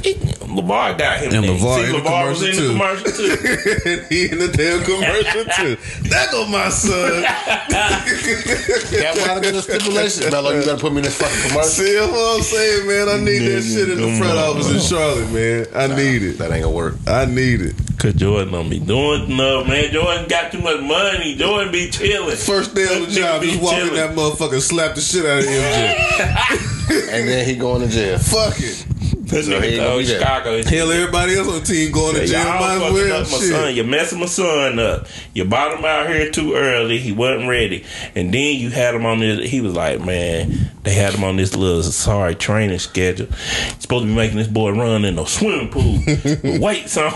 [0.04, 1.34] it, LaVar got him.
[1.34, 1.52] And there.
[1.56, 4.06] LaVar See, in the LaVar was in the commercial too.
[4.10, 5.76] he in the damn commercial too.
[6.10, 7.22] That go my son.
[7.22, 10.30] That might have been a stipulation.
[10.32, 11.70] Melo, you better put me in this fucking commercial.
[11.70, 13.10] See what I'm saying, man?
[13.10, 15.68] I need that shit in the front office in Charlotte, man.
[15.76, 16.38] I need it.
[16.38, 16.96] That ain't gonna work.
[17.08, 17.76] I need it.
[17.98, 19.92] Cause Jordan don't be doing enough, man.
[19.92, 21.36] Jordan got too much money.
[21.36, 22.36] Jordan be chilling.
[22.36, 25.40] First day on the job, be just walk in that motherfucker, slap the shit out
[25.40, 26.72] of MJ.
[26.88, 28.20] And then he going to jail.
[28.20, 28.86] Fuck it.
[29.26, 30.20] That So he nigga ain't gonna told be there.
[30.20, 30.64] Chicago.
[30.64, 32.46] Hell, everybody else on the team going to jail.
[32.46, 33.14] y'all fucking well.
[33.22, 33.50] up my son.
[33.68, 33.76] Shit.
[33.76, 35.08] You messing my son up.
[35.34, 37.00] You brought him out here too early.
[37.00, 37.84] He wasn't ready,
[38.16, 39.50] and then you had him on this.
[39.50, 43.26] He was like, man, they had him on this little sorry training schedule.
[43.28, 46.00] He's supposed to be making this boy run in a swimming pool.
[46.06, 47.12] but wait, son.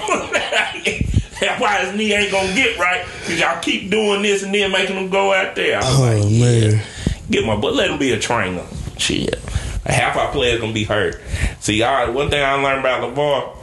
[1.41, 4.71] That's why his knee ain't gonna get right because y'all keep doing this and then
[4.71, 5.77] making him go out there.
[5.77, 6.69] I was oh, like, Oh, yeah.
[6.71, 6.81] man.
[7.29, 8.65] Get my but let him be a trainer.
[8.97, 9.35] Shit.
[9.85, 11.21] Half our players gonna be hurt.
[11.59, 13.55] See, y'all one thing I learned about LaVar,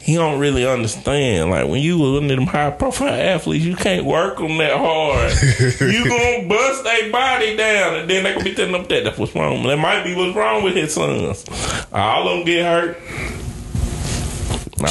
[0.00, 1.50] he don't really understand.
[1.50, 5.32] Like when you one of them high profile athletes, you can't work them that hard.
[5.92, 9.18] you gonna bust their body down and then they gonna be telling them that that's
[9.18, 9.62] what's wrong.
[9.64, 11.44] That might be what's wrong with his sons.
[11.92, 12.98] All of them get hurt.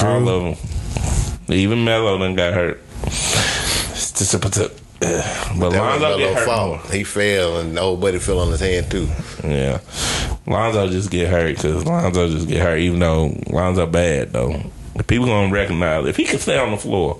[0.03, 1.53] All of them.
[1.53, 2.81] Even Melo done got hurt.
[3.05, 4.53] It's just a- but
[5.01, 6.79] That Lonzo get hurt more.
[6.91, 9.09] He fell and old buddy fell on his hand too.
[9.43, 9.79] Yeah,
[10.51, 12.79] Lonzo just get hurt because Lonzo just get hurt.
[12.79, 14.61] Even though Lonzo bad though,
[14.95, 17.19] the people gonna recognize if he can stay on the floor.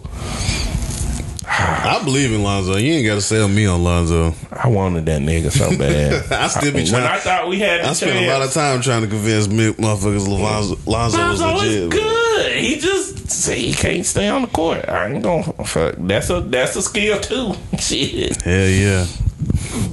[1.54, 2.78] I believe in Lonzo.
[2.78, 4.34] You ain't got to sell me on Lonzo.
[4.52, 6.32] I wanted that nigga so bad.
[6.32, 7.04] I still be when trying.
[7.04, 10.28] I thought we had, I spent a lot of time trying to convince me, motherfuckers
[10.28, 11.92] Lonzo, Lonzo was Lonzo is legit.
[11.92, 12.56] good.
[12.58, 14.88] He just say he can't stay on the court.
[14.88, 15.96] I ain't gonna fuck.
[15.98, 17.54] That's a that's a skill too.
[17.80, 19.06] Shit, Hell yeah.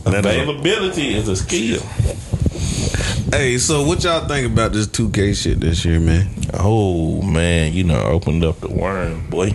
[0.07, 1.83] A- uh, availability is a skill.
[3.31, 6.29] Hey, so what y'all think about this 2K shit this year, man?
[6.55, 9.53] Oh man, you know, opened up the worm, boy.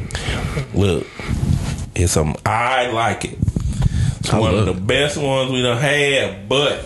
[0.76, 1.08] Look,
[1.96, 3.38] it's um, I like it.
[4.20, 6.86] It's I one of love the best ones we done had, but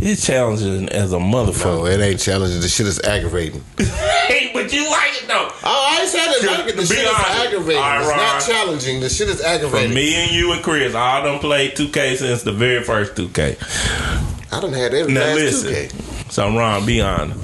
[0.00, 1.80] It's challenging as a motherfucker.
[1.80, 2.60] No, it ain't challenging.
[2.62, 3.62] The shit is aggravating.
[3.78, 5.50] hey, but you like it though.
[5.62, 6.76] Oh, I ain't said it To- like it.
[6.76, 7.76] The to be shit is aggravating.
[7.82, 8.00] all right,
[8.38, 9.00] it's not challenging.
[9.00, 9.94] The shit is For aggravating.
[9.94, 14.38] me and you and Chris, I done played 2K since the very first 2K.
[14.52, 15.72] I done had every Now last listen.
[15.72, 16.32] 2K.
[16.32, 17.38] So Ron, be honest.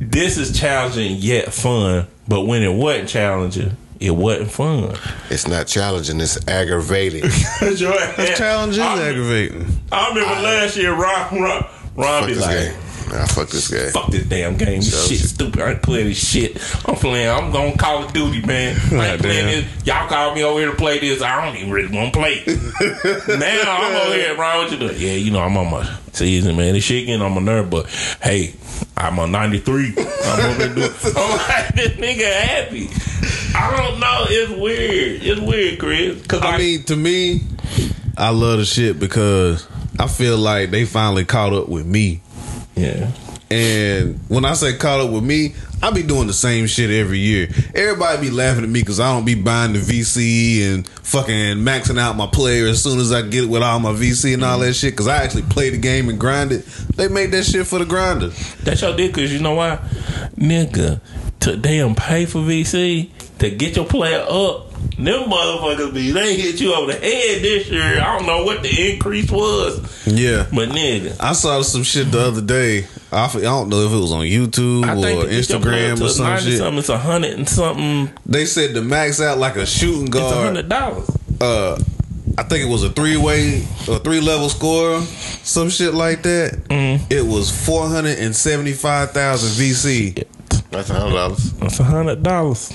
[0.00, 4.96] This is challenging yet fun, but when it wasn't challenging, it wasn't fun.
[5.30, 6.20] It's not challenging.
[6.20, 7.22] It's aggravating.
[7.60, 9.66] That's challenge is I, aggravating.
[9.90, 12.74] I remember last year, Ron, Ron, Ron fuck be this like, game.
[13.12, 13.90] Nah, fuck this game.
[13.90, 14.80] Fuck this damn game.
[14.80, 15.60] This So- shit stupid.
[15.62, 16.56] I ain't playing this shit.
[16.86, 17.28] I'm playing.
[17.28, 18.76] I'm going to Call of Duty, man.
[18.76, 19.46] I ain't playing Goddamn.
[19.46, 19.64] this.
[19.86, 21.20] Y'all called me over here to play this.
[21.22, 22.42] I don't even really want to play.
[23.38, 24.58] now I'm over here, Ron.
[24.58, 24.94] What you doing?
[24.98, 26.74] Yeah, you know I'm on my season, man.
[26.74, 27.86] This shit getting on my nerve, but
[28.22, 28.54] hey,
[28.96, 29.94] I'm on 93.
[29.96, 30.90] I'm over here doing.
[31.16, 32.88] I'm like this nigga happy.
[33.54, 34.24] I don't know.
[34.28, 35.22] It's weird.
[35.22, 36.26] It's weird, Chris.
[36.26, 37.42] Cause I mean, to me,
[38.16, 39.66] I love the shit because
[39.98, 42.22] I feel like they finally caught up with me.
[42.74, 43.10] Yeah.
[43.50, 47.18] And when I say caught up with me, I be doing the same shit every
[47.18, 47.48] year.
[47.74, 51.98] Everybody be laughing at me because I don't be buying the VC and fucking maxing
[51.98, 54.58] out my player as soon as I get it with all my VC and all
[54.60, 54.94] that shit.
[54.94, 56.64] Because I actually play the game and grind it.
[56.96, 58.28] They made that shit for the grinder.
[58.62, 59.76] That's your dick, cause you know why,
[60.36, 61.00] nigga.
[61.40, 64.71] To damn pay for VC to get your player up.
[65.02, 68.00] Them motherfuckers be they hit you over the head this year.
[68.00, 70.46] I don't know what the increase was, Yeah.
[70.52, 72.86] but nigga, I saw some shit the other day.
[73.10, 75.60] I f- I don't know if it was on YouTube I or to get your
[75.60, 76.58] player Instagram or some shit.
[76.58, 78.10] something, it's a hundred and something.
[78.26, 80.24] They said to max out like a shooting guard.
[80.24, 81.10] It's a hundred dollars.
[81.40, 81.82] uh
[82.38, 85.02] I think it was a three way or three level score,
[85.42, 86.64] some shit like that.
[86.70, 87.04] Mm-hmm.
[87.12, 90.24] It was four hundred and seventy five thousand VC.
[90.70, 91.52] That's a hundred dollars.
[91.54, 92.72] That's a hundred dollars.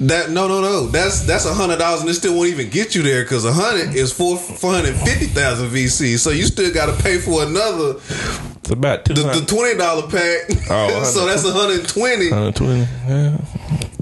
[0.00, 2.94] That no no no that's that's a hundred dollars and it still won't even get
[2.94, 6.18] you there because a hundred is four four hundred fifty thousand VC.
[6.18, 10.02] So you still got to pay for another It's about two the, the twenty dollar
[10.08, 10.70] pack.
[10.70, 12.88] Oh, so that's a hundred and twenty Hundred twenty.
[13.06, 13.36] Yeah.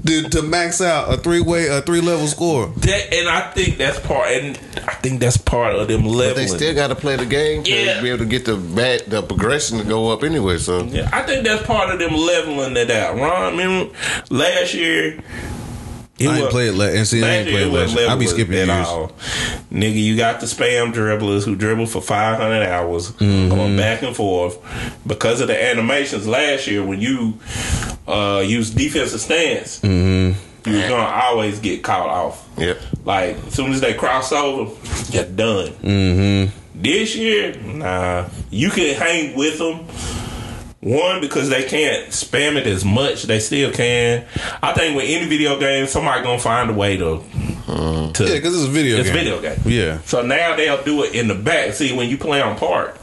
[0.05, 2.67] to, to max out a three way a three level score.
[2.67, 4.57] That and I think that's part, and
[4.87, 6.29] I think that's part of them leveling.
[6.29, 8.01] But they still got to play the game to Yeah.
[8.01, 10.59] be able to get the bat, the progression to go up anyway.
[10.59, 13.17] So Yeah, I think that's part of them leveling it out.
[13.17, 13.93] Ron, remember
[14.29, 15.19] last year?
[16.19, 18.09] It I ain't played la- and see, I ain't played it last year.
[18.09, 18.87] I be skipping at years.
[18.87, 19.11] all.
[19.71, 23.49] Nigga, you got the spam dribblers who dribble for 500 hours, Mm-hmm.
[23.49, 24.57] going back and forth.
[25.07, 27.35] Because of the animations last year, when you
[28.07, 30.69] uh, use defensive stance, Mm-hmm.
[30.69, 32.47] you're going to always get caught off.
[32.57, 32.79] yep.
[33.05, 34.71] Like, as soon as they cross over,
[35.11, 35.67] you're done.
[35.73, 36.55] Mm-hmm.
[36.81, 38.27] This year, nah.
[38.49, 39.85] You can hang with them.
[40.81, 43.23] One, because they can't spam it as much.
[43.23, 44.25] They still can.
[44.63, 47.21] I think with any video game, somebody gonna find a way to.
[47.67, 49.23] to Yeah, because it's a video it's a game.
[49.25, 49.59] video game.
[49.65, 49.99] Yeah.
[50.01, 51.73] So now they'll do it in the back.
[51.73, 52.97] See, when you play on park,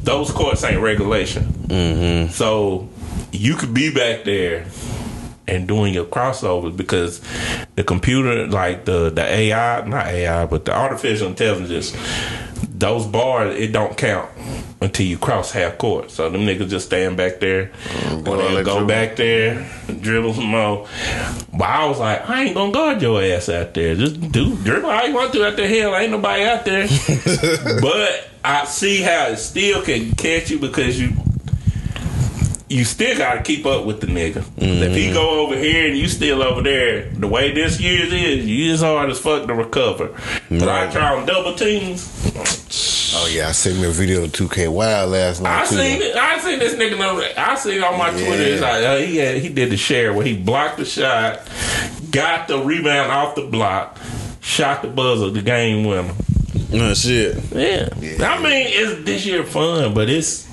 [0.00, 1.44] those courts ain't regulation.
[1.66, 2.30] Mm-hmm.
[2.30, 2.88] So
[3.32, 4.66] you could be back there
[5.48, 7.20] and doing your crossovers because
[7.74, 11.96] the computer, like the the AI, not AI, but the artificial intelligence,
[12.68, 14.30] those bars it don't count
[14.80, 16.10] until you cross half court.
[16.10, 18.86] So them niggas just stand back there, mm, go or they'll go dribble.
[18.86, 19.70] back there,
[20.00, 20.86] dribble some more.
[21.52, 23.94] But I was like, I ain't gonna guard your ass out there.
[23.94, 25.68] Just do dribble how you want to out there.
[25.68, 26.86] Hell, ain't nobody out there.
[27.80, 31.12] but I see how it still can catch you because you
[32.68, 34.38] you still got to keep up with the nigga.
[34.56, 35.14] If he mm-hmm.
[35.14, 38.80] go over here and you still over there, the way this year's is, you is
[38.80, 40.08] hard as fuck to recover.
[40.50, 42.95] But I try on double teams.
[43.18, 45.76] Oh yeah, I sent me a video of 2K Wild last night I too.
[45.76, 46.14] seen it.
[46.14, 47.00] I seen this nigga.
[47.00, 48.42] On, I seen it on my Twitter.
[48.42, 51.40] It's like uh, he had, he did the share where he blocked the shot,
[52.10, 53.98] got the rebound off the block,
[54.42, 56.12] shot the buzzer, the game winner.
[56.70, 57.42] No shit.
[57.52, 57.88] Yeah.
[58.20, 60.46] I mean, it's this year fun, but it's.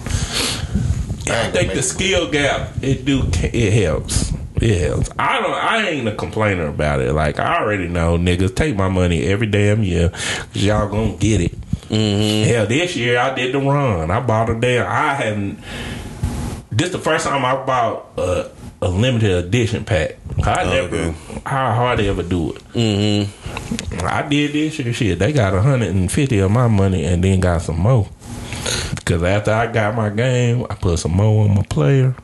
[1.29, 4.31] I think the skill gap it do it helps.
[4.55, 5.09] It helps.
[5.19, 5.51] I don't.
[5.51, 7.11] I ain't a complainer about it.
[7.11, 11.41] Like I already know niggas take my money every damn year because y'all gonna get
[11.41, 11.62] it.
[11.89, 14.11] Hell, this year I did the run.
[14.11, 14.87] I bought a damn.
[14.87, 15.59] I haven't.
[16.71, 18.49] This the first time I bought a,
[18.81, 20.17] a limited edition pack.
[20.43, 20.95] I never.
[20.95, 21.15] okay.
[21.45, 22.63] I hardly ever do it.
[22.73, 24.05] Mm-hmm.
[24.05, 24.93] I did this year.
[24.93, 28.07] Shit, they got 150 of my money and then got some more.
[28.95, 32.15] Because after I got my game, I put some more on my player.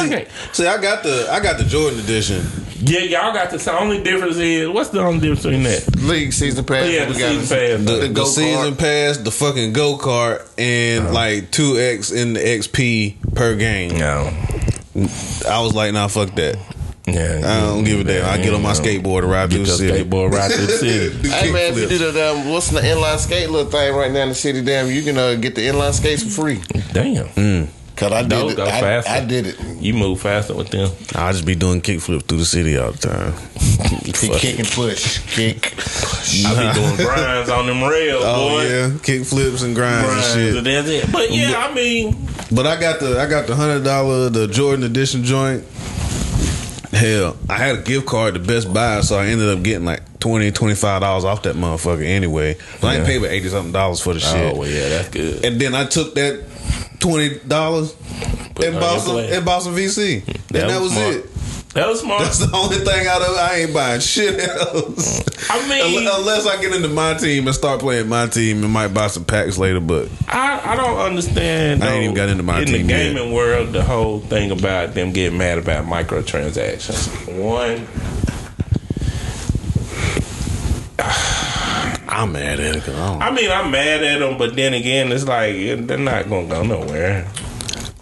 [0.00, 0.26] See, Okay.
[0.52, 2.44] see, I got the I got the Jordan edition.
[2.82, 3.66] Yeah, y'all got this.
[3.66, 5.96] The only difference is what's the only difference between that?
[5.96, 6.88] League season pass.
[6.90, 7.48] Yeah, the season pass.
[7.48, 8.26] The, The the, go-kart.
[8.26, 11.12] season pass, the fucking go kart, and Uh-huh.
[11.14, 13.98] like two X in the XP per game.
[13.98, 14.32] No.
[15.48, 16.56] I was like, nah, fuck that.
[17.06, 18.24] Yeah, I don't give a damn.
[18.28, 20.04] I get on my skateboard and ride through Get the city.
[20.04, 21.22] skateboard ride through the city.
[21.22, 24.12] Do Hey man, if you do the um, what's the inline skate little thing right
[24.12, 26.60] now in the city, damn, you can uh, get the inline skates for free.
[26.92, 27.68] Damn,
[28.00, 28.56] Cause I did Those it.
[28.56, 29.10] go I, faster.
[29.12, 29.60] I did it.
[29.78, 30.90] you move faster with them.
[31.14, 33.34] I just be doing kickflips through the city all the time.
[34.12, 35.74] Kick, kick and push, kick.
[36.46, 38.62] I be doing grinds on them rails, Oh boy.
[38.64, 40.64] yeah, kickflips and grinds Grinds, and and shit.
[40.64, 41.12] that's it.
[41.12, 44.84] But yeah, I mean, But I got the I got the hundred dollar the Jordan
[44.84, 45.64] edition joint.
[46.92, 50.02] Hell, I had a gift card to Best Buy, so I ended up getting like
[50.20, 52.56] 20 dollars off that motherfucker anyway.
[52.80, 53.06] But I ain't Yeah.
[53.06, 54.54] paid but eighty something dollars for the oh, shit.
[54.54, 55.44] oh well, yeah, that's good.
[55.44, 56.42] And then I took that
[56.98, 57.94] twenty dollars
[58.62, 60.24] and bought some and bought some VC.
[60.24, 61.14] That and that was was smart.
[61.16, 61.26] it.
[61.74, 62.22] That was smart.
[62.22, 65.22] That's the only thing out of I ain't buying shit else.
[65.48, 68.88] I mean, Unless I get into my team and start playing my team and might
[68.88, 71.84] buy some packs later, but I, I don't understand.
[71.84, 73.14] I ain't even got into my in team the yet.
[73.14, 73.72] gaming world.
[73.72, 77.38] The whole thing about them getting mad about microtransactions.
[77.40, 77.86] One,
[82.20, 82.88] I'm mad at it.
[82.90, 86.46] I, I mean, I'm mad at them, but then again, it's like they're not gonna
[86.48, 87.26] go nowhere.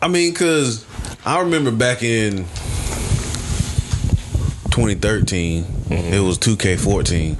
[0.03, 0.85] I mean, cause
[1.24, 2.39] I remember back in
[4.73, 5.95] 2013, mm-hmm.
[6.12, 7.36] it was 2K14.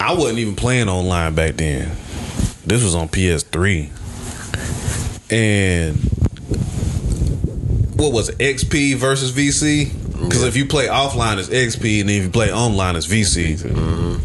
[0.00, 1.94] I wasn't even playing online back then.
[2.64, 3.90] This was on PS3,
[5.30, 5.96] and
[8.00, 8.38] what was it?
[8.38, 9.92] XP versus VC?
[10.22, 14.22] Because if you play offline, it's XP, and if you play online, it's VC.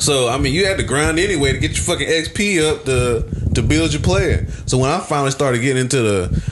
[0.00, 3.52] So I mean, you had to grind anyway to get your fucking XP up to
[3.54, 4.46] to build your player.
[4.66, 6.42] So when I finally started getting into the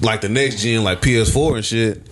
[0.00, 2.02] like the next gen, like PS4 and shit,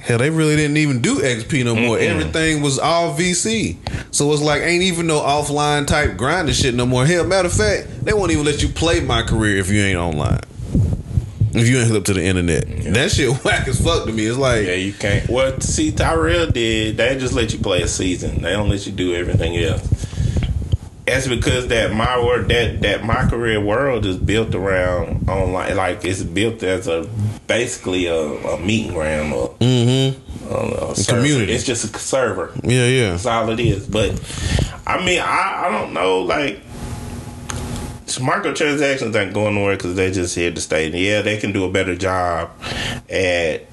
[0.00, 1.98] hell, they really didn't even do XP no more.
[1.98, 3.76] Everything was all VC.
[4.14, 7.04] So it's like ain't even no offline type grinding shit no more.
[7.04, 9.98] Hell, matter of fact, they won't even let you play my career if you ain't
[9.98, 10.40] online.
[11.56, 14.26] If you ain't hooked up to the internet, that shit whack as fuck to me.
[14.26, 15.28] It's like Yeah, you can't.
[15.28, 16.98] Well, see, Tyrell did.
[16.98, 18.42] They just let you play a season.
[18.42, 19.82] They don't let you do everything else.
[21.06, 25.76] That's because that my world, that that my career world is built around online.
[25.76, 27.08] Like it's built as a
[27.46, 30.52] basically a, a meeting ground or mm-hmm.
[30.52, 31.52] a, a community.
[31.52, 32.52] It's just a server.
[32.64, 33.10] yeah, yeah.
[33.10, 33.86] That's all it is.
[33.86, 34.20] But
[34.86, 36.20] I mean, I, I don't know.
[36.20, 36.60] Like
[38.06, 40.86] microtransactions ain't going nowhere because they just here to stay.
[40.86, 42.50] And yeah, they can do a better job
[43.10, 43.66] at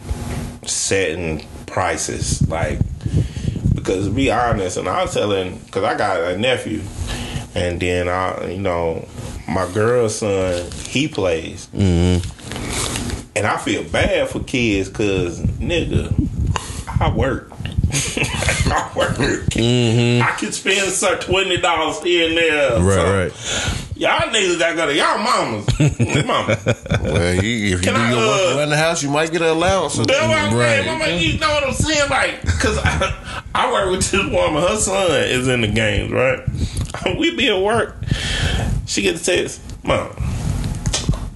[0.66, 2.48] setting prices.
[2.48, 2.80] Like
[3.84, 6.82] because to be honest, and I was telling because I got a nephew,
[7.54, 9.08] and then I, you know,
[9.48, 11.68] my girl's son, he plays.
[11.68, 12.30] Mm-hmm.
[13.36, 16.14] And I feel bad for kids because, nigga,
[17.02, 17.52] I work.
[17.96, 19.18] I work.
[19.20, 22.82] I can spend some twenty dollars here and there.
[22.82, 23.90] Right, So, right.
[23.96, 25.68] Y'all niggas that got to y'all mamas,
[26.26, 26.58] mama.
[27.04, 29.32] Well, you, if you Can do I, your work uh, around the house, you might
[29.32, 30.00] get an allowance.
[30.00, 30.88] or That's what I'm saying.
[30.88, 31.00] Right.
[31.00, 32.10] Mama, you know what I'm saying?
[32.10, 34.64] Like, cause I, I work with this woman.
[34.64, 36.40] Her son is in the games, right?
[37.18, 37.96] We be at work.
[38.88, 40.10] She gets the text, Mom,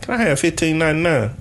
[0.01, 1.31] can I have fifteen ninety nine?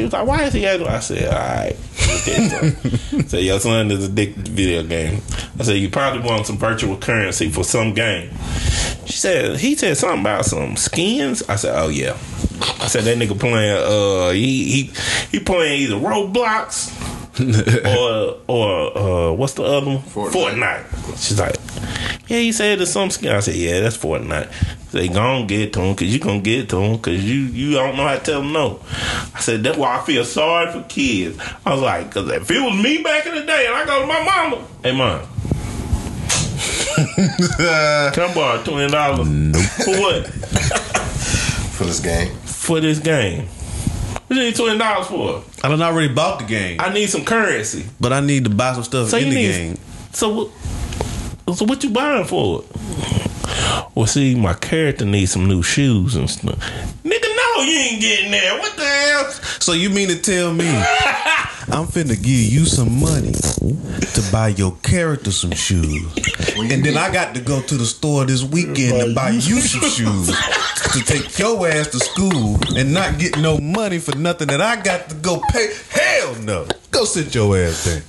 [0.00, 1.76] She was like, "Why is he asking?" I said, "All right."
[2.22, 5.20] Okay, so your son is addicted to video game.
[5.58, 8.30] I said, "You probably want some virtual currency for some game."
[9.04, 12.16] She said, "He said something about some skins." I said, "Oh yeah."
[12.80, 13.76] I said that nigga playing.
[13.76, 14.92] Uh, he he
[15.32, 16.88] he playing either Roblox
[17.86, 19.98] or or uh, what's the other one?
[19.98, 20.84] Fortnite.
[20.84, 21.26] Fortnite.
[21.26, 21.56] She's like,
[22.28, 23.32] yeah, he said there's some skin.
[23.32, 24.52] I said, yeah, that's Fortnite.
[24.92, 27.96] They gon' get to him because you gonna get to him because you you don't
[27.96, 28.80] know how to tell them no.
[29.34, 31.38] I said that's why I feel sorry for kids.
[31.64, 34.00] I was like, because if it was me back in the day and I go
[34.00, 35.20] to my mama, hey mom,
[38.12, 39.28] can I borrow twenty dollars?
[39.84, 40.26] For what?
[40.26, 42.34] for this game.
[42.38, 43.46] For this game.
[44.26, 45.44] What you need twenty dollars for?
[45.62, 47.84] I done already bought the game, I need some currency.
[48.00, 49.78] but I need to buy some stuff So in you the need game.
[50.12, 51.56] so what?
[51.56, 52.64] So what you buying for?
[53.94, 56.54] Well, see, my character needs some new shoes and stuff.
[57.04, 58.56] Nigga, no, you ain't getting there.
[58.58, 59.30] What the hell?
[59.58, 60.68] So you mean to tell me
[61.72, 66.04] I'm finna give you some money to buy your character some shoes,
[66.56, 69.88] and then I got to go to the store this weekend to buy you some
[69.90, 70.28] shoes
[70.92, 74.80] to take your ass to school and not get no money for nothing that I
[74.80, 75.72] got to go pay?
[75.90, 76.66] Hell no!
[76.90, 78.02] Go sit your ass down.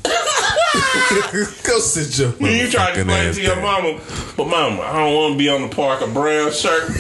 [1.64, 2.32] go sit your.
[2.32, 4.00] Then you try to explain to your mama,
[4.38, 6.90] but mama, I don't want to be on the Parker Brown shirt.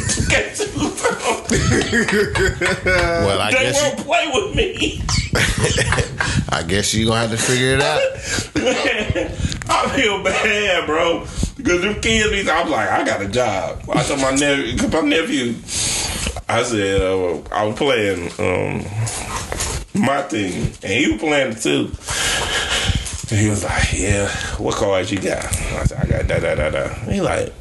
[2.91, 5.01] Well, I guess won't you, play with me.
[6.49, 8.01] I guess you gonna have to figure it out.
[9.69, 11.25] I feel bad, bro.
[11.63, 13.83] Because them kids, be- I'm like, I got a job.
[13.93, 15.55] I told my nephew, cause my nephew,
[16.49, 18.83] I said, uh, I was playing um,
[19.93, 21.91] my thing, and he was playing it too.
[23.31, 24.27] And he was like, "Yeah,
[24.57, 27.53] what cards you got?" I said, "I got da da da da." He like,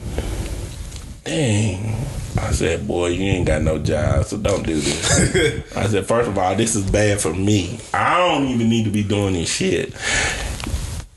[1.24, 1.94] "Dang."
[2.39, 6.28] I said, "Boy, you ain't got no job, so don't do this." I said, first
[6.28, 7.78] of all, this is bad for me.
[7.94, 9.94] I don't even need to be doing this shit."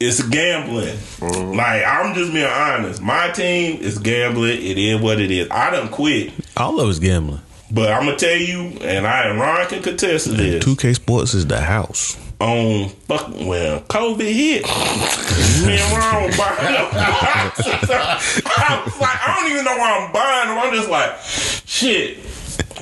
[0.05, 0.97] It's gambling.
[0.97, 1.55] Mm-hmm.
[1.55, 3.01] Like I'm just being honest.
[3.01, 4.61] My team is gambling.
[4.61, 5.49] It is what it is.
[5.49, 6.33] I done quit.
[6.57, 7.39] All of us gambling.
[7.71, 10.63] But I'm gonna tell you, and I and Ron can contest to this.
[10.65, 12.17] 2K Sports is the house.
[12.41, 14.63] On fuck well, COVID hit.
[15.65, 16.89] Me and Ron was buying up.
[16.93, 20.59] I was like, I don't even know why I'm buying them.
[20.59, 21.17] I'm just like,
[21.65, 22.19] shit.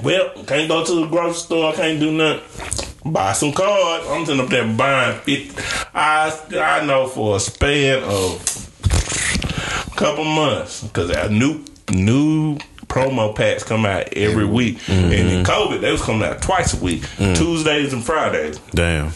[0.04, 1.74] Well, can't go to the grocery store.
[1.74, 2.91] Can't do nothing.
[3.06, 4.06] Buy some cards.
[4.08, 5.62] I'm sitting up there buying 50.
[5.94, 12.58] I I know for a span of a couple months because a new new
[12.92, 14.78] promo packs come out every week.
[14.88, 15.52] And in mm-hmm.
[15.52, 17.36] COVID, they was coming out twice a week, mm.
[17.36, 18.60] Tuesdays and Fridays.
[18.72, 19.14] Damn.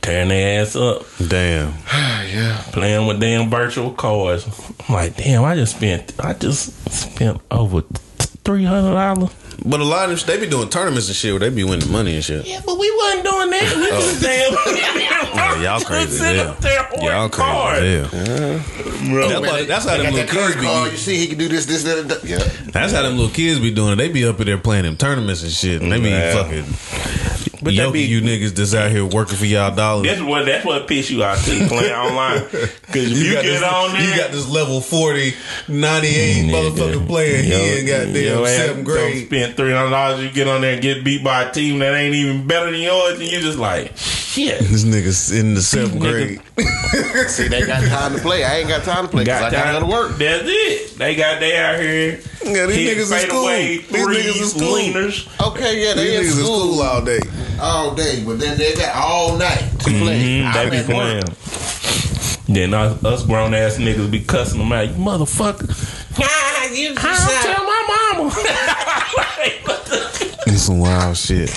[0.00, 1.74] Tearing their ass up, Damn.
[1.92, 2.62] yeah.
[2.72, 4.46] playing with damn virtual cards.
[4.88, 9.30] I'm like, damn, I just spent, I just spent over three hundred dollars.
[9.64, 11.90] But a lot of them, they be doing tournaments and shit where they be winning
[11.90, 12.46] money and shit.
[12.46, 13.76] Yeah, but we wasn't doing that.
[13.76, 14.26] We just oh.
[14.74, 15.18] damn.
[15.40, 17.78] Oh, y'all crazy as Sitting there Y'all cards.
[17.80, 19.10] crazy as hell.
[19.10, 20.62] Bro, That's, why, that's how They them little kids be.
[20.62, 20.90] card.
[20.92, 22.24] You see, he can do this, this, that, and that.
[22.24, 22.38] Yeah.
[22.70, 23.96] That's how them little kids be doing it.
[23.96, 25.82] They be up in there playing them tournaments and shit.
[25.82, 26.32] And they be Yeah.
[26.34, 26.64] fucking
[27.60, 30.06] But yoking that be- you niggas that's out here working for y'all dollars.
[30.06, 32.46] That's what that's what piss you out too playing online.
[32.88, 35.34] Because if you, got get this, on there, You got this level 40,
[35.68, 37.42] 98 motherfucker player.
[37.42, 39.26] He ain't got your damn ass seventh grade.
[39.26, 40.24] Spent three hundred dollars.
[40.24, 42.80] You get on there and get beat by a team that ain't even better than
[42.80, 44.58] yours, and you just like shit.
[44.60, 46.40] This nigga's in the seventh Nigga.
[46.56, 47.28] grade.
[47.28, 48.42] See, they got time to play.
[48.44, 50.16] I ain't got time to play because I gotta go to work.
[50.18, 50.96] That's it.
[50.96, 52.20] They got they out here.
[52.44, 53.46] Yeah, these niggas in school.
[53.46, 54.62] fadeaway These niggas in threes, school.
[54.76, 55.46] leaners.
[55.52, 57.20] Okay, yeah, they in niggas school, school all day.
[57.60, 60.40] All day, but then they got all night to play.
[60.40, 61.24] Mm, I'm they be at work.
[61.24, 62.44] playing.
[62.50, 64.88] Then us, us grown ass niggas be cussing them out.
[64.88, 65.68] You motherfucker.
[66.74, 67.82] you I don't tell my
[68.16, 68.34] mama.
[69.18, 71.50] Like, what It's some wild shit.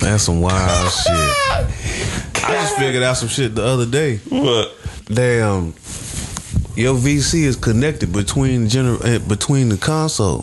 [0.00, 1.14] That's some wild shit.
[2.44, 4.16] I just figured out some shit the other day.
[4.28, 4.76] what?
[5.06, 5.74] Damn,
[6.76, 10.42] your VC is connected between gener- eh, between the console.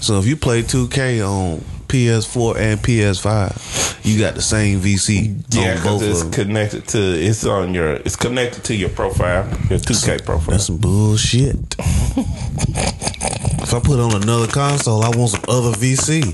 [0.00, 5.72] So if you play 2K on PS4 and PS5, you got the same VC Yeah,
[5.72, 6.46] on because both it's of them.
[6.46, 10.52] connected to it's on your it's connected to your profile, your 2K profile.
[10.52, 11.56] That's some bullshit.
[11.76, 16.32] if I put on another console, I want some other VC.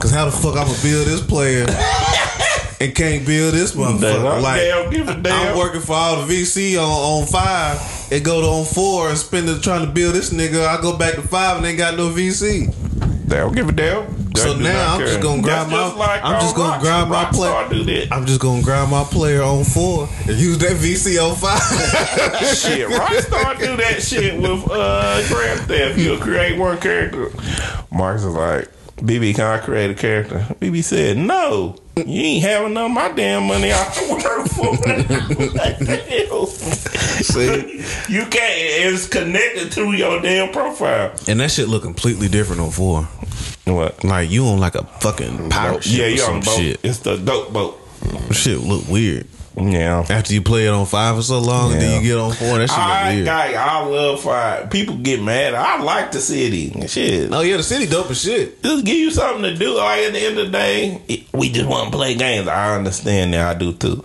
[0.00, 1.64] Cause how the fuck I'm gonna build this player
[2.80, 4.42] and can't build this motherfucker?
[4.42, 5.52] Like damn, damn.
[5.52, 6.84] I'm working for all the VC on,
[7.22, 7.78] on five.
[8.10, 10.66] It go to on four and spend it trying to build this nigga.
[10.66, 12.74] I go back to five and ain't got no VC.
[13.26, 14.27] They don't give a damn.
[14.36, 17.78] So now I'm just gonna grab my- just I'm just gonna grab my Rockstar play-
[17.78, 18.12] Do that.
[18.12, 21.60] I'm just gonna grab my player on four and use that VC on five.
[22.56, 25.98] shit, Rockstar do that shit with uh Grand Theft.
[25.98, 27.30] You'll create one character.
[27.90, 30.38] Marcus is like, BB, can I create a character?
[30.60, 31.76] BB said, No.
[31.96, 34.70] You ain't having none of my damn money I work for.
[35.56, 35.78] Like.
[36.48, 37.84] See?
[38.08, 38.34] you can't.
[38.94, 41.12] It's connected to your damn profile.
[41.26, 43.08] and that shit look completely different on four.
[43.74, 44.02] What?
[44.04, 46.56] Like you on like a fucking pirate ship Yeah, or you some on boat.
[46.58, 46.80] shit.
[46.82, 47.78] It's the dope boat.
[48.32, 49.26] Shit look weird.
[49.56, 50.04] Yeah.
[50.08, 52.58] After you play it on five for so long, and then you get on four,
[52.58, 53.28] that shit look I, weird.
[53.28, 54.70] I, I love five.
[54.70, 55.54] People get mad.
[55.54, 56.86] I like the city.
[56.86, 57.32] Shit.
[57.32, 58.62] oh yeah, the city dope as shit.
[58.62, 59.76] just give you something to do.
[59.76, 62.48] Like at the end of the day, it- we just want to play games.
[62.48, 63.56] I understand that.
[63.56, 64.02] I do too.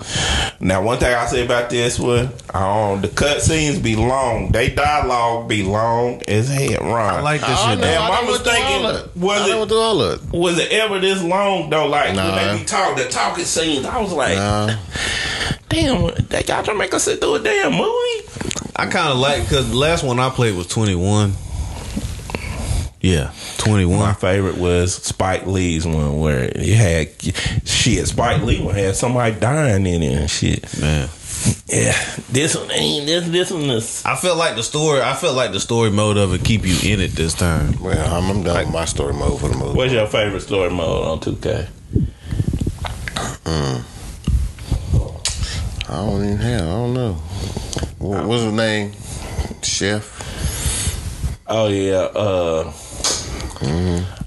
[0.59, 4.51] Now, one thing I say about this one, um, the cutscenes be long.
[4.51, 6.81] They dialogue be long as hell.
[6.81, 7.79] Ron, I like this I shit.
[7.81, 8.85] know, I I done went through mistaken?
[8.85, 9.17] all that.
[9.17, 10.37] Was I done it- went through all of it.
[10.37, 11.87] was it ever this long though?
[11.87, 12.35] Like Nah.
[12.35, 14.75] when they be talking, the talking scenes, I was like, Nah.
[15.73, 18.27] damn, they got to make us sit through a damn movie.
[18.75, 21.33] I kind of like because the last one I played was twenty one.
[23.01, 23.99] Yeah, twenty one.
[23.99, 27.09] My favorite was Spike Lee's one where it had
[27.67, 28.07] shit.
[28.07, 30.63] Spike Lee one had somebody dying in it and shit.
[30.79, 31.09] Man,
[31.67, 31.97] Yeah,
[32.31, 33.27] this one ain't this.
[33.27, 34.03] This one is.
[34.05, 35.01] I felt like the story.
[35.01, 37.81] I felt like the story mode of it keep you in it this time.
[37.81, 39.75] Well, I'm, I'm done with my story mode for the movie.
[39.77, 41.67] What's your favorite story mode on 2K?
[45.89, 46.61] I don't even have.
[46.61, 47.13] I don't know.
[47.99, 48.93] What, what's his name?
[49.61, 51.43] Chef.
[51.47, 52.73] Oh yeah, uh,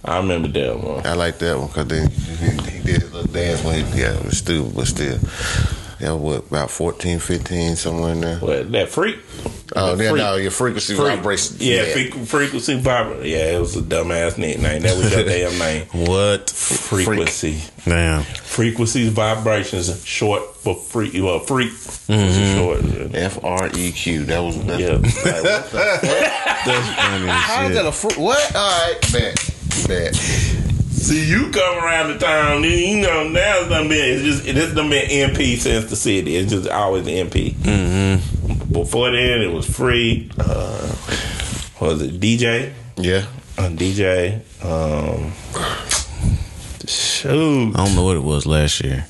[0.05, 1.07] I remember that one.
[1.07, 4.13] I like that one because then he, he did a little dance when he yeah,
[4.15, 5.19] it was stupid, but still.
[6.01, 8.37] Yeah, what about 14, 15, somewhere in there.
[8.39, 9.19] What that freak?
[9.75, 10.23] Oh, yeah, freak.
[10.23, 11.17] no, your frequency Freak.
[11.17, 11.57] vibration.
[11.59, 13.25] Yeah, freq- frequency vibration.
[13.27, 14.83] Yeah, it was a dumbass nickname.
[14.83, 15.87] That was your damn name.
[16.07, 16.51] What?
[16.51, 17.61] Frequency.
[17.85, 18.23] Damn.
[18.25, 21.15] Frequencies, vibrations, short for freak.
[21.15, 21.71] Well, freak.
[21.71, 22.57] Mm-hmm.
[22.59, 23.15] Short.
[23.15, 24.25] F R E Q.
[24.27, 24.79] That was that.
[24.79, 24.89] Yeah.
[24.97, 25.77] Like, what the-
[26.67, 28.55] That's funny How is that a fr- what?
[28.57, 29.51] All right, bet,
[29.89, 30.76] bet.
[31.07, 34.47] See, you come around the town, then you know now it's done been it's just
[34.47, 36.35] it's done been MP since the city.
[36.37, 37.53] It's just always MP.
[37.55, 38.73] Mm-hmm.
[38.73, 40.29] Before then, it was free.
[40.39, 40.89] Uh,
[41.79, 42.73] what was it DJ?
[42.97, 43.27] Yeah,
[43.57, 44.41] Uh, DJ.
[44.65, 45.33] Um,
[46.89, 47.73] shoot.
[47.77, 49.07] I don't know what it was last year.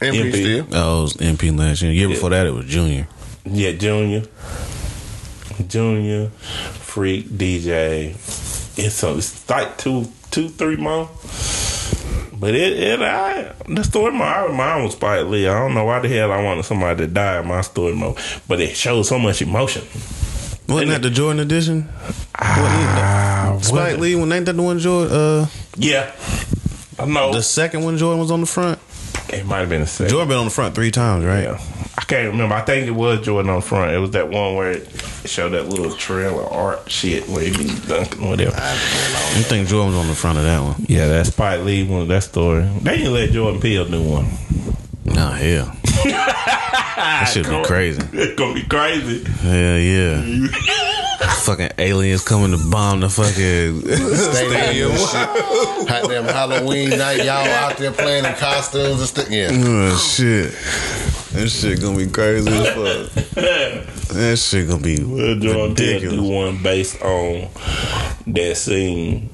[0.00, 0.32] MP, MP.
[0.32, 0.66] still.
[0.72, 1.92] Oh, it was MP last year.
[1.92, 3.06] The year before that, it was Junior.
[3.44, 4.24] Yeah, Junior.
[5.68, 8.10] Junior, Freak, DJ.
[8.78, 10.06] It's so it's like two,
[10.36, 11.08] two, three more.
[12.38, 15.48] But it, it, I, the story mode, mine was Spike Lee.
[15.48, 18.18] I don't know why the hell I wanted somebody to die in my story mode,
[18.46, 19.82] but it showed so much emotion.
[20.68, 21.88] Wasn't that the Jordan edition?
[22.38, 25.16] Ah, Spike Lee, when ain't that the one Jordan?
[25.16, 25.46] Uh,
[25.78, 26.12] Yeah,
[26.98, 27.32] I know.
[27.32, 28.78] the second one Jordan was on the front.
[29.30, 30.10] it might have been a second.
[30.10, 31.44] Jordan been on the front three times, right?
[31.44, 31.58] Yeah.
[32.06, 32.54] I can't remember.
[32.54, 33.92] I think it was Jordan on front.
[33.92, 34.88] It was that one where it
[35.24, 38.54] showed that little trail of art shit where he be dunking whatever.
[38.56, 38.76] I
[39.48, 40.76] think Jordan was on the front of that one.
[40.86, 42.62] Yeah, that Spike Lee one, that story.
[42.80, 44.26] They didn't let Jordan Peele do one.
[45.04, 45.76] Nah, hell.
[46.04, 48.02] that should be crazy.
[48.12, 49.24] It's gonna be crazy.
[49.24, 50.46] Hell yeah.
[51.46, 55.88] fucking aliens coming to bomb the fucking Stadium and shit.
[55.88, 59.28] Hot damn Halloween night, y'all out there playing in costumes and stuff.
[59.28, 59.48] Yeah.
[59.52, 60.54] Oh shit.
[61.36, 63.34] That shit gonna be crazy as fuck.
[64.16, 67.50] That shit gonna be Well, Peele do one based on
[68.28, 69.28] that scene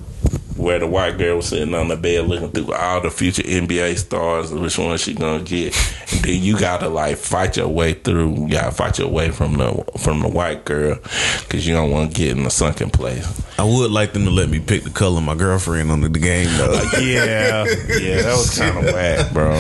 [0.57, 3.97] where the white girl was sitting on the bed looking through all the future NBA
[3.99, 5.75] stars which one she gonna get.
[6.13, 8.35] And then you gotta like fight your way through.
[8.47, 10.97] You gotta fight your way from the from the white girl
[11.41, 13.27] because you don't want to get in a sunken place.
[13.59, 16.09] I would like them to let me pick the color of my girlfriend on the,
[16.09, 16.73] the game though.
[17.03, 17.65] Yeah,
[17.99, 19.53] yeah, that was kind of whack, bro.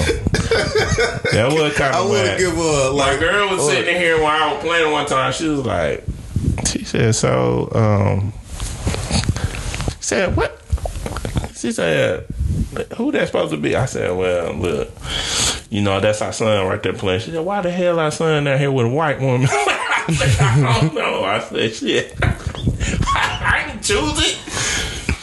[1.32, 2.00] That was kind of.
[2.00, 2.38] I of would whack.
[2.38, 5.32] give her My like girl was sitting in here while I was playing one time.
[5.32, 6.04] She was like,
[6.66, 8.32] she said, so, um,
[9.96, 10.61] she said, what?
[11.62, 12.26] She said,
[12.96, 13.76] who that supposed to be?
[13.76, 14.90] I said, well, look,
[15.70, 17.20] you know, that's our son right there playing.
[17.20, 19.46] She said, why the hell our son out here with a white woman?
[19.48, 21.22] I said, I don't know.
[21.22, 22.18] I said, shit.
[22.22, 24.51] I didn't choose it.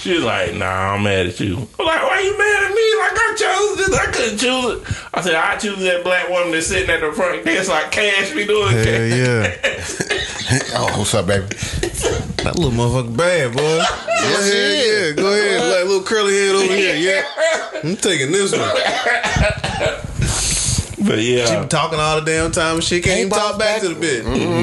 [0.10, 1.56] She was like, nah, I'm mad at you.
[1.56, 2.96] I'm like, why you mad at me?
[2.98, 3.94] Like, I chose this.
[3.96, 5.08] I couldn't choose it.
[5.14, 8.34] I said, I choose that black woman that's sitting at the front desk like Cash
[8.34, 8.72] be doing.
[8.72, 10.00] Hell Cash.
[10.50, 10.66] yeah.
[10.76, 11.46] Oh, what's up, baby?
[12.44, 13.62] That little motherfucker bad, boy.
[13.62, 15.12] Go ahead, yeah.
[15.12, 15.62] Go ahead.
[15.62, 16.96] Like little curly head over here.
[16.96, 17.24] Yeah.
[17.84, 18.62] I'm taking this one.
[21.08, 23.04] But yeah, She been talking all the damn time and shit.
[23.04, 24.24] Can't even talk back to the bitch.
[24.24, 24.62] Mm-hmm.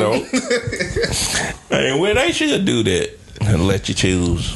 [1.71, 1.79] no.
[1.79, 4.53] hey, well, they should do that and let you choose.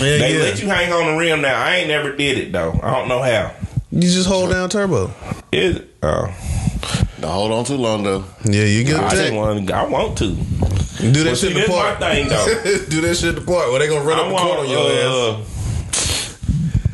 [0.00, 0.42] Yeah, They yeah.
[0.44, 1.60] let you hang on the rim now.
[1.60, 2.78] I ain't never did it though.
[2.82, 3.52] I don't know how.
[3.90, 5.12] You just hold down turbo.
[5.50, 5.88] It?
[6.02, 6.26] Oh,
[7.20, 8.24] Don't hold on too long though.
[8.44, 9.70] Yeah, you get I a just want.
[9.70, 10.28] I want to.
[10.34, 11.98] Do that Well, shit see, in the this my park.
[12.00, 12.46] thing though.
[12.90, 13.70] Do that shit in the park.
[13.70, 15.44] Where they gonna run I up the court on your ass.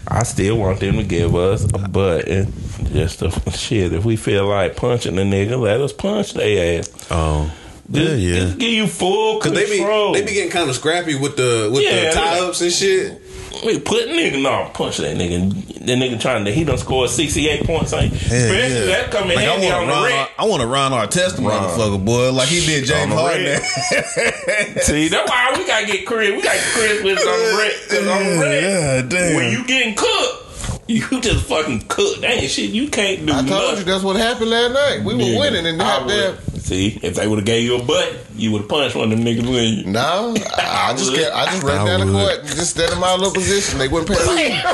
[0.08, 2.52] uh, I still want them to give us a button.
[2.92, 3.92] Just a shit.
[3.92, 6.90] If we feel like punching a nigga, let us punch their ass.
[7.10, 7.44] Oh.
[7.44, 8.34] Yeah, Just, yeah.
[8.36, 10.12] just give you full Cause control.
[10.14, 12.60] they be they be getting kind of scrappy with the with Yeah, the tie ups
[12.62, 13.20] and shit.
[13.64, 15.52] We put nigga no punch that nigga.
[15.84, 17.92] That nigga trying to he done scored sixty eight points.
[17.92, 18.84] Ain't especially yeah.
[18.86, 20.28] that come in Like, I handy want on to the Ron, red.
[20.38, 23.60] I want to Ron Artest motherfucker, boy, like he did James Harden.
[24.82, 26.30] See, that's why we gotta get Chris.
[26.30, 27.88] We got Chris with on the red.
[27.88, 29.36] 'cause on the red, Yeah, damn.
[29.36, 32.22] when you getting cooked, you just fucking cooked.
[32.22, 32.70] That ain't shit.
[32.70, 33.78] You can't do I told nothing.
[33.78, 35.04] you that's what happened last night.
[35.04, 36.30] We were winning and I there.
[36.32, 39.12] would- See, if they would have gave you a butt, you would have punched one
[39.12, 39.84] of them niggas when you.
[39.84, 41.20] No, I, I just would.
[41.20, 43.78] kept, I just ran I down the court and just stand in my little position.
[43.78, 44.60] They wouldn't pay me.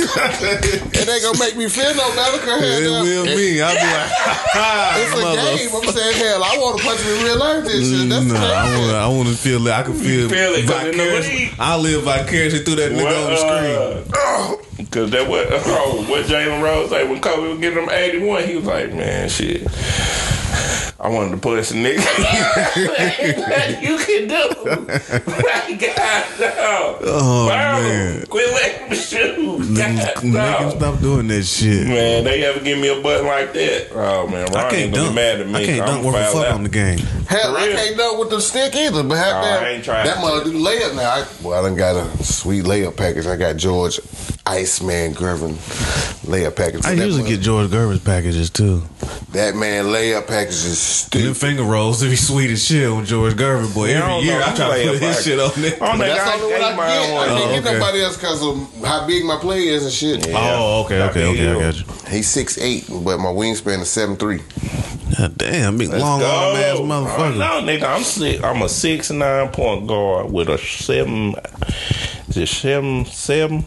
[0.00, 2.38] It ain't gonna make me feel no better.
[2.38, 3.60] Cause It hell, will it- me.
[3.60, 4.10] I'll be like,
[5.02, 5.70] It's a game.
[5.74, 7.64] I'm saying, hell, I want to punch him in real life.
[7.64, 8.08] This shit.
[8.08, 8.96] That's no, the I want to.
[8.96, 9.80] I want to feel that.
[9.80, 11.50] I can feel, feel it 'cause in the vicariously.
[11.58, 13.76] I live vicariously through that nigga on the screen.
[13.76, 17.90] Uh, oh, because that what oh, what Jalen Rose say when Kobe was getting him
[17.90, 19.66] 81, he was like, man, shit.
[21.00, 21.98] I wanted to push a nigga.
[23.82, 24.42] you can do.
[25.32, 26.24] Like, God.
[27.04, 27.80] Oh, Wow.
[27.80, 28.26] man.
[28.26, 29.58] Quit letting me shoot.
[29.70, 30.70] Make no.
[30.76, 31.86] stop doing that shit.
[31.86, 33.88] Man, they ever give me a button like that?
[33.92, 35.08] Oh man, Ron I can't gonna dunk.
[35.10, 35.54] be mad at me.
[35.54, 36.52] I can't I'm dunk worth a fuck out.
[36.54, 36.98] on the game.
[36.98, 39.02] Hell, I can't dunk with the stick either.
[39.02, 41.10] But have that, I ain't tried that mother do layup now.
[41.10, 43.26] I, well, I done got a sweet layup package.
[43.26, 44.00] I got George
[44.48, 45.54] Iceman Gervin
[46.26, 46.84] layup package.
[46.86, 48.82] I that usually was- get George Gervin's packages too.
[49.32, 53.34] that man layup package is Them finger rolls to be sweet as shit with George
[53.34, 53.90] Gervin, boy.
[53.90, 54.42] Yeah, Every year.
[54.42, 55.72] I try to put his shit on there.
[55.82, 57.10] On But that that's the only one I get.
[57.10, 57.28] I one.
[57.28, 60.26] can't Oh, get nobody else because of how big my play is and shit.
[60.34, 61.50] Oh, okay, okay, okay.
[61.50, 61.84] I got you.
[62.10, 64.40] He's six eight, but my wingspan is seven three.
[65.18, 66.26] God damn, big long Go.
[66.26, 67.36] arm ass motherfucker.
[67.38, 71.34] No, nigga, I'm six, I'm a six nine point guard with a seven.
[72.28, 73.64] Is it seven seven?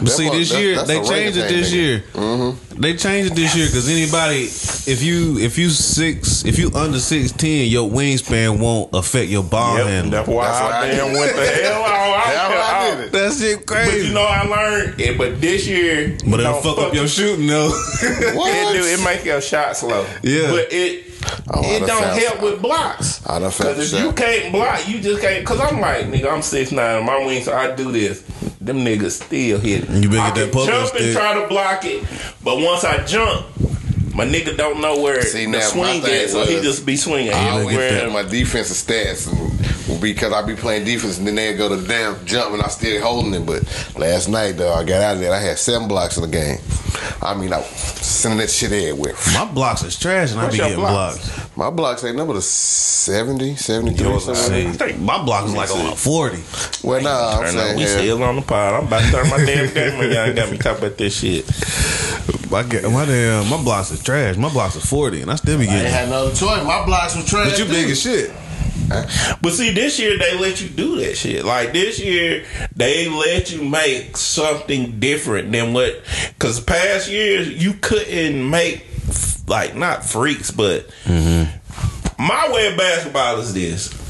[0.00, 1.74] But see, That this was- year that's- they changed it this nigga.
[1.74, 2.04] year.
[2.14, 2.80] Mm-hmm.
[2.80, 4.44] They changed it this year because anybody,
[4.90, 9.42] if you if you six, if you under six ten, your wingspan won't affect your
[9.42, 10.10] ball Yep, handle.
[10.12, 12.79] that's why That's I why I damn went the hell out.
[12.92, 13.12] I, That's why I did it.
[13.12, 14.06] That shit But crazy.
[14.08, 15.18] you know I learned it.
[15.18, 17.68] But this year, But it'll don't fuck up your shooting though.
[18.34, 18.52] What?
[18.52, 18.86] It do.
[18.86, 20.06] It make your shot slow.
[20.22, 20.50] Yeah.
[20.50, 21.06] But it
[21.52, 22.44] Oh, it don't help some.
[22.44, 23.26] with blocks.
[23.26, 24.06] I done found Because if some.
[24.06, 25.40] you can't block, you just can't.
[25.40, 27.04] Because I'm like, nigga, I'm six nine.
[27.04, 28.22] My wings, so I do this.
[28.60, 29.88] Them niggas still hit.
[29.90, 31.12] You better I get that can pogo jump and stick.
[31.14, 32.04] try to block it,
[32.42, 33.46] but once I jump.
[34.14, 36.96] My nigga don't know where See, the now, swing thing is, so he just be
[36.96, 37.32] swinging.
[37.32, 41.34] I always Where- get my defensive stats and because I be playing defense and then
[41.34, 43.44] they go to the damn jump and I still holding it.
[43.46, 43.62] But
[43.98, 45.32] last night though, I got out of there.
[45.32, 46.58] I had seven blocks in the game.
[47.22, 49.14] I mean, I was sending that shit everywhere.
[49.34, 51.18] My blocks is trash and I What's be getting blocks?
[51.28, 51.49] blocked.
[51.60, 54.72] My blocks ain't number to 70, 73, Yours, something.
[54.72, 56.42] see, my block is like on a forty.
[56.82, 57.50] Well, nah, I'm Turn up.
[57.52, 57.88] saying We yeah.
[57.98, 58.72] still on the pod.
[58.80, 60.10] I'm about to turn my damn game on.
[60.10, 61.44] Y'all got me talking about this shit.
[62.50, 64.38] My ga- my damn my blocks is trash.
[64.38, 65.92] My blocks is forty, and I still be I ain't getting.
[65.92, 66.64] had no other choice.
[66.64, 67.50] My blocks was trash.
[67.50, 67.70] But you too.
[67.72, 68.30] big as shit.
[69.42, 71.44] But see, this year they let you do that shit.
[71.44, 76.02] Like this year, they let you make something different than what.
[76.28, 78.86] Because past years you couldn't make
[79.50, 84.00] like not freaks, but my way of basketball is this.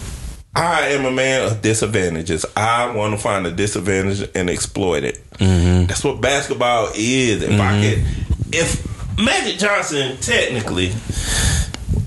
[0.54, 2.44] I am a man of disadvantages.
[2.56, 5.24] I want to find a disadvantage and exploit it.
[5.34, 5.86] Mm-hmm.
[5.86, 7.42] That's what basketball is.
[7.42, 8.50] If I could, mm-hmm.
[8.52, 10.92] if Magic Johnson technically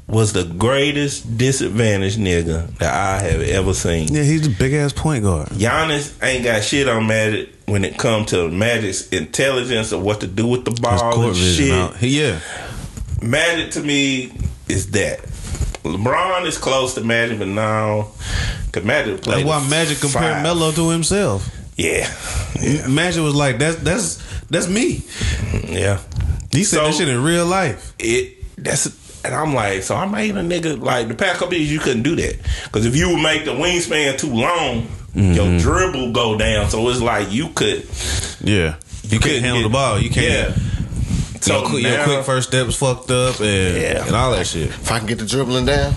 [0.07, 4.13] was the greatest disadvantaged nigga that I have ever seen.
[4.13, 5.47] Yeah, he's the big ass point guard.
[5.49, 10.27] Giannis ain't got shit on Magic when it comes to Magic's intelligence of what to
[10.27, 11.71] do with the ball and shit.
[11.71, 12.01] out.
[12.01, 12.39] Yeah,
[13.23, 14.31] Magic to me
[14.67, 15.19] is that.
[15.83, 18.11] LeBron is close to Magic, but now,
[18.71, 20.41] cause Magic that's why Magic compared.
[20.43, 21.49] Melo to himself.
[21.75, 22.07] Yeah,
[22.87, 25.03] Magic was like, "That's that's that's me."
[25.67, 25.99] yeah.
[26.51, 27.93] He said So- that shit in real life.
[27.99, 28.85] it that's
[29.25, 32.03] and I'm like, so I made a nigga like the past couple years you couldn't
[32.03, 35.33] do that because if you would make the wingspan too long, Mm-hmm.
[35.33, 36.69] your dribble go down.
[36.71, 37.85] So it's like you could,
[38.41, 39.99] Yeah, you, can't couldn't handle get- the ball.
[39.99, 40.55] You can't.
[40.57, 40.82] Yeah.
[41.43, 44.05] So your, quick, your quick first steps fucked up and, Yeah.
[44.05, 44.69] and all that shit.
[44.69, 45.93] If I can get the dribbling down,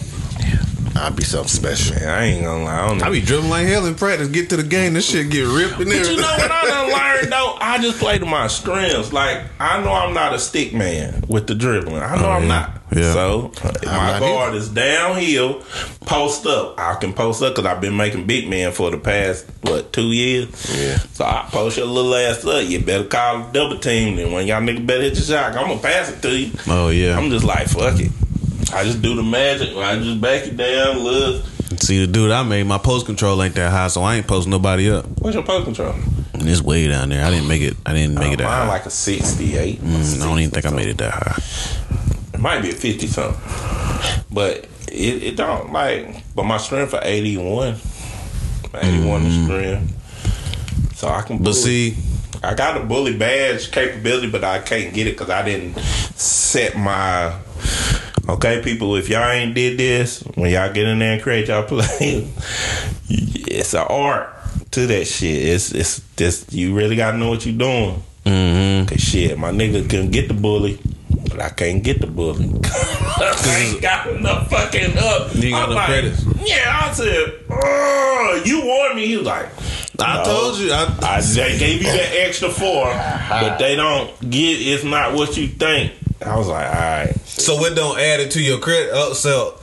[0.97, 1.95] I'd be something special.
[1.95, 2.81] Man, I ain't gonna lie.
[2.83, 3.05] I don't know.
[3.07, 4.29] I be dribbling like hell in practice.
[4.29, 6.11] Get to the game, this shit get ripped in But there.
[6.11, 7.57] you know what I done learned though?
[7.61, 9.13] I just play to my strengths.
[9.13, 12.03] Like I know I'm not a stick man with the dribbling.
[12.03, 12.49] I know Oh, I'm yeah.
[12.49, 12.76] not.
[12.95, 13.13] Yeah.
[13.13, 13.53] So
[13.85, 15.63] my guard is downhill,
[16.03, 16.79] post up.
[16.79, 20.13] I can post up because I've been making big man for the past what two
[20.13, 20.49] years.
[20.79, 20.99] Yeah.
[21.13, 22.65] So I post your little ass up.
[22.65, 24.19] You better call a double team.
[24.19, 26.53] And when y'all niggas better hit your shot, I'm gonna pass it to you.
[26.69, 27.19] Oh yeah.
[27.19, 28.13] I'm just like fuck it.
[28.73, 29.77] I just do the magic.
[29.77, 30.99] I just back it down.
[30.99, 31.45] Look,
[31.79, 34.51] See the dude I made, my post control ain't that high, so I ain't posting
[34.51, 35.07] nobody up.
[35.19, 35.95] what's your post control?
[36.33, 37.25] And it's way down there.
[37.25, 37.77] I didn't make it.
[37.85, 38.69] I didn't make it that Mine high.
[38.69, 39.81] like a 68.
[39.81, 41.43] Mm, I don't even think I made it that high.
[42.37, 43.41] It might be a fifty something,
[44.31, 46.23] but it, it don't like.
[46.35, 47.77] But my strength for eighty one,
[48.75, 51.37] eighty one is strength, so I can.
[51.37, 51.45] Mm-hmm.
[51.45, 51.97] But see,
[52.43, 56.77] I got a bully badge capability, but I can't get it because I didn't set
[56.77, 57.35] my.
[58.29, 61.63] Okay, people, if y'all ain't did this, when y'all get in there and create y'all
[61.67, 62.29] play,
[63.09, 64.29] it's an art
[64.73, 65.43] to that shit.
[65.43, 68.03] It's it's just you really gotta know what you're doing.
[68.27, 68.87] mm-hmm.
[68.89, 70.79] Cause shit, my nigga can get the bully,
[71.29, 72.51] but I can't get the bully.
[72.65, 75.35] I ain't got enough fucking up.
[75.35, 76.25] You got I'm like, credits.
[76.45, 79.07] Yeah, I said, oh, you warned me.
[79.07, 79.49] He was like,
[80.01, 80.25] I no.
[80.25, 80.73] told you.
[80.73, 84.61] I, I they gave you that extra four, but they don't get.
[84.61, 85.93] It's not what you think.
[86.25, 87.15] I was like, all right.
[87.25, 88.91] so it don't add it to your credit.
[88.93, 89.59] Oh, so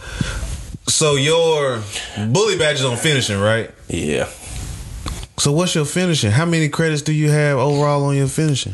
[0.88, 1.82] so your
[2.28, 3.72] bully badge is on finishing, right?
[3.88, 4.30] Yeah.
[5.38, 6.32] So what's your finishing?
[6.32, 8.74] How many credits do you have overall on your finishing?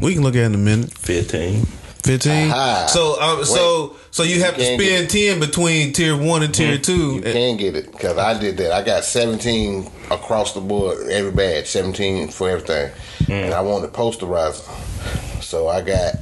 [0.00, 0.92] We can look at it in a minute.
[0.92, 1.66] 15.
[2.06, 2.52] Fifteen.
[2.52, 2.86] Aha.
[2.88, 7.16] So um, so so you have to spend ten between tier one and tier two.
[7.16, 8.70] You can get it because I did that.
[8.70, 12.92] I got 17 across the board, every badge, 17 for everything.
[13.28, 14.62] And I wanted posterizer.
[15.42, 16.14] So I got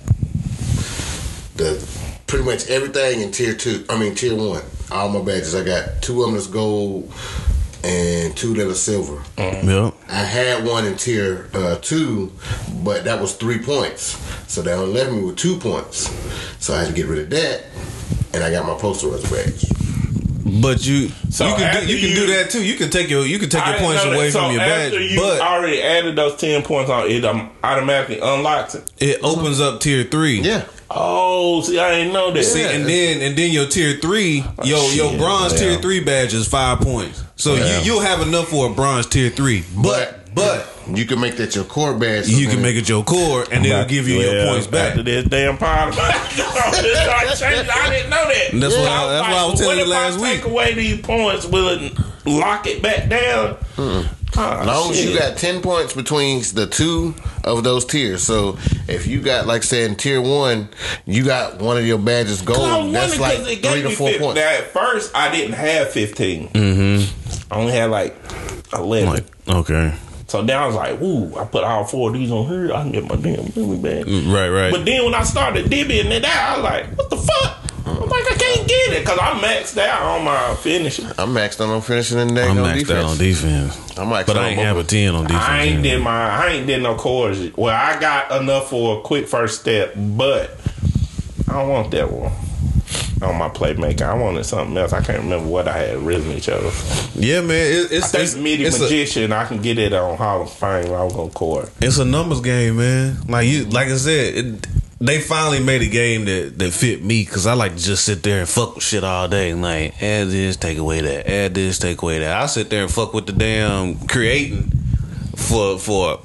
[1.57, 1.87] the
[2.27, 3.85] pretty much everything in tier two.
[3.91, 4.63] I mean, tier one.
[4.91, 5.55] All my badges.
[5.55, 7.13] I got two of them that's gold,
[7.85, 9.23] and two that are silver.
[9.37, 9.95] Yep.
[10.09, 12.33] I had one in tier uh, two,
[12.83, 14.17] but that was three points.
[14.51, 16.09] So they only left me with two points.
[16.59, 17.65] So I had to get rid of that,
[18.33, 19.71] and I got my posterized badge.
[20.61, 22.65] But you So you can do, you can do that too.
[22.65, 24.99] You can take your you can take your didn't points away So from your after
[24.99, 28.91] badge, you but already added those ten points on it, um, automatically unlocks it.
[28.99, 30.41] it opens up tier three.
[30.41, 30.65] Yeah.
[30.91, 32.45] Oh, see, I didn't know that.
[32.45, 35.71] See, and then and then your tier three, your your bronze yeah.
[35.71, 37.23] tier three badge is five points.
[37.37, 37.79] So Yeah.
[37.81, 39.65] you you'll have enough for a bronze tier three.
[39.77, 42.29] But but You can make that your core badge.
[42.29, 44.91] you can make it your core, and it'll give you your points back.
[44.91, 48.53] After this damn part, I changed- I didn't know that.
[48.53, 50.43] And that's what I- that's why I was telling you last I week.
[50.43, 51.93] Take away these points, will it
[52.27, 53.57] lock it back down?
[53.79, 54.05] Ah,
[54.37, 58.23] As long as you got ten points between the two of those tiers.
[58.23, 58.59] So
[58.89, 60.69] if you got like say in tier one,
[61.07, 62.59] you got one of your badges I gold.
[62.59, 64.23] was That's wondering like 'cause it three to four 50.
[64.25, 64.41] points.
[64.41, 66.49] Now, at first, I didn't have 15.
[66.49, 67.53] Mm-hmm.
[67.53, 68.17] I only had like
[68.73, 69.09] 11.
[69.09, 69.95] Like okay,
[70.27, 72.73] so then I was like, ooh, I put all four of these on here.
[72.75, 74.07] I can get my damn memory back.
[74.07, 74.73] right right.
[74.73, 77.59] But then when I started dibbing it out, I was like, what the fuck?
[77.87, 81.07] I'm like, I can't get it because I'm maxed out on my finishing.
[81.07, 82.91] I'm maxed out on finishing and I'm on maxed defense.
[82.91, 85.45] out on defense, I'm maxed but out I on ain't have a ten on defense.
[85.45, 85.83] I ain't either.
[85.83, 87.55] did my I ain't did no cores.
[87.57, 90.59] Well, I got enough for a quick first step, but
[91.49, 92.33] I don't want that one
[93.23, 94.03] on my playmaker.
[94.03, 94.93] I wanted something else.
[94.93, 97.15] I can't remember what I had originally chose.
[97.17, 99.33] Yeah, man, it, it's think it's, Midi it's a, Magician.
[99.33, 100.93] I can get it on Hall of Fame.
[100.93, 101.69] I was gonna core.
[101.81, 103.19] it's a numbers game, man.
[103.29, 104.67] Like you, like I said, it,
[105.05, 108.23] they finally made a game that that fit me because I like to just sit
[108.23, 109.51] there and fuck with shit all day.
[109.51, 112.37] And like add this, take away that, add this, take away that.
[112.43, 114.71] I sit there and fuck with the damn creating
[115.37, 116.21] for for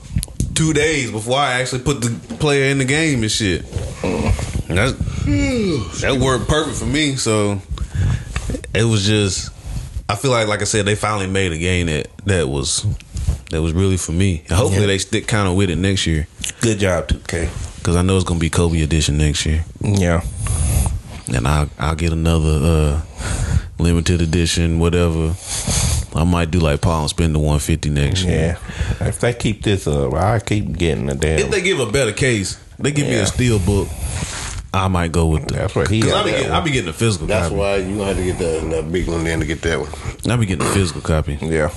[0.55, 3.65] two days before I actually put the player in the game and shit.
[4.03, 4.93] And That's,
[6.01, 7.15] that worked perfect for me.
[7.15, 7.61] So
[8.73, 9.51] it was just.
[10.07, 12.83] I feel like, like I said, they finally made a game that that was
[13.51, 14.39] that was really for me.
[14.47, 14.87] And hopefully, Yeah.
[14.87, 16.27] they stick kind of with it next year
[16.61, 17.49] Good job, 2K.
[17.79, 20.21] Because I know it's gonna be Kobe edition next year, Yeah.
[21.33, 23.01] and I'll I'll get another uh
[23.79, 25.35] limited edition, whatever.
[26.15, 28.57] I might do like Paul and spend the one fifty next year.
[28.99, 29.07] Yeah.
[29.07, 31.39] If they keep this up, I keep getting the damn.
[31.39, 33.87] If they give a better case, they give me a steel book.
[34.71, 35.53] I might go with that.
[35.55, 37.45] That's what he Because I got be that getting, I be getting a physical That's
[37.47, 37.55] copy.
[37.55, 39.89] why you gonna have to get the, the big one then to get that one.
[40.29, 41.39] I'll be getting a physical copy.
[41.41, 41.69] yeah.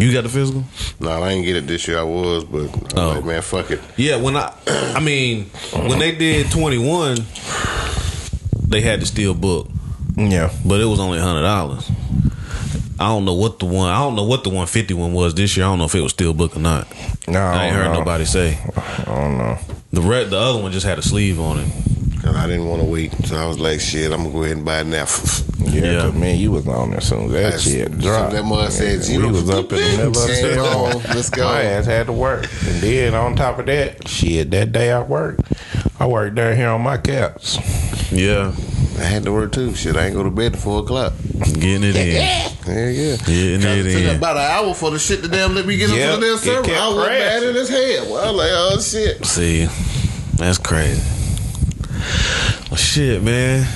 [0.00, 0.64] You got the physical?
[0.98, 1.98] No, I ain't get it this year.
[1.98, 3.08] I was, but I'm Oh.
[3.16, 3.80] like, man, fuck it.
[3.98, 7.16] Yeah, when I, I mean, when they did twenty one,
[8.66, 9.68] they had the steel book,
[10.16, 10.50] Yeah.
[10.64, 11.90] but it was only hundred dollars.
[12.98, 13.88] I don't know what the one.
[13.90, 15.66] I don't know what the one fifty one was this year.
[15.66, 16.86] I don't know if it was steel book or not.
[17.28, 17.98] No, I ain't heard no.
[18.00, 18.58] nobody say.
[18.76, 19.58] I don't know.
[19.92, 21.68] The red, the other one just had a sleeve on it.
[22.22, 24.56] Cause I didn't want to wait, so I was like, shit, I'm gonna go ahead
[24.58, 25.06] and buy it now.
[25.70, 26.00] Yeah, Yeah.
[26.00, 28.32] 'cause, man, you was on there soon that That's- shit soon dropped.
[28.32, 30.58] that mother said, Yeah, "Zero we was up in the middle of the Game step.
[30.58, 31.02] on.
[31.14, 31.44] Let's go.
[31.44, 35.00] My ass had to work, and then on top of that, shit, that day I
[35.02, 35.42] worked,
[36.00, 37.56] I worked down here on my caps.
[38.10, 38.52] Yeah,
[38.98, 39.74] I had to work too.
[39.76, 41.12] Shit, I ain't go to bed at four o'clock.
[41.54, 42.50] getting it in.
[42.66, 43.16] Yeah, yeah.
[43.16, 44.16] Getting it It took in.
[44.16, 46.26] about an hour for the shit to damn let me get Yep, up to the
[46.26, 46.70] damn server.
[46.74, 48.10] I was mad in his head.
[48.10, 49.24] Well, I was like, oh shit.
[49.26, 49.68] See,
[50.36, 51.00] that's crazy.
[52.70, 53.66] Well, shit, man.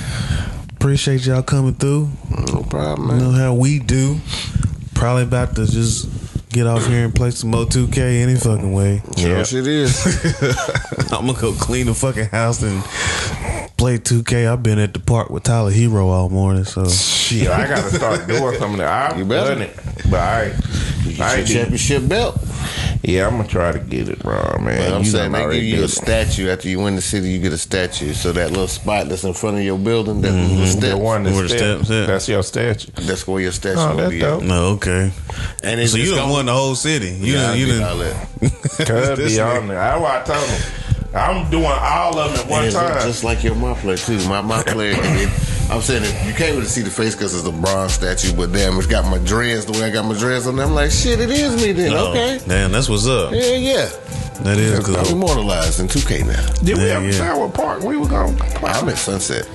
[0.75, 2.09] Appreciate y'all coming through.
[2.53, 4.19] No problem, You know how we do.
[4.93, 6.07] Probably about to just
[6.49, 9.01] get off here and play some Mo2K any fucking way.
[9.17, 10.05] Yeah, shit is.
[11.11, 12.81] I'm gonna go clean the fucking house and
[13.77, 14.47] play 2K.
[14.51, 18.27] I've been at the park with Tyler Herro all morning, so Shit, I gotta start
[18.27, 18.81] doing something.
[18.81, 19.55] I've You better.
[19.55, 19.75] done it,
[20.09, 20.53] but I,
[21.05, 22.37] You I get ain't your championship belt.
[23.03, 24.77] yeah, I'm gonna try to get it, bro, man.
[24.89, 25.89] But I'm You saying done they already give you a it.
[25.89, 27.29] statue after you win the city.
[27.29, 28.13] You get a statue.
[28.13, 30.61] So that little spot that's in front of your building, that little mm-hmm.
[30.61, 32.07] The step, one Where that's the steps at?
[32.07, 32.91] That's your statue.
[32.95, 34.19] that's where your statue Oh, will be.
[34.19, 34.41] dope.
[34.41, 34.47] At.
[34.47, 35.11] no, okay.
[35.63, 37.09] And it's So you just done gonna- won the whole city.
[37.11, 37.97] You Yeah, done, I you did done.
[38.85, 39.77] Could be on there.
[39.77, 40.71] That's why I told him.
[41.15, 43.01] I'm doing all of them at one And it look time.
[43.07, 44.17] just like your my player too.
[44.27, 44.95] My my player.
[45.65, 48.33] it, I'm saying it, you can't really see the face because it's a bronze statue,
[48.35, 50.55] but damn, it's got my dreads the way I got my dreads on.
[50.55, 50.65] there.
[50.65, 51.93] I'm like, shit, it is me then.
[51.93, 53.31] Oh, Okay, Damn, that's what's up.
[53.33, 53.89] yeah, yeah.
[54.43, 56.45] That is I'm immortalized in 2K now.
[56.61, 57.17] Did we Yeah, have yeah.
[57.17, 57.83] Tower Park?
[57.83, 58.39] We were going.
[58.63, 59.47] I'm at Sunset.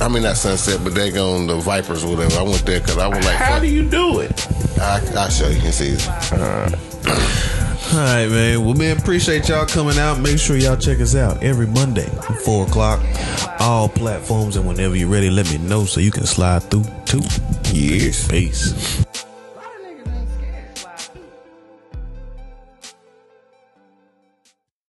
[0.00, 2.38] I mean not Sunset, but they go on the Vipers or whatever.
[2.38, 3.62] I went there because I was like, How fuck.
[3.62, 4.30] do you do it?
[4.80, 5.56] I, I'll show you.
[5.56, 5.96] You can see.
[6.30, 6.70] Uh,
[7.92, 8.64] All right, man.
[8.64, 10.18] Well, man, appreciate y'all coming out.
[10.18, 13.00] Make sure y'all check us out every Monday at 4 o'clock.
[13.60, 14.56] All platforms.
[14.56, 17.20] And whenever you're ready, let me know so you can slide through too.
[17.70, 18.26] Yes.
[18.28, 19.04] Peace.